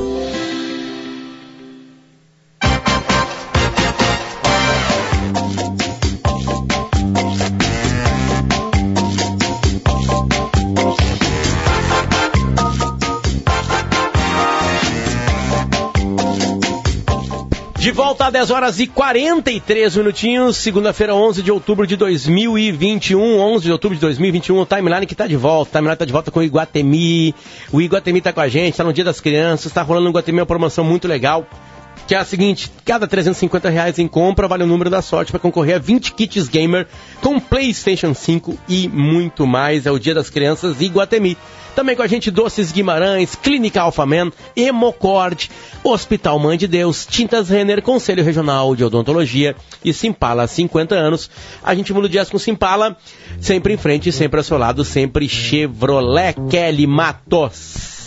A 18.28 18.30
10 18.30 18.50
horas 18.50 18.78
e 18.78 18.86
43 18.86 19.96
minutinhos, 19.96 20.58
segunda-feira, 20.58 21.14
11 21.14 21.42
de 21.42 21.50
outubro 21.50 21.86
de 21.86 21.96
2021. 21.96 23.18
11 23.40 23.64
de 23.64 23.72
outubro 23.72 23.94
de 23.94 24.02
2021, 24.02 24.60
o 24.60 24.66
Timeline 24.66 25.06
que 25.06 25.14
tá 25.14 25.26
de 25.26 25.34
volta. 25.34 25.70
O 25.70 25.72
Timeline 25.72 25.96
tá 25.96 26.04
de 26.04 26.12
volta 26.12 26.30
com 26.30 26.38
o 26.38 26.42
Iguatemi. 26.42 27.34
O 27.72 27.80
Iguatemi 27.80 28.20
tá 28.20 28.30
com 28.30 28.42
a 28.42 28.46
gente, 28.46 28.76
tá 28.76 28.84
no 28.84 28.92
Dia 28.92 29.04
das 29.04 29.18
Crianças, 29.18 29.72
tá 29.72 29.80
rolando 29.80 30.04
no 30.04 30.10
Iguatemi 30.10 30.40
uma 30.40 30.44
promoção 30.44 30.84
muito 30.84 31.08
legal. 31.08 31.46
Que 32.06 32.14
é 32.14 32.18
a 32.18 32.24
seguinte, 32.24 32.70
cada 32.84 33.06
350 33.06 33.70
reais 33.70 33.98
em 33.98 34.06
compra 34.06 34.46
vale 34.46 34.62
o 34.62 34.66
número 34.66 34.90
da 34.90 35.00
sorte 35.00 35.32
para 35.32 35.40
concorrer 35.40 35.76
a 35.76 35.78
20 35.78 36.12
kits 36.12 36.48
gamer 36.48 36.86
com 37.22 37.40
Playstation 37.40 38.12
5 38.12 38.58
e 38.68 38.88
muito 38.88 39.46
mais. 39.46 39.86
É 39.86 39.90
o 39.90 39.98
Dia 39.98 40.14
das 40.14 40.28
Crianças 40.28 40.82
Iguatemi. 40.82 41.34
Também 41.78 41.94
com 41.94 42.02
a 42.02 42.08
gente 42.08 42.28
Doces 42.28 42.72
Guimarães, 42.72 43.36
Clínica 43.36 43.80
Alphaman, 43.80 44.32
Hemocord, 44.56 45.48
Hospital 45.84 46.36
Mãe 46.36 46.58
de 46.58 46.66
Deus, 46.66 47.06
Tintas 47.06 47.50
Renner, 47.50 47.82
Conselho 47.82 48.24
Regional 48.24 48.74
de 48.74 48.82
Odontologia 48.82 49.54
e 49.84 49.92
Simpala 49.92 50.42
há 50.42 50.48
50 50.48 50.96
anos. 50.96 51.30
A 51.62 51.76
gente 51.76 51.92
muda 51.92 52.08
o 52.08 52.10
dias 52.10 52.28
com 52.28 52.36
Simpala, 52.36 52.96
sempre 53.40 53.74
em 53.74 53.76
frente, 53.76 54.10
sempre 54.10 54.38
ao 54.38 54.42
seu 54.42 54.58
lado, 54.58 54.84
sempre 54.84 55.28
Chevrolet 55.28 56.34
Kelly 56.50 56.84
Matos. 56.84 57.97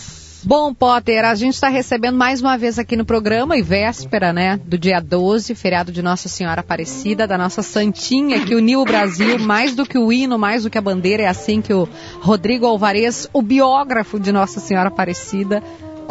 Bom, 0.44 0.74
Potter, 0.74 1.24
a 1.24 1.36
gente 1.36 1.54
está 1.54 1.68
recebendo 1.68 2.16
mais 2.18 2.40
uma 2.40 2.58
vez 2.58 2.76
aqui 2.76 2.96
no 2.96 3.04
programa, 3.04 3.56
e 3.56 3.62
véspera, 3.62 4.32
né, 4.32 4.58
do 4.64 4.76
dia 4.76 5.00
12, 5.00 5.54
feriado 5.54 5.92
de 5.92 6.02
Nossa 6.02 6.28
Senhora 6.28 6.62
Aparecida, 6.62 7.28
da 7.28 7.38
nossa 7.38 7.62
Santinha, 7.62 8.44
que 8.44 8.52
uniu 8.52 8.80
o 8.80 8.84
Brasil, 8.84 9.38
mais 9.38 9.76
do 9.76 9.86
que 9.86 9.96
o 9.96 10.12
hino, 10.12 10.36
mais 10.36 10.64
do 10.64 10.70
que 10.70 10.76
a 10.76 10.82
bandeira, 10.82 11.22
é 11.22 11.28
assim 11.28 11.62
que 11.62 11.72
o 11.72 11.88
Rodrigo 12.20 12.66
Alvarez, 12.66 13.28
o 13.32 13.40
biógrafo 13.40 14.18
de 14.18 14.32
Nossa 14.32 14.58
Senhora 14.58 14.88
Aparecida, 14.88 15.62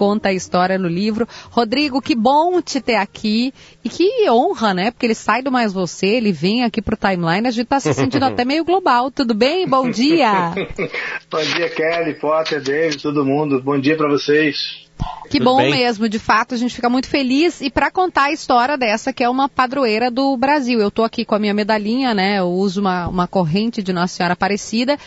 conta 0.01 0.29
a 0.29 0.33
história 0.33 0.79
no 0.79 0.87
livro. 0.87 1.27
Rodrigo, 1.51 2.01
que 2.01 2.15
bom 2.15 2.59
te 2.59 2.81
ter 2.81 2.95
aqui 2.95 3.53
e 3.83 3.87
que 3.87 4.27
honra, 4.31 4.73
né? 4.73 4.89
Porque 4.89 5.05
ele 5.05 5.13
sai 5.13 5.43
do 5.43 5.51
Mais 5.51 5.71
Você, 5.71 6.07
ele 6.07 6.31
vem 6.31 6.63
aqui 6.63 6.81
pro 6.81 6.97
Timeline, 6.97 7.47
a 7.47 7.51
gente 7.51 7.67
tá 7.67 7.79
se 7.79 7.93
sentindo 7.93 8.25
até 8.25 8.43
meio 8.43 8.65
global. 8.65 9.11
Tudo 9.11 9.35
bem? 9.35 9.67
Bom 9.67 9.91
dia! 9.91 10.55
bom 11.29 11.43
dia, 11.55 11.69
Kelly, 11.69 12.15
Potter, 12.15 12.63
David, 12.63 12.99
todo 12.99 13.23
mundo. 13.23 13.61
Bom 13.61 13.79
dia 13.79 13.95
para 13.95 14.09
vocês. 14.09 14.89
Que 15.29 15.37
Tudo 15.37 15.45
bom 15.45 15.57
bem? 15.57 15.71
mesmo, 15.71 16.09
de 16.09 16.19
fato, 16.19 16.55
a 16.55 16.57
gente 16.57 16.73
fica 16.73 16.89
muito 16.89 17.07
feliz. 17.07 17.61
E 17.61 17.69
para 17.69 17.91
contar 17.91 18.23
a 18.23 18.31
história 18.31 18.77
dessa, 18.77 19.13
que 19.13 19.23
é 19.23 19.29
uma 19.29 19.47
padroeira 19.47 20.09
do 20.09 20.35
Brasil. 20.35 20.79
Eu 20.79 20.89
tô 20.89 21.03
aqui 21.03 21.23
com 21.23 21.35
a 21.35 21.39
minha 21.39 21.53
medalhinha, 21.53 22.13
né? 22.13 22.39
Eu 22.39 22.49
uso 22.49 22.81
uma, 22.81 23.07
uma 23.07 23.27
corrente 23.27 23.83
de 23.83 23.93
Nossa 23.93 24.15
Senhora 24.15 24.33
Aparecida. 24.33 24.97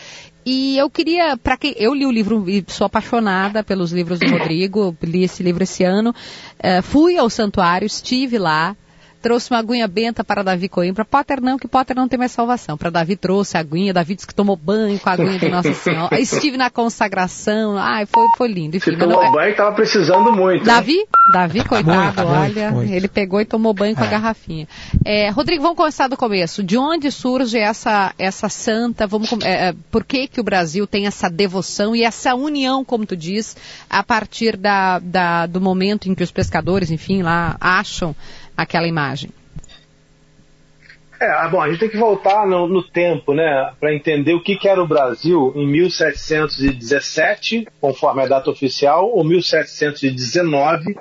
E 0.45 0.77
eu 0.77 0.89
queria, 0.91 1.35
para 1.35 1.57
que 1.57 1.75
eu 1.77 1.91
li 1.93 2.05
o 2.05 2.11
livro 2.11 2.47
e 2.47 2.63
sou 2.67 2.85
apaixonada 2.85 3.63
pelos 3.63 3.91
livros 3.91 4.19
do 4.19 4.29
Rodrigo, 4.29 4.95
li 5.01 5.23
esse 5.23 5.41
livro 5.41 5.63
esse 5.63 5.83
ano, 5.83 6.11
uh, 6.11 6.83
fui 6.83 7.17
ao 7.17 7.31
santuário, 7.31 7.87
estive 7.87 8.37
lá, 8.37 8.75
trouxe 9.25 9.49
uma 9.49 9.57
aguinha 9.57 9.87
benta 9.87 10.23
para 10.23 10.43
Davi 10.43 10.69
Coimbra. 10.69 11.03
Potter 11.03 11.41
não, 11.41 11.57
que 11.57 11.67
Potter 11.67 11.95
não 11.95 12.07
tem 12.07 12.19
mais 12.19 12.31
salvação. 12.31 12.77
Para 12.77 12.91
Davi 12.91 13.15
trouxe 13.15 13.57
a 13.57 13.59
aguinha, 13.59 13.91
Davi 13.91 14.13
disse 14.13 14.27
que 14.27 14.35
tomou 14.35 14.55
banho 14.55 14.99
com 14.99 15.09
a 15.09 15.13
aguinha 15.13 15.39
de 15.39 15.49
Nossa 15.49 15.73
Senhora. 15.73 16.13
Estive 16.21 16.57
na 16.57 16.69
consagração, 16.69 17.75
ai, 17.75 18.05
foi, 18.05 18.23
foi 18.37 18.47
lindo. 18.49 18.77
Enfim, 18.77 18.95
tomou 18.95 19.23
não... 19.23 19.31
banho 19.31 19.49
estava 19.49 19.71
precisando 19.71 20.31
muito. 20.31 20.63
Davi, 20.63 20.97
né? 20.97 21.03
Davi, 21.33 21.63
coitado, 21.63 22.21
muito, 22.21 22.39
olha, 22.39 22.69
muito. 22.69 22.93
ele 22.93 23.07
pegou 23.07 23.41
e 23.41 23.45
tomou 23.45 23.73
banho 23.73 23.95
com 23.95 24.03
é. 24.03 24.07
a 24.07 24.11
garrafinha. 24.11 24.67
É, 25.03 25.31
Rodrigo, 25.31 25.63
vamos 25.63 25.77
começar 25.77 26.07
do 26.07 26.15
começo. 26.15 26.61
De 26.61 26.77
onde 26.77 27.09
surge 27.09 27.57
essa, 27.57 28.13
essa 28.19 28.47
santa? 28.47 29.07
Vamos, 29.07 29.31
é, 29.41 29.69
é, 29.69 29.75
por 29.89 30.03
que, 30.03 30.27
que 30.27 30.39
o 30.39 30.43
Brasil 30.43 30.85
tem 30.85 31.07
essa 31.07 31.31
devoção 31.31 31.95
e 31.95 32.03
essa 32.03 32.35
união, 32.35 32.85
como 32.85 33.07
tu 33.07 33.17
diz, 33.17 33.57
a 33.89 34.03
partir 34.03 34.55
da, 34.55 34.99
da, 34.99 35.47
do 35.47 35.59
momento 35.59 36.07
em 36.07 36.13
que 36.13 36.21
os 36.21 36.31
pescadores, 36.31 36.91
enfim, 36.91 37.23
lá 37.23 37.57
acham 37.59 38.15
aquela 38.55 38.87
imagem? 38.87 39.31
É, 41.19 41.47
bom, 41.47 41.61
a 41.61 41.69
gente 41.69 41.79
tem 41.79 41.89
que 41.89 41.97
voltar 41.97 42.45
no, 42.45 42.67
no 42.67 42.83
tempo, 42.83 43.33
né, 43.33 43.71
para 43.79 43.93
entender 43.93 44.33
o 44.33 44.41
que, 44.41 44.57
que, 44.57 44.67
era 44.67 44.83
o 44.83 44.87
Brasil 44.87 45.53
em 45.55 45.65
1717, 45.65 47.67
conforme 47.79 48.21
a 48.21 48.27
data 48.27 48.49
oficial, 48.49 49.09
ou 49.09 49.23
1719, 49.23 50.97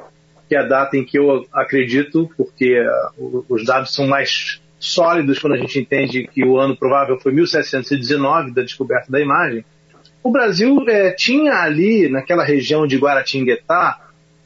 que 0.49 0.55
é 0.55 0.59
a 0.59 0.63
data 0.63 0.97
em 0.97 1.05
que 1.05 1.19
eu 1.19 1.45
acredito, 1.53 2.31
porque 2.37 2.81
uh, 3.19 3.45
os 3.49 3.65
dados 3.65 3.93
são 3.93 4.07
mais 4.07 4.61
sólidos 4.79 5.39
quando 5.39 5.55
a 5.55 5.59
gente 5.59 5.81
entende 5.81 6.29
que 6.29 6.45
o 6.45 6.59
ano 6.59 6.77
provável 6.77 7.19
foi 7.19 7.33
1719, 7.33 8.53
da 8.53 8.63
descoberta 8.63 9.11
da 9.11 9.21
imagem. 9.21 9.65
O 10.23 10.31
Brasil 10.31 10.85
é, 10.89 11.11
tinha 11.11 11.55
ali, 11.55 12.09
naquela 12.09 12.45
região 12.45 12.87
de 12.87 12.99
Guaratinguetá, 12.99 14.04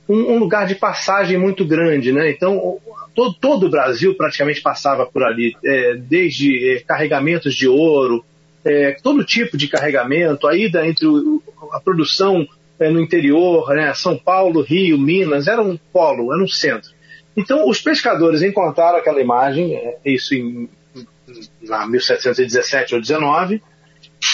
um, 0.09 0.33
um, 0.33 0.39
lugar 0.39 0.67
de 0.67 0.75
passagem 0.75 1.39
muito 1.39 1.65
grande, 1.65 2.13
né? 2.13 2.31
Então, 2.31 2.79
todo, 3.15 3.35
todo 3.35 3.67
o 3.67 3.71
Brasil 3.71 4.15
praticamente 4.15 4.61
passava 4.61 5.05
por 5.05 5.23
ali, 5.23 5.57
é, 5.65 5.95
desde 5.95 6.77
é, 6.77 6.81
carregamentos 6.81 7.55
de 7.55 7.69
ouro, 7.69 8.25
é, 8.65 8.97
todo 9.03 9.25
tipo 9.25 9.57
de 9.57 9.69
carregamento, 9.69 10.47
a 10.47 10.57
ida 10.57 10.87
entre 10.87 11.07
o, 11.07 11.43
a 11.73 11.81
produção 11.81 12.47
é, 12.79 12.89
no 12.91 13.01
interior, 13.01 13.69
né, 13.75 13.93
São 13.95 14.17
Paulo, 14.17 14.63
Rio, 14.63 14.99
Minas, 14.99 15.49
era 15.49 15.63
um 15.63 15.77
polo, 15.93 16.33
era 16.33 16.43
um 16.43 16.49
centro. 16.49 16.91
Então, 17.37 17.69
os 17.69 17.81
pescadores 17.81 18.43
encontraram 18.43 18.99
aquela 18.99 19.21
imagem, 19.21 19.75
é, 19.75 19.99
isso 20.05 20.35
em, 20.35 20.69
em 20.97 21.91
1717 21.91 22.95
ou 22.95 23.01
19, 23.01 23.63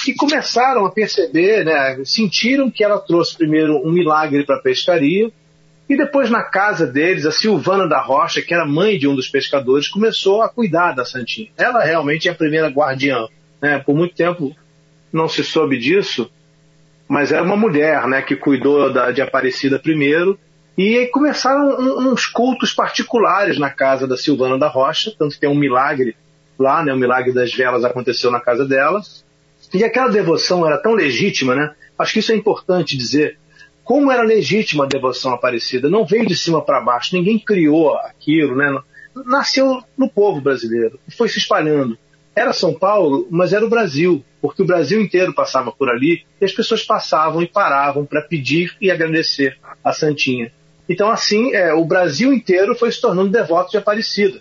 e 0.06 0.14
começaram 0.14 0.84
a 0.84 0.90
perceber, 0.90 1.64
né, 1.64 2.00
sentiram 2.04 2.70
que 2.70 2.84
ela 2.84 2.98
trouxe 2.98 3.36
primeiro 3.36 3.76
um 3.86 3.92
milagre 3.92 4.44
para 4.44 4.56
a 4.56 4.62
pescaria, 4.62 5.30
e 5.88 5.96
depois, 5.96 6.30
na 6.30 6.42
casa 6.42 6.86
deles, 6.86 7.26
a 7.26 7.30
Silvana 7.30 7.86
da 7.86 8.00
Rocha, 8.00 8.40
que 8.40 8.54
era 8.54 8.64
mãe 8.64 8.98
de 8.98 9.06
um 9.06 9.14
dos 9.14 9.28
pescadores, 9.28 9.88
começou 9.88 10.42
a 10.42 10.48
cuidar 10.48 10.92
da 10.92 11.04
Santinha. 11.04 11.50
Ela 11.58 11.84
realmente 11.84 12.28
é 12.28 12.32
a 12.32 12.34
primeira 12.34 12.68
guardiã. 12.68 13.28
Né? 13.60 13.78
Por 13.78 13.94
muito 13.94 14.14
tempo 14.14 14.54
não 15.12 15.28
se 15.28 15.44
soube 15.44 15.78
disso, 15.78 16.30
mas 17.06 17.32
era 17.32 17.42
uma 17.42 17.56
mulher 17.56 18.06
né, 18.08 18.22
que 18.22 18.34
cuidou 18.34 18.92
da, 18.92 19.10
de 19.10 19.20
Aparecida 19.20 19.78
primeiro. 19.78 20.38
E 20.76 20.96
aí 20.98 21.06
começaram 21.06 21.78
uns 21.78 22.26
cultos 22.26 22.72
particulares 22.72 23.58
na 23.58 23.70
casa 23.70 24.08
da 24.08 24.16
Silvana 24.16 24.58
da 24.58 24.68
Rocha, 24.68 25.12
tanto 25.16 25.34
que 25.34 25.40
tem 25.40 25.50
um 25.50 25.54
milagre 25.54 26.16
lá, 26.58 26.82
né, 26.82 26.92
o 26.92 26.96
milagre 26.96 27.32
das 27.32 27.52
velas 27.52 27.84
aconteceu 27.84 28.30
na 28.30 28.40
casa 28.40 28.66
dela. 28.66 29.00
E 29.72 29.84
aquela 29.84 30.08
devoção 30.08 30.66
era 30.66 30.78
tão 30.78 30.94
legítima, 30.94 31.54
né? 31.54 31.74
Acho 31.98 32.12
que 32.12 32.18
isso 32.20 32.32
é 32.32 32.34
importante 32.34 32.96
dizer 32.96 33.38
como 33.84 34.10
era 34.10 34.22
legítima 34.22 34.84
a 34.84 34.88
devoção 34.88 35.32
Aparecida. 35.32 35.90
Não 35.90 36.04
veio 36.04 36.26
de 36.26 36.36
cima 36.36 36.62
para 36.62 36.80
baixo, 36.80 37.14
ninguém 37.14 37.38
criou 37.38 37.94
aquilo, 37.96 38.56
né? 38.56 38.80
Nasceu 39.26 39.82
no 39.96 40.08
povo 40.08 40.40
brasileiro, 40.40 40.98
foi 41.16 41.28
se 41.28 41.38
espalhando. 41.38 41.96
Era 42.34 42.52
São 42.52 42.74
Paulo, 42.74 43.28
mas 43.30 43.52
era 43.52 43.64
o 43.64 43.68
Brasil, 43.68 44.24
porque 44.42 44.62
o 44.62 44.66
Brasil 44.66 45.00
inteiro 45.00 45.32
passava 45.32 45.70
por 45.70 45.88
ali 45.88 46.24
e 46.40 46.44
as 46.44 46.52
pessoas 46.52 46.82
passavam 46.82 47.40
e 47.40 47.46
paravam 47.46 48.04
para 48.04 48.22
pedir 48.22 48.76
e 48.80 48.90
agradecer 48.90 49.56
a 49.84 49.92
Santinha. 49.92 50.50
Então, 50.88 51.08
assim, 51.08 51.54
é, 51.54 51.72
o 51.72 51.84
Brasil 51.84 52.32
inteiro 52.32 52.74
foi 52.74 52.90
se 52.90 53.00
tornando 53.00 53.30
devoto 53.30 53.70
de 53.70 53.76
Aparecida. 53.76 54.40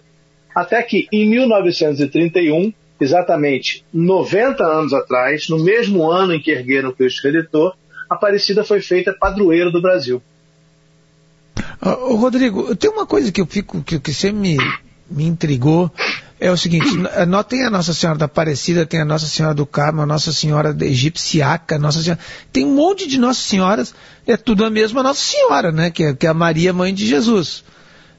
Até 0.56 0.82
que, 0.82 1.08
em 1.12 1.30
1931, 1.30 2.74
exatamente 3.00 3.86
90 3.94 4.64
anos 4.64 4.94
atrás, 4.94 5.48
no 5.50 5.64
mesmo 5.64 6.10
ano 6.10 6.34
em 6.34 6.42
que 6.42 6.52
ergueram 6.52 6.90
o 6.90 6.94
Cristo 6.94 7.24
Redentor, 7.24 7.76
Aparecida 8.14 8.64
foi 8.64 8.82
feita 8.82 9.14
padroeira 9.14 9.72
do 9.72 9.82
Brasil. 9.82 10.22
Rodrigo, 11.82 12.76
tem 12.76 12.90
uma 12.90 13.06
coisa 13.06 13.32
que 13.32 13.42
eu 13.42 13.46
fico, 13.46 13.82
que, 13.84 14.00
que 14.00 14.14
sempre 14.14 14.40
me, 14.40 14.58
me 15.10 15.26
intrigou, 15.26 15.92
é 16.40 16.50
o 16.52 16.58
seguinte, 16.58 16.88
nós 17.28 17.46
tem 17.46 17.64
a 17.66 17.70
Nossa 17.70 17.94
Senhora 17.94 18.18
da 18.18 18.26
Aparecida, 18.26 18.86
tem 18.86 19.02
a 19.02 19.06
Nossa 19.06 19.26
Senhora 19.26 19.54
do 19.54 19.66
Carmo, 19.66 20.02
a 20.02 20.06
Nossa 20.06 20.32
Senhora 20.32 20.74
da 20.74 20.86
Egipciaca, 20.86 21.78
Nossa 21.78 22.02
Senhora, 22.02 22.20
tem 22.52 22.66
um 22.66 22.74
monte 22.74 23.08
de 23.08 23.18
Nossas 23.18 23.44
Senhoras, 23.44 23.94
é 24.26 24.38
tudo 24.38 24.66
a 24.66 24.70
mesma 24.70 25.04
Nossa 25.04 25.22
Senhora, 25.22 25.72
né, 25.72 25.92
que 25.92 26.04
é, 26.04 26.14
que 26.14 26.26
é 26.26 26.30
a 26.30 26.34
Maria, 26.34 26.74
mãe 26.74 26.94
de 26.94 27.06
Jesus. 27.06 27.64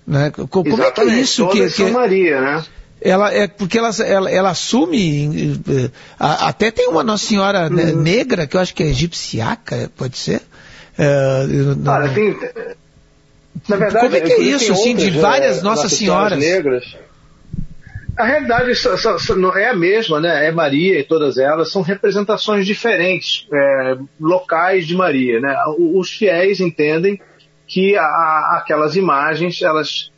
Né? 0.07 0.31
Como 0.31 0.69
Exatamente, 0.69 1.01
é 1.01 1.05
que 1.05 1.11
é 1.11 1.21
isso? 1.21 1.47
Todas 1.47 1.73
que, 1.73 1.77
são 1.77 1.87
que... 1.87 1.93
Maria, 1.93 2.41
né? 2.41 2.65
Ela 3.05 3.33
é 3.33 3.47
porque 3.47 3.79
ela, 3.79 3.91
ela, 4.05 4.31
ela 4.31 4.51
assume 4.51 5.61
eh, 5.69 5.91
a, 6.19 6.49
até 6.49 6.71
tem 6.71 6.89
uma 6.89 7.05
Nossa 7.05 7.27
Senhora 7.27 7.69
né, 7.71 7.93
Uhum. 7.93 8.03
negra 8.03 8.47
que 8.47 8.57
eu 8.57 8.61
acho 8.61 8.75
que 8.75 8.83
é 8.83 8.87
egipciaca 8.87 9.91
pode 9.97 10.17
ser 10.19 10.41
É, 10.99 11.47
não- 11.77 11.93
Olha, 11.93 12.09
tem, 12.15 12.37
na 13.69 13.77
verdade, 13.77 14.05
Como 14.07 14.17
é 14.17 14.21
que 14.21 14.33
é 14.33 14.41
isso, 14.41 14.73
assim, 14.73 14.95
de 14.97 15.11
várias 15.11 15.59
eh, 15.59 15.63
Nossas 15.63 15.93
Senhoras? 15.93 16.39
negras. 16.39 16.97
A 18.17 18.25
realidade 18.25 18.71
é 19.57 19.69
a 19.71 19.75
mesma, 19.75 20.21
né? 20.21 20.47
É 20.47 20.53
Maria 20.53 21.01
e 21.01 21.03
todas 21.03 21.37
elas 21.37 21.73
são 21.73 21.83
representações 21.83 22.65
diferentes, 22.65 23.45
eh, 23.53 23.97
locais 24.21 24.87
de 24.87 24.95
Maria, 24.95 25.41
né? 25.41 25.53
Os 25.79 26.11
fiéis 26.11 26.61
entendem 26.61 27.21
que 27.67 27.97
a- 27.97 28.59
aquelas 28.63 28.95
imagens, 28.95 29.61
elas 29.63 30.13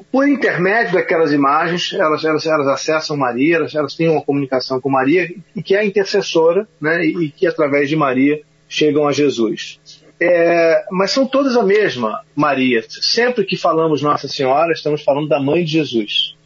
por 0.00 0.28
intermédio 0.28 0.94
daquelas 0.94 1.32
imagens, 1.32 1.92
elas, 1.92 2.24
elas, 2.24 2.46
elas 2.46 2.66
acessam 2.68 3.16
Maria, 3.16 3.56
elas, 3.56 3.74
elas 3.74 3.94
têm 3.94 4.08
uma 4.08 4.22
comunicação 4.22 4.80
com 4.80 4.90
Maria, 4.90 5.32
e 5.54 5.62
que 5.62 5.74
é 5.74 5.84
intercessora, 5.84 6.66
né, 6.80 7.04
e 7.04 7.30
que 7.30 7.46
através 7.46 7.88
de 7.88 7.96
Maria 7.96 8.40
chegam 8.68 9.06
a 9.06 9.12
Jesus. 9.12 9.80
É, 10.20 10.84
mas 10.90 11.10
são 11.10 11.26
todas 11.26 11.56
a 11.56 11.62
mesma 11.62 12.22
Maria. 12.34 12.84
Sempre 12.88 13.44
que 13.44 13.56
falamos 13.56 14.00
Nossa 14.00 14.28
Senhora, 14.28 14.72
estamos 14.72 15.02
falando 15.02 15.28
da 15.28 15.40
mãe 15.40 15.64
de 15.64 15.72
Jesus. 15.72 16.36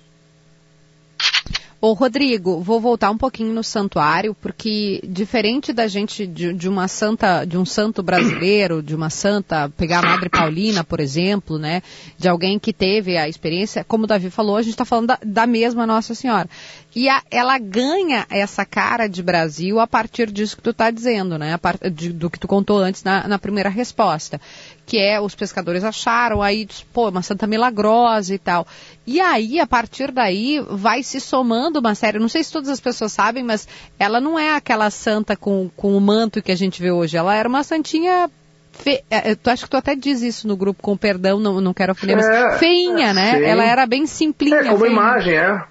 Ô, 1.79 1.93
Rodrigo, 1.93 2.61
vou 2.63 2.81
voltar 2.81 3.11
um 3.11 3.19
pouquinho 3.19 3.53
no 3.53 3.63
santuário, 3.63 4.35
porque 4.41 4.99
diferente 5.07 5.75
da 5.75 5.87
gente 5.87 6.27
de, 6.27 6.53
de 6.55 6.69
uma 6.71 6.89
santa, 6.89 7.45
de 7.45 7.59
um 7.59 7.67
santo 7.67 8.03
brasileiro, 8.03 8.83
de 8.83 8.95
uma 8.95 9.11
santa, 9.11 9.69
pegar 9.77 9.99
a 9.99 10.03
Madre 10.09 10.31
Paulina, 10.31 10.83
por 10.83 11.01
exemplo, 11.01 11.59
né, 11.59 11.83
de 12.17 12.29
alguém 12.29 12.59
que 12.59 12.73
teve 12.73 13.19
a 13.19 13.29
experiência, 13.29 13.85
como 13.85 14.05
o 14.05 14.07
Davi 14.07 14.31
falou, 14.31 14.57
a 14.57 14.63
gente 14.63 14.73
está 14.73 14.87
falando 14.87 15.09
da, 15.09 15.19
da 15.23 15.47
mesma 15.47 15.87
Nossa 15.87 16.15
Senhora. 16.15 16.49
E 16.95 17.11
a- 17.11 17.23
ela 17.31 17.59
ganha 17.59 18.27
essa 18.31 18.65
cara 18.65 19.07
de 19.07 19.23
Brasil 19.23 19.79
a 19.79 19.87
partir 19.87 20.31
disso 20.33 20.57
que 20.57 20.63
tu 20.63 20.71
está 20.71 20.91
dizendo, 20.91 21.37
né, 21.37 21.61
de- 21.93 22.11
do 22.13 22.31
que 22.31 22.41
tu 22.41 22.49
contou 22.49 22.79
antes 22.79 23.05
na, 23.05 23.29
na 23.29 23.39
primeira 23.39 23.69
resposta, 23.69 24.41
que 24.87 24.99
é 24.99 25.21
os 25.21 25.35
pescadores 25.35 25.83
acharam, 25.83 26.41
aí, 26.41 26.67
pô, 26.93 27.09
uma 27.09 27.21
santa 27.21 27.45
milagrosa 27.47 28.33
e 28.33 28.39
tal. 28.39 28.65
E 29.05 29.21
aí, 29.21 29.59
a 29.59 29.67
partir 29.67 30.13
daí, 30.13 30.65
vai 30.71 31.03
se 31.03 31.21
somando 31.21 31.81
uma 31.81 31.95
série. 31.97 32.21
Não 32.21 32.29
sei 32.29 32.45
se 32.45 32.53
todas 32.53 32.69
as 32.71 32.79
pessoas 32.79 33.13
sabem, 33.13 33.43
mas 33.43 33.67
ela 33.99 34.21
não 34.21 34.39
é 34.39 34.55
aquela 34.55 34.89
santa 34.91 35.37
com, 35.37 35.69
com 35.77 35.97
o 35.97 36.01
manto 36.01 36.41
que 36.41 36.53
a 36.53 36.57
gente 36.57 36.81
vê 36.81 36.93
hoje. 36.93 37.17
Ela 37.17 37.35
era 37.35 37.49
uma 37.49 37.65
santinha. 37.65 38.31
Fe... 38.73 39.03
é, 39.11 39.35
Tu 39.35 39.51
acho 39.51 39.65
que 39.65 39.71
tu 39.71 39.77
até 39.77 39.97
diz 39.97 40.23
isso 40.23 40.47
no 40.47 40.57
grupo, 40.57 40.81
com 40.83 40.97
perdão, 40.97 41.41
não, 41.41 41.61
não 41.61 41.75
quero 41.75 41.91
ofender, 41.93 42.15
mas 42.17 42.27
É, 42.27 42.59
feinha, 42.59 43.13
né? 43.13 43.39
sim. 43.39 43.45
Ela 43.45 43.65
era 43.65 43.87
bem 43.87 44.07
simplinha. 44.07 44.57
É, 44.59 44.65
como 44.67 44.79
feinha. 44.79 44.93
imagem, 44.93 45.35
é. 45.35 45.65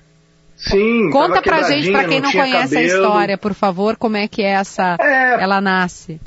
Sim. 0.57 1.09
Conta 1.11 1.41
pra 1.41 1.61
gente, 1.63 1.91
pra 1.91 2.05
quem 2.05 2.19
não, 2.19 2.29
tinha 2.31 2.43
conhece 2.43 2.75
a 2.77 2.81
cabelo. 2.81 3.03
história, 3.03 3.37
por 3.37 3.53
favor, 3.53 3.95
como 3.95 4.17
é 4.17 4.27
que 4.27 4.41
é 4.41 4.51
essa. 4.51 4.97
Ela 5.39 5.61
nasce. 5.61 6.19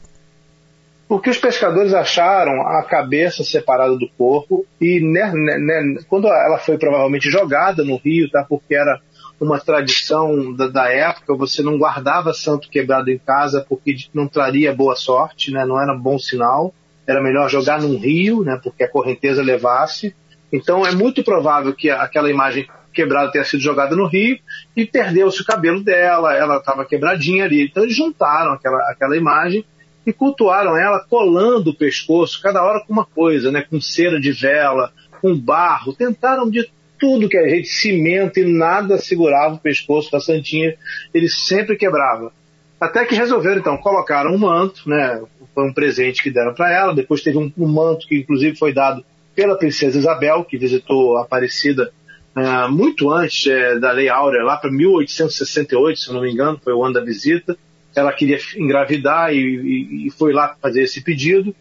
Porque 1.09 1.31
os 1.31 1.39
pescadores 1.39 1.95
acharam 1.95 2.61
a 2.61 2.83
cabeça 2.83 3.43
separada 3.43 3.97
do 3.97 4.09
corpo 4.11 4.67
e 4.79 5.01
né, 5.01 5.33
né, 5.35 5.59
né, 5.59 6.01
quando 6.07 6.29
ela 6.29 6.59
foi 6.59 6.77
provavelmente 6.77 7.31
jogada 7.31 7.83
no 7.83 7.97
rio, 7.97 8.31
tá? 8.31 8.45
Porque 8.47 8.75
era 8.75 9.01
uma 9.41 9.59
tradição 9.59 10.53
da, 10.55 10.67
da 10.69 10.93
época, 10.93 11.35
você 11.35 11.63
não 11.63 11.79
guardava 11.79 12.35
santo 12.35 12.69
quebrado 12.69 13.11
em 13.11 13.19
casa 13.19 13.65
porque 13.67 13.97
não 14.13 14.29
traria 14.29 14.75
boa 14.75 14.97
sorte, 14.97 15.51
né? 15.51 15.65
Não 15.65 15.81
era 15.81 15.95
bom 15.95 16.19
sinal. 16.19 16.75
Era 17.07 17.23
melhor 17.23 17.49
jogar 17.49 17.81
num 17.81 17.97
rio, 17.97 18.45
né? 18.45 18.61
Porque 18.63 18.85
a 18.85 18.91
correnteza 18.91 19.43
levasse. 19.43 20.15
Então 20.53 20.87
é 20.87 20.93
muito 20.93 21.25
provável 21.25 21.73
que 21.73 21.89
aquela 21.89 22.31
imagem 22.31 22.69
quebrada 22.93 23.31
tenha 23.31 23.45
sido 23.45 23.63
jogada 23.63 23.97
no 23.97 24.07
rio 24.07 24.39
e 24.77 24.85
perdeu-se 24.85 25.41
o 25.41 25.45
cabelo 25.45 25.83
dela, 25.83 26.35
ela 26.35 26.59
estava 26.59 26.85
quebradinha 26.85 27.45
ali. 27.45 27.65
Então 27.65 27.85
eles 27.85 27.97
juntaram 27.97 28.53
aquela, 28.53 28.91
aquela 28.91 29.17
imagem 29.17 29.65
e 30.09 30.13
cultuaram 30.13 30.75
ela 30.75 31.05
colando 31.07 31.71
o 31.71 31.75
pescoço, 31.75 32.41
cada 32.41 32.65
hora 32.65 32.81
com 32.81 32.93
uma 32.93 33.05
coisa, 33.05 33.53
né? 33.53 33.61
com 33.61 33.79
cera 33.79 34.19
de 34.19 34.33
vela, 34.33 34.91
com 35.21 35.39
barro. 35.39 35.93
Tentaram 35.93 36.49
de 36.49 36.67
tudo 36.99 37.29
que 37.29 37.37
a 37.37 37.47
gente 37.47 37.69
cimento 37.69 38.41
e 38.41 38.45
nada 38.45 38.97
segurava 38.97 39.57
o 39.57 39.61
pescoço 39.61 40.11
da 40.11 40.19
Santinha, 40.19 40.75
ele 41.13 41.29
sempre 41.29 41.77
quebrava. 41.77 42.33
Até 42.81 43.05
que 43.05 43.15
resolveram, 43.15 43.59
então, 43.59 43.77
colocaram 43.77 44.33
um 44.33 44.39
manto, 44.39 44.89
né? 44.89 45.21
Foi 45.55 45.69
um 45.69 45.75
presente 45.75 46.23
que 46.23 46.31
deram 46.31 46.55
para 46.55 46.73
ela. 46.73 46.95
Depois 46.95 47.23
teve 47.23 47.37
um, 47.37 47.53
um 47.59 47.69
manto 47.69 48.07
que, 48.07 48.17
inclusive, 48.17 48.57
foi 48.57 48.73
dado 48.73 49.05
pela 49.35 49.59
princesa 49.59 49.99
Isabel, 49.99 50.45
que 50.45 50.57
visitou 50.57 51.19
a 51.19 51.23
Aparecida 51.23 51.93
ah, 52.35 52.69
muito 52.69 53.11
antes 53.11 53.47
eh, 53.47 53.79
da 53.79 53.93
Lei 53.93 54.09
Áurea, 54.09 54.45
lá 54.45 54.57
para 54.57 54.71
1868, 54.71 55.99
se 56.01 56.13
não 56.13 56.23
me 56.23 56.31
engano, 56.31 56.61
foi 56.63 56.73
o 56.73 56.85
ano 56.85 56.95
da 56.95 57.01
visita. 57.01 57.59
Ela 57.95 58.13
queria 58.13 58.39
engravidar 58.57 59.33
e, 59.35 60.07
e- 60.07 60.11
foi 60.11 60.33
lá 60.33 60.55
fazer 60.61 60.83
esse 60.83 61.03
pedido. 61.03 61.55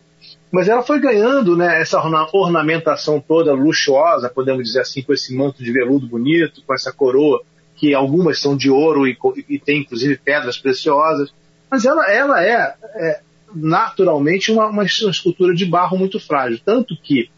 Mas 0.52 0.70
ela 0.70 0.82
foi 0.82 1.00
ganhando 1.00 1.58
né, 1.58 1.82
essa 1.82 1.98
orna- 2.00 2.28
ornamentação 2.32 3.20
toda 3.20 3.54
luxuosa, 3.54 4.30
podemos 4.30 4.64
dizer 4.64 4.82
assim, 4.82 5.02
com 5.02 5.14
esse 5.14 5.36
manto 5.36 5.64
de 5.64 5.72
veludo 5.72 6.08
bonito, 6.08 6.62
com 6.66 6.74
essa 6.74 6.92
coroa, 6.92 7.42
que 7.76 7.94
algumas 7.94 8.40
são 8.40 8.56
de 8.56 8.70
ouro 8.70 9.08
e, 9.08 9.18
e 9.50 9.60
tem 9.60 9.82
inclusive 9.82 10.18
pedras 10.18 10.58
preciosas. 10.58 11.34
Mas 11.70 11.86
ela, 11.86 12.10
ela 12.10 12.44
é, 12.44 12.74
é, 12.96 13.20
naturalmente 13.54 14.52
uma, 14.52 14.68
uma 14.68 14.84
escultura 14.86 15.54
de 15.54 15.66
barro 15.66 15.98
muito 15.98 16.20
frágil. 16.20 16.60
Tanto 16.64 16.96
que 17.02 17.30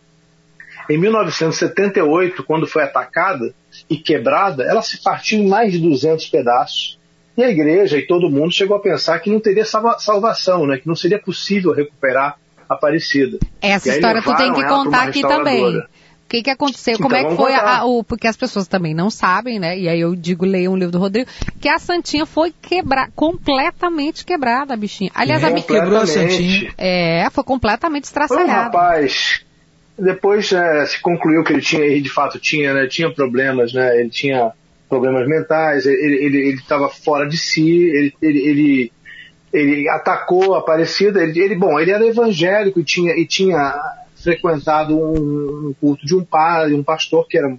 em 0.90 0.98
1978, 0.98 2.44
quando 2.44 2.68
foi 2.68 2.84
atacada 2.84 3.54
e 3.90 3.98
quebrada, 3.98 4.64
ela 4.64 4.82
se 4.82 5.02
partiu 5.04 5.40
em 5.40 5.48
mais 5.48 5.72
de 5.72 5.80
200 5.80 6.28
pedaços. 6.28 6.99
E 7.38 7.44
a 7.44 7.50
igreja 7.50 7.98
e 7.98 8.06
todo 8.06 8.30
mundo 8.30 8.52
chegou 8.52 8.76
a 8.76 8.80
pensar 8.82 9.18
que 9.20 9.30
não 9.30 9.40
teria 9.40 9.64
salva- 9.66 9.98
salvação, 10.00 10.68
né? 10.68 10.78
que 10.78 10.88
não 10.88 10.96
seria 10.96 11.20
possível 11.20 11.72
recuperar 11.74 12.38
a 12.68 12.74
Aparecida. 12.74 13.40
Essa 13.62 13.90
história 13.90 14.22
tu 14.22 14.36
tem 14.36 14.54
que 14.54 14.64
contar 14.68 15.08
aqui 15.08 15.22
também. 15.22 15.78
O 15.78 15.84
que, 16.30 16.44
que 16.44 16.50
aconteceu? 16.52 16.94
Então, 16.94 17.10
Como 17.10 17.16
é 17.16 17.24
que 17.28 17.36
foi 17.36 17.56
a, 17.56 17.84
o. 17.86 18.04
Porque 18.04 18.28
as 18.28 18.38
pessoas 18.38 18.68
também 18.68 18.94
não 18.94 19.10
sabem, 19.10 19.58
né? 19.58 19.76
E 19.80 19.90
aí 19.90 20.00
eu 20.00 20.16
digo, 20.16 20.46
leiam 20.46 20.74
um 20.74 20.76
livro 20.78 20.92
do 20.92 21.00
Rodrigo, 21.00 21.28
que 21.60 21.68
a 21.68 21.80
Santinha 21.80 22.24
foi 22.24 22.54
quebrar, 22.62 23.10
completamente 23.16 24.24
quebrada, 24.24 24.76
a 24.76 24.78
bichinha. 24.78 25.10
Aliás, 25.16 25.44
a 25.44 25.50
bi- 25.50 25.64
Quebrou 25.64 25.98
a 25.98 26.06
Santinha. 26.06 26.72
É, 26.78 27.28
foi 27.32 27.44
completamente 27.44 28.08
Foi 28.08 28.22
um 28.22 28.24
estraçalhada. 28.26 28.64
rapaz. 28.66 29.44
Depois 29.98 30.52
eh, 30.54 30.86
se 30.86 31.02
concluiu 31.02 31.44
que 31.44 31.52
ele 31.52 31.62
tinha, 31.62 32.00
de 32.02 32.10
fato 32.10 32.38
tinha, 32.40 32.74
né, 32.76 32.86
tinha 32.88 33.12
problemas, 33.12 33.74
né? 33.74 34.00
Ele 34.00 34.10
tinha 34.12 34.52
problemas 34.90 35.28
mentais, 35.28 35.86
ele 35.86 36.56
estava 36.56 36.90
fora 36.90 37.28
de 37.30 37.38
si, 37.38 37.70
ele, 37.70 38.14
ele, 38.22 38.40
ele, 38.40 38.92
ele 39.54 39.90
atacou 39.90 40.56
a 40.56 40.60
Aparecida. 40.60 41.22
Ele, 41.24 41.40
ele, 41.40 41.56
bom, 41.56 41.80
ele 41.80 41.92
era 41.92 42.06
evangélico 42.06 42.80
e 42.80 42.84
tinha, 42.84 43.14
e 43.14 43.26
tinha 43.26 43.80
frequentado 44.16 44.98
um, 44.98 45.70
um 45.70 45.74
culto 45.80 46.06
de 46.06 46.16
um 46.16 46.24
padre, 46.26 46.74
um 46.74 46.84
pastor 46.84 47.28
que 47.28 47.38
era 47.38 47.56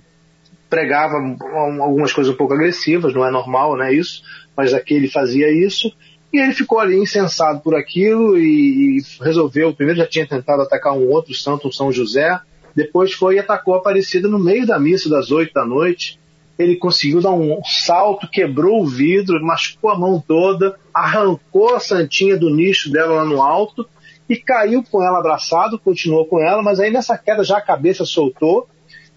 pregava 0.68 1.16
um- 1.16 1.82
algumas 1.82 2.12
coisas 2.12 2.32
um 2.32 2.36
pouco 2.36 2.54
agressivas, 2.54 3.12
não 3.12 3.26
é 3.26 3.30
normal, 3.30 3.76
né, 3.76 3.92
isso, 3.92 4.22
mas 4.56 4.72
aqui 4.72 4.94
ele 4.94 5.08
fazia 5.08 5.50
isso, 5.50 5.92
e 6.32 6.38
ele 6.38 6.52
ficou 6.52 6.78
ali 6.78 6.96
insensado 6.96 7.58
por 7.60 7.74
aquilo 7.74 8.38
e, 8.38 8.98
e 8.98 9.02
resolveu, 9.20 9.74
primeiro 9.74 9.98
já 9.98 10.06
tinha 10.06 10.24
tentado 10.24 10.62
atacar 10.62 10.92
um 10.92 11.08
outro 11.08 11.34
santo, 11.34 11.66
um 11.66 11.72
São 11.72 11.90
José, 11.90 12.38
depois 12.72 13.12
foi 13.12 13.34
e 13.34 13.38
atacou 13.40 13.74
a 13.74 13.78
Aparecida 13.78 14.28
no 14.28 14.38
meio 14.38 14.64
da 14.64 14.78
missa 14.78 15.10
das 15.10 15.32
oito 15.32 15.52
da 15.52 15.66
noite, 15.66 16.19
ele 16.60 16.76
conseguiu 16.76 17.22
dar 17.22 17.32
um 17.32 17.60
salto, 17.64 18.28
quebrou 18.30 18.82
o 18.82 18.86
vidro, 18.86 19.42
machucou 19.42 19.90
a 19.90 19.98
mão 19.98 20.22
toda, 20.26 20.78
arrancou 20.92 21.74
a 21.74 21.80
santinha 21.80 22.36
do 22.36 22.50
nicho 22.50 22.92
dela 22.92 23.14
lá 23.14 23.24
no 23.24 23.42
alto 23.42 23.88
e 24.28 24.36
caiu 24.36 24.84
com 24.84 25.02
ela 25.02 25.18
abraçado, 25.18 25.78
continuou 25.78 26.26
com 26.26 26.38
ela, 26.38 26.62
mas 26.62 26.78
aí 26.78 26.90
nessa 26.90 27.16
queda 27.16 27.42
já 27.42 27.58
a 27.58 27.62
cabeça 27.62 28.04
soltou, 28.04 28.68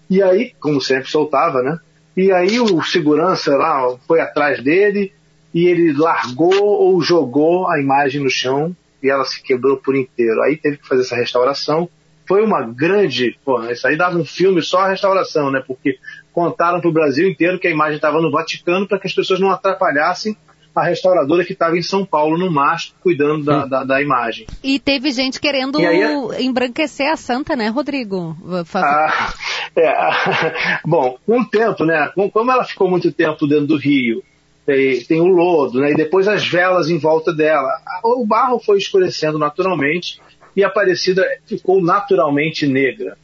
e 0.08 0.22
aí, 0.22 0.54
como 0.60 0.80
sempre 0.80 1.10
soltava, 1.10 1.62
né? 1.62 1.78
E 2.16 2.30
aí 2.32 2.60
o 2.60 2.82
segurança 2.82 3.56
lá 3.56 3.96
foi 4.06 4.20
atrás 4.20 4.62
dele 4.62 5.12
e 5.52 5.66
ele 5.66 5.92
largou 5.92 6.64
ou 6.64 7.00
jogou 7.00 7.68
a 7.68 7.80
imagem 7.80 8.22
no 8.22 8.30
chão 8.30 8.74
e 9.02 9.10
ela 9.10 9.24
se 9.24 9.42
quebrou 9.42 9.76
por 9.76 9.96
inteiro. 9.96 10.42
Aí 10.42 10.56
teve 10.56 10.76
que 10.78 10.86
fazer 10.86 11.02
essa 11.02 11.16
restauração. 11.16 11.88
Foi 12.26 12.42
uma 12.42 12.62
grande. 12.62 13.38
Pô, 13.44 13.62
isso 13.64 13.86
aí 13.86 13.96
dava 13.96 14.16
um 14.16 14.24
filme 14.24 14.62
só 14.62 14.80
a 14.80 14.88
restauração, 14.88 15.50
né? 15.50 15.62
Porque 15.66 15.98
contaram 16.34 16.80
para 16.80 16.90
o 16.90 16.92
Brasil 16.92 17.28
inteiro 17.28 17.58
que 17.60 17.68
a 17.68 17.70
imagem 17.70 17.96
estava 17.96 18.20
no 18.20 18.30
Vaticano 18.30 18.86
para 18.86 18.98
que 18.98 19.06
as 19.06 19.14
pessoas 19.14 19.38
não 19.38 19.50
atrapalhassem 19.50 20.36
a 20.74 20.84
restauradora 20.84 21.44
que 21.44 21.52
estava 21.52 21.78
em 21.78 21.82
São 21.82 22.04
Paulo, 22.04 22.36
no 22.36 22.50
mastro, 22.50 22.96
cuidando 23.00 23.44
da, 23.44 23.64
da, 23.64 23.84
da, 23.84 24.02
imagem. 24.02 24.44
E 24.60 24.80
teve 24.80 25.12
gente 25.12 25.40
querendo 25.40 25.78
aí, 25.78 26.44
embranquecer 26.44 27.08
a 27.08 27.16
santa, 27.16 27.54
né, 27.54 27.68
Rodrigo? 27.68 28.36
Ah, 28.74 29.32
é, 29.76 30.80
bom, 30.84 31.16
um 31.28 31.44
tempo, 31.44 31.84
né? 31.84 32.10
Como 32.32 32.50
ela 32.50 32.64
ficou 32.64 32.90
muito 32.90 33.12
tempo 33.12 33.46
dentro 33.46 33.66
do 33.66 33.76
rio, 33.76 34.24
tem, 34.66 35.00
tem 35.04 35.20
o 35.20 35.28
lodo, 35.28 35.78
né? 35.78 35.92
E 35.92 35.94
depois 35.94 36.26
as 36.26 36.44
velas 36.44 36.90
em 36.90 36.98
volta 36.98 37.32
dela. 37.32 37.70
O 38.02 38.26
barro 38.26 38.58
foi 38.58 38.78
escurecendo 38.78 39.38
naturalmente 39.38 40.20
e 40.56 40.64
a 40.64 40.66
Aparecida 40.66 41.24
ficou 41.46 41.80
naturalmente 41.80 42.66
negra. 42.66 43.16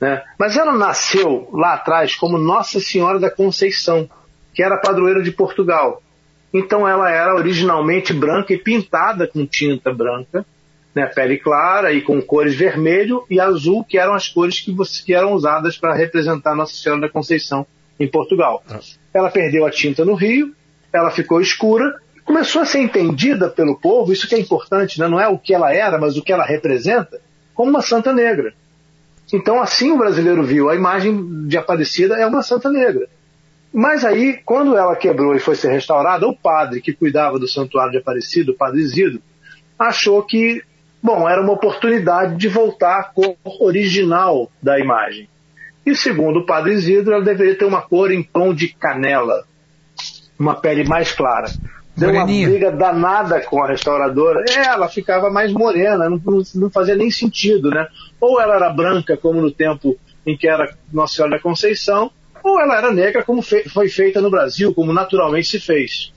Né? 0.00 0.22
Mas 0.38 0.56
ela 0.56 0.72
nasceu 0.72 1.48
lá 1.52 1.74
atrás 1.74 2.14
como 2.14 2.38
Nossa 2.38 2.80
Senhora 2.80 3.18
da 3.18 3.30
Conceição, 3.30 4.08
que 4.52 4.62
era 4.62 4.78
padroeira 4.78 5.22
de 5.22 5.30
Portugal. 5.30 6.02
Então 6.52 6.86
ela 6.88 7.10
era 7.10 7.34
originalmente 7.34 8.12
branca 8.12 8.52
e 8.52 8.58
pintada 8.58 9.26
com 9.26 9.44
tinta 9.44 9.92
branca, 9.92 10.44
né, 10.94 11.06
pele 11.06 11.38
clara 11.38 11.92
e 11.92 12.00
com 12.00 12.22
cores 12.22 12.54
vermelho 12.54 13.24
e 13.28 13.40
azul, 13.40 13.84
que 13.84 13.98
eram 13.98 14.14
as 14.14 14.28
cores 14.28 14.60
que, 14.60 14.72
que 15.04 15.12
eram 15.12 15.32
usadas 15.32 15.76
para 15.76 15.94
representar 15.94 16.54
Nossa 16.54 16.74
Senhora 16.74 17.00
da 17.00 17.08
Conceição 17.08 17.66
em 17.98 18.08
Portugal. 18.08 18.62
Ah. 18.70 18.78
Ela 19.12 19.30
perdeu 19.30 19.66
a 19.66 19.70
tinta 19.70 20.04
no 20.04 20.14
Rio, 20.14 20.54
ela 20.92 21.10
ficou 21.10 21.40
escura, 21.40 21.98
começou 22.24 22.62
a 22.62 22.64
ser 22.64 22.78
entendida 22.78 23.48
pelo 23.48 23.76
povo, 23.76 24.12
isso 24.12 24.28
que 24.28 24.34
é 24.36 24.38
importante, 24.38 25.00
né? 25.00 25.08
não 25.08 25.20
é 25.20 25.26
o 25.28 25.38
que 25.38 25.52
ela 25.52 25.74
era, 25.74 25.98
mas 25.98 26.16
o 26.16 26.22
que 26.22 26.32
ela 26.32 26.44
representa, 26.44 27.20
como 27.52 27.70
uma 27.70 27.82
santa 27.82 28.12
negra. 28.12 28.54
Então 29.34 29.60
assim 29.60 29.90
o 29.90 29.98
brasileiro 29.98 30.44
viu, 30.44 30.70
a 30.70 30.76
imagem 30.76 31.48
de 31.48 31.58
Aparecida 31.58 32.14
é 32.14 32.24
uma 32.24 32.40
santa 32.40 32.70
negra. 32.70 33.08
Mas 33.72 34.04
aí, 34.04 34.40
quando 34.44 34.76
ela 34.76 34.94
quebrou 34.94 35.34
e 35.34 35.40
foi 35.40 35.56
ser 35.56 35.72
restaurada, 35.72 36.24
o 36.28 36.36
padre 36.36 36.80
que 36.80 36.92
cuidava 36.92 37.36
do 37.36 37.48
santuário 37.48 37.90
de 37.90 37.98
Aparecido, 37.98 38.52
o 38.52 38.56
padre 38.56 38.80
Isidro, 38.80 39.20
achou 39.76 40.22
que, 40.22 40.62
bom, 41.02 41.28
era 41.28 41.42
uma 41.42 41.52
oportunidade 41.52 42.36
de 42.36 42.46
voltar 42.46 43.00
à 43.00 43.02
cor 43.02 43.34
original 43.58 44.48
da 44.62 44.78
imagem. 44.78 45.28
E 45.84 45.96
segundo 45.96 46.38
o 46.38 46.46
padre 46.46 46.74
Isidro, 46.74 47.14
ela 47.14 47.24
deveria 47.24 47.58
ter 47.58 47.64
uma 47.64 47.82
cor 47.82 48.12
em 48.12 48.22
tom 48.22 48.54
de 48.54 48.68
canela, 48.68 49.42
uma 50.38 50.54
pele 50.54 50.84
mais 50.84 51.10
clara. 51.10 51.48
Deu 51.96 52.10
uma 52.10 52.24
briga 52.24 52.72
danada 52.72 53.40
com 53.42 53.62
a 53.62 53.68
restauradora. 53.68 54.44
É, 54.48 54.66
ela 54.66 54.88
ficava 54.88 55.30
mais 55.30 55.52
morena, 55.52 56.08
não, 56.08 56.20
não 56.54 56.70
fazia 56.70 56.96
nem 56.96 57.10
sentido, 57.10 57.70
né? 57.70 57.86
Ou 58.20 58.40
ela 58.40 58.56
era 58.56 58.70
branca, 58.70 59.16
como 59.16 59.40
no 59.40 59.50
tempo 59.50 59.96
em 60.26 60.36
que 60.36 60.48
era 60.48 60.74
Nossa 60.92 61.14
Senhora 61.14 61.36
da 61.36 61.42
Conceição, 61.42 62.10
ou 62.42 62.60
ela 62.60 62.76
era 62.76 62.92
negra 62.92 63.22
como 63.22 63.42
fe 63.42 63.68
foi 63.68 63.88
feita 63.88 64.20
no 64.20 64.30
Brasil, 64.30 64.74
como 64.74 64.92
naturalmente 64.92 65.48
se 65.48 65.60
fez. 65.60 66.12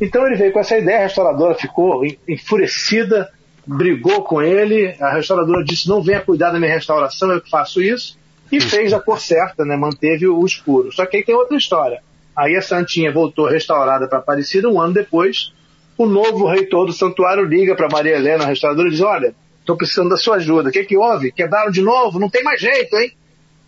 Então 0.00 0.26
ele 0.26 0.36
veio 0.36 0.52
com 0.52 0.60
essa 0.60 0.78
ideia, 0.78 1.00
a 1.00 1.02
restauradora 1.02 1.54
ficou 1.54 2.04
enfurecida, 2.26 3.30
brigou 3.66 4.22
com 4.22 4.40
ele, 4.40 4.96
a 5.00 5.12
restauradora 5.12 5.64
disse, 5.64 5.88
não 5.88 6.02
venha 6.02 6.20
cuidar 6.20 6.50
da 6.50 6.58
minha 6.58 6.72
restauração, 6.72 7.30
eu 7.30 7.40
que 7.40 7.50
faço 7.50 7.82
isso, 7.82 8.18
e 8.50 8.60
fez 8.60 8.92
a 8.92 9.00
cor 9.00 9.20
certa, 9.20 9.64
né? 9.64 9.76
manteve 9.76 10.26
o 10.26 10.44
escuro. 10.46 10.90
Só 10.92 11.04
que 11.04 11.18
aí 11.18 11.24
tem 11.24 11.34
outra 11.34 11.56
história. 11.56 12.02
Aí 12.38 12.54
a 12.54 12.62
Santinha 12.62 13.10
voltou 13.12 13.48
restaurada 13.48 14.06
para 14.06 14.18
Aparecida 14.18 14.68
um 14.68 14.80
ano 14.80 14.94
depois, 14.94 15.52
o 15.96 16.06
novo 16.06 16.46
reitor 16.46 16.86
do 16.86 16.92
santuário 16.92 17.44
liga 17.44 17.74
para 17.74 17.88
Maria 17.90 18.14
Helena, 18.14 18.44
a 18.44 18.46
restauradora, 18.46 18.86
e 18.86 18.92
diz, 18.92 19.00
olha, 19.00 19.34
estou 19.58 19.76
precisando 19.76 20.10
da 20.10 20.16
sua 20.16 20.36
ajuda, 20.36 20.68
o 20.68 20.72
que, 20.72 20.84
que 20.84 20.96
houve? 20.96 21.32
Quebraram 21.32 21.72
de 21.72 21.82
novo? 21.82 22.20
Não 22.20 22.30
tem 22.30 22.44
mais 22.44 22.60
jeito, 22.60 22.96
hein? 22.96 23.12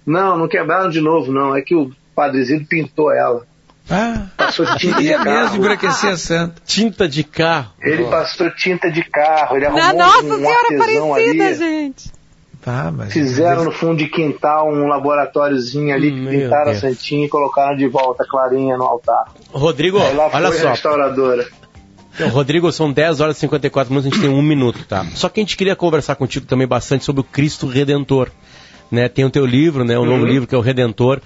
Não, 0.07 0.39
não 0.39 0.47
quebraram 0.47 0.89
de 0.89 1.01
novo, 1.01 1.33
não. 1.33 1.57
É 1.57 1.63
que 1.63 1.75
o 1.75 1.91
padrezinho 2.15 2.65
pintou 2.65 3.13
ela. 3.13 3.45
Ah, 3.91 4.27
passou 4.37 4.65
tinta 4.77 5.03
de 5.03 5.11
carro. 5.11 5.25
mesmo 5.25 5.57
embranquecer 5.57 6.11
a 6.11 6.17
santa. 6.17 6.63
Tinta 6.65 7.09
de 7.09 7.25
carro. 7.25 7.73
Ele 7.81 8.05
passou 8.05 8.49
tinta 8.53 8.89
de 8.89 9.03
carro, 9.03 9.57
ele 9.57 9.67
arrumou 9.67 9.85
Na 9.85 9.93
Nossa 9.93 10.25
um 10.27 10.37
Senhora 10.37 10.75
Aparecida, 10.75 11.45
ali. 11.47 11.55
gente. 11.55 12.13
Tá, 12.63 12.93
mas 12.95 13.13
Fizeram 13.13 13.65
no 13.65 13.73
fundo 13.73 13.97
de 13.97 14.07
quintal 14.07 14.71
um 14.71 14.87
laboratóriozinho 14.87 15.95
ali, 15.95 16.13
hum, 16.13 16.27
pintaram 16.29 16.73
Deus. 16.73 16.77
a 16.77 16.81
santinha 16.81 17.25
e 17.25 17.29
colocaram 17.29 17.75
de 17.75 17.89
volta 17.89 18.23
a 18.23 18.27
clarinha 18.27 18.77
no 18.77 18.85
altar. 18.85 19.33
Rodrigo, 19.51 19.99
olha 19.99 20.53
só. 20.53 20.71
restauradora. 20.71 21.49
Então, 22.15 22.29
Rodrigo, 22.29 22.71
são 22.71 22.93
10 22.93 23.21
horas 23.21 23.37
e 23.39 23.41
54 23.41 23.91
minutos, 23.91 24.13
a 24.13 24.15
gente 24.15 24.21
tem 24.21 24.31
um 24.31 24.43
minuto, 24.43 24.85
tá? 24.87 25.07
Só 25.15 25.31
que 25.31 25.41
a 25.41 25.43
gente 25.43 25.57
queria 25.57 25.75
conversar 25.75 26.17
contigo 26.17 26.45
também 26.45 26.67
bastante 26.67 27.05
sobre 27.05 27.21
o 27.21 27.25
Cristo 27.25 27.67
Redentor. 27.67 28.29
Né? 28.91 29.09
Tem 29.09 29.25
o 29.25 29.31
teu 29.31 29.47
livro, 29.47 29.85
né? 29.85 29.97
O 29.97 30.03
uhum. 30.03 30.09
novo 30.09 30.27
livro 30.27 30.47
que 30.47 30.55
é 30.55 30.59
o 30.59 30.61
Redentor. 30.61 31.21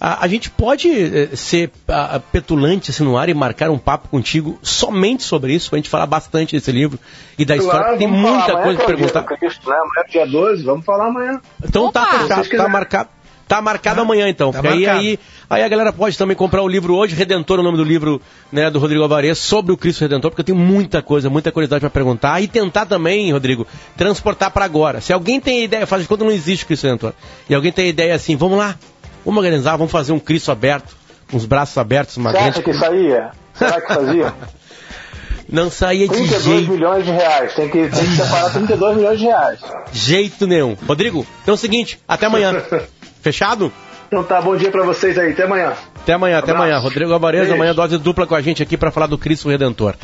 A, 0.00 0.24
a 0.24 0.28
gente 0.28 0.50
pode 0.50 0.90
eh, 0.90 1.34
ser 1.34 1.70
a, 1.88 2.20
petulante 2.20 2.90
assim, 2.90 3.04
no 3.04 3.16
ar 3.16 3.28
e 3.28 3.34
marcar 3.34 3.70
um 3.70 3.78
papo 3.78 4.08
contigo 4.08 4.58
somente 4.62 5.22
sobre 5.22 5.54
isso, 5.54 5.70
pra 5.70 5.78
gente 5.78 5.88
falar 5.88 6.06
bastante 6.06 6.54
desse 6.54 6.70
livro 6.70 6.98
e 7.38 7.44
da 7.44 7.56
claro, 7.56 7.78
história, 7.78 7.98
tem 7.98 8.06
muita 8.06 8.62
coisa 8.62 8.78
para 8.78 8.86
perguntar. 8.86 9.22
Cristo, 9.22 9.68
né? 9.68 9.76
Amanhã 9.76 10.04
é 10.06 10.10
dia 10.10 10.26
12, 10.26 10.62
vamos 10.64 10.84
falar 10.84 11.06
amanhã. 11.06 11.40
Então 11.64 11.90
tá 11.90 12.02
Opa! 12.02 12.26
tá 12.26 12.42
fechado, 12.42 12.62
tá 12.62 12.68
marcado. 12.68 13.08
Tá 13.48 13.62
marcado 13.62 14.00
ah, 14.00 14.02
amanhã, 14.02 14.28
então. 14.28 14.50
Tá 14.50 14.60
aí, 14.68 14.88
aí, 14.88 15.18
aí 15.48 15.62
a 15.62 15.68
galera 15.68 15.92
pode 15.92 16.18
também 16.18 16.36
comprar 16.36 16.62
o 16.62 16.68
livro 16.68 16.96
hoje, 16.96 17.14
Redentor, 17.14 17.60
o 17.60 17.62
nome 17.62 17.76
do 17.76 17.84
livro 17.84 18.20
né, 18.50 18.68
do 18.70 18.80
Rodrigo 18.80 19.04
Alvarez, 19.04 19.38
sobre 19.38 19.72
o 19.72 19.76
Cristo 19.76 20.00
Redentor, 20.00 20.32
porque 20.32 20.40
eu 20.40 20.46
tenho 20.46 20.58
muita 20.58 21.00
coisa, 21.00 21.30
muita 21.30 21.52
curiosidade 21.52 21.80
para 21.80 21.90
perguntar. 21.90 22.40
E 22.40 22.48
tentar 22.48 22.86
também, 22.86 23.32
Rodrigo, 23.32 23.64
transportar 23.96 24.50
para 24.50 24.64
agora. 24.64 25.00
Se 25.00 25.12
alguém 25.12 25.40
tem 25.40 25.62
ideia, 25.62 25.86
faz 25.86 26.02
de 26.02 26.08
conta 26.08 26.24
não 26.24 26.32
existe 26.32 26.64
o 26.64 26.66
Cristo 26.66 26.84
Redentor, 26.84 27.12
e 27.48 27.54
alguém 27.54 27.70
tem 27.70 27.88
ideia 27.88 28.16
assim, 28.16 28.34
vamos 28.34 28.58
lá, 28.58 28.76
Vamos 29.26 29.38
organizar, 29.38 29.76
vamos 29.76 29.90
fazer 29.90 30.12
um 30.12 30.20
Cristo 30.20 30.52
aberto, 30.52 30.96
com 31.28 31.36
os 31.36 31.44
braços 31.44 31.76
abertos, 31.76 32.16
uma 32.16 32.30
Você 32.30 32.38
grande... 32.38 32.50
acha 32.50 32.62
que 32.62 32.74
saía? 32.74 33.30
Será 33.54 33.80
que 33.80 33.92
fazia? 33.92 34.34
Não 35.50 35.68
saía 35.68 36.06
de 36.06 36.14
32 36.14 36.42
jeito. 36.44 36.70
milhões 36.70 37.04
de 37.04 37.10
reais. 37.10 37.54
Tem 37.54 37.68
que, 37.68 37.88
tem 37.88 38.04
que 38.04 38.16
separar 38.16 38.52
32 38.52 38.96
milhões 38.96 39.18
de 39.18 39.24
reais. 39.26 39.60
Jeito 39.92 40.46
nenhum. 40.46 40.76
Rodrigo, 40.86 41.26
então 41.42 41.54
é 41.54 41.56
o 41.56 41.58
seguinte, 41.58 42.00
até 42.06 42.26
amanhã. 42.26 42.62
Fechado? 43.20 43.72
Então 44.06 44.22
tá, 44.22 44.40
bom 44.40 44.56
dia 44.56 44.70
para 44.70 44.84
vocês 44.84 45.18
aí. 45.18 45.32
Até 45.32 45.42
amanhã. 45.42 45.72
Até 46.06 46.12
amanhã, 46.12 46.38
até 46.38 46.52
amanhã. 46.52 46.78
Rodrigo 46.78 47.12
Alvarez, 47.12 47.50
amanhã 47.50 47.74
dose 47.74 47.98
dupla 47.98 48.28
com 48.28 48.36
a 48.36 48.40
gente 48.40 48.62
aqui 48.62 48.76
para 48.76 48.92
falar 48.92 49.08
do 49.08 49.18
Cristo 49.18 49.48
Redentor. 49.48 49.96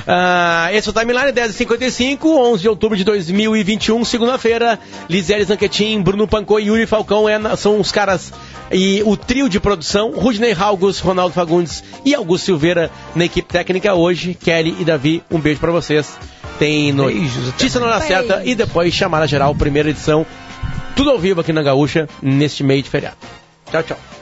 Uh, 0.00 0.74
esse 0.74 0.86
é 0.86 0.90
o 0.90 0.92
Timeline 0.92 1.32
10h55, 1.32 2.26
11 2.26 2.60
de 2.60 2.68
outubro 2.68 2.94
de 2.94 3.02
2021, 3.02 4.04
segunda-feira. 4.04 4.78
Lisele 5.08 5.44
Zanquetin, 5.44 6.02
Bruno 6.02 6.28
Pancô 6.28 6.58
e 6.58 6.66
Yuri 6.66 6.84
Falcão 6.84 7.26
é, 7.26 7.56
são 7.56 7.80
os 7.80 7.90
caras 7.90 8.34
e 8.70 9.02
o 9.06 9.16
trio 9.16 9.48
de 9.48 9.58
produção. 9.58 10.10
Rudney 10.10 10.52
Halgus, 10.52 11.00
Ronaldo 11.00 11.32
Fagundes 11.32 11.82
e 12.04 12.14
Augusto 12.14 12.44
Silveira 12.44 12.90
na 13.14 13.24
equipe 13.24 13.50
técnica 13.50 13.94
hoje. 13.94 14.34
Kelly 14.34 14.76
e 14.78 14.84
Davi, 14.84 15.22
um 15.30 15.40
beijo 15.40 15.58
para 15.58 15.72
vocês. 15.72 16.18
Tem 16.58 16.92
notícia 16.92 17.80
na 17.80 17.86
hora 17.86 18.00
certa 18.02 18.42
e 18.44 18.54
depois 18.54 18.92
chamada 18.92 19.26
geral, 19.26 19.54
primeira 19.54 19.88
edição. 19.88 20.26
Tudo 20.94 21.08
ao 21.08 21.18
vivo 21.18 21.40
aqui 21.40 21.50
na 21.54 21.62
Gaúcha, 21.62 22.06
neste 22.20 22.62
meio 22.62 22.82
de 22.82 22.90
feriado. 22.90 23.16
Tchau, 23.70 23.82
tchau. 23.82 24.15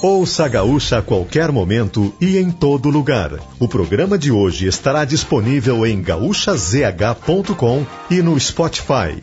Ouça 0.00 0.46
Gaúcha 0.46 0.98
a 0.98 1.02
qualquer 1.02 1.50
momento 1.50 2.14
e 2.20 2.36
em 2.36 2.50
todo 2.50 2.90
lugar. 2.90 3.32
O 3.58 3.66
programa 3.66 4.18
de 4.18 4.30
hoje 4.30 4.66
estará 4.66 5.04
disponível 5.04 5.86
em 5.86 6.02
gaúchazh.com 6.02 7.86
e 8.10 8.20
no 8.20 8.38
Spotify. 8.38 9.22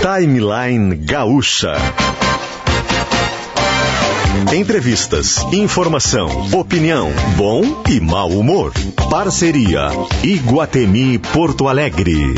Timeline 0.00 0.96
Gaúcha. 0.96 1.74
Entrevistas, 4.52 5.38
informação, 5.52 6.28
opinião, 6.52 7.10
bom 7.36 7.82
e 7.88 8.00
mau 8.00 8.30
humor. 8.30 8.72
Parceria 9.10 9.88
Iguatemi 10.22 11.18
Porto 11.18 11.68
Alegre. 11.68 12.34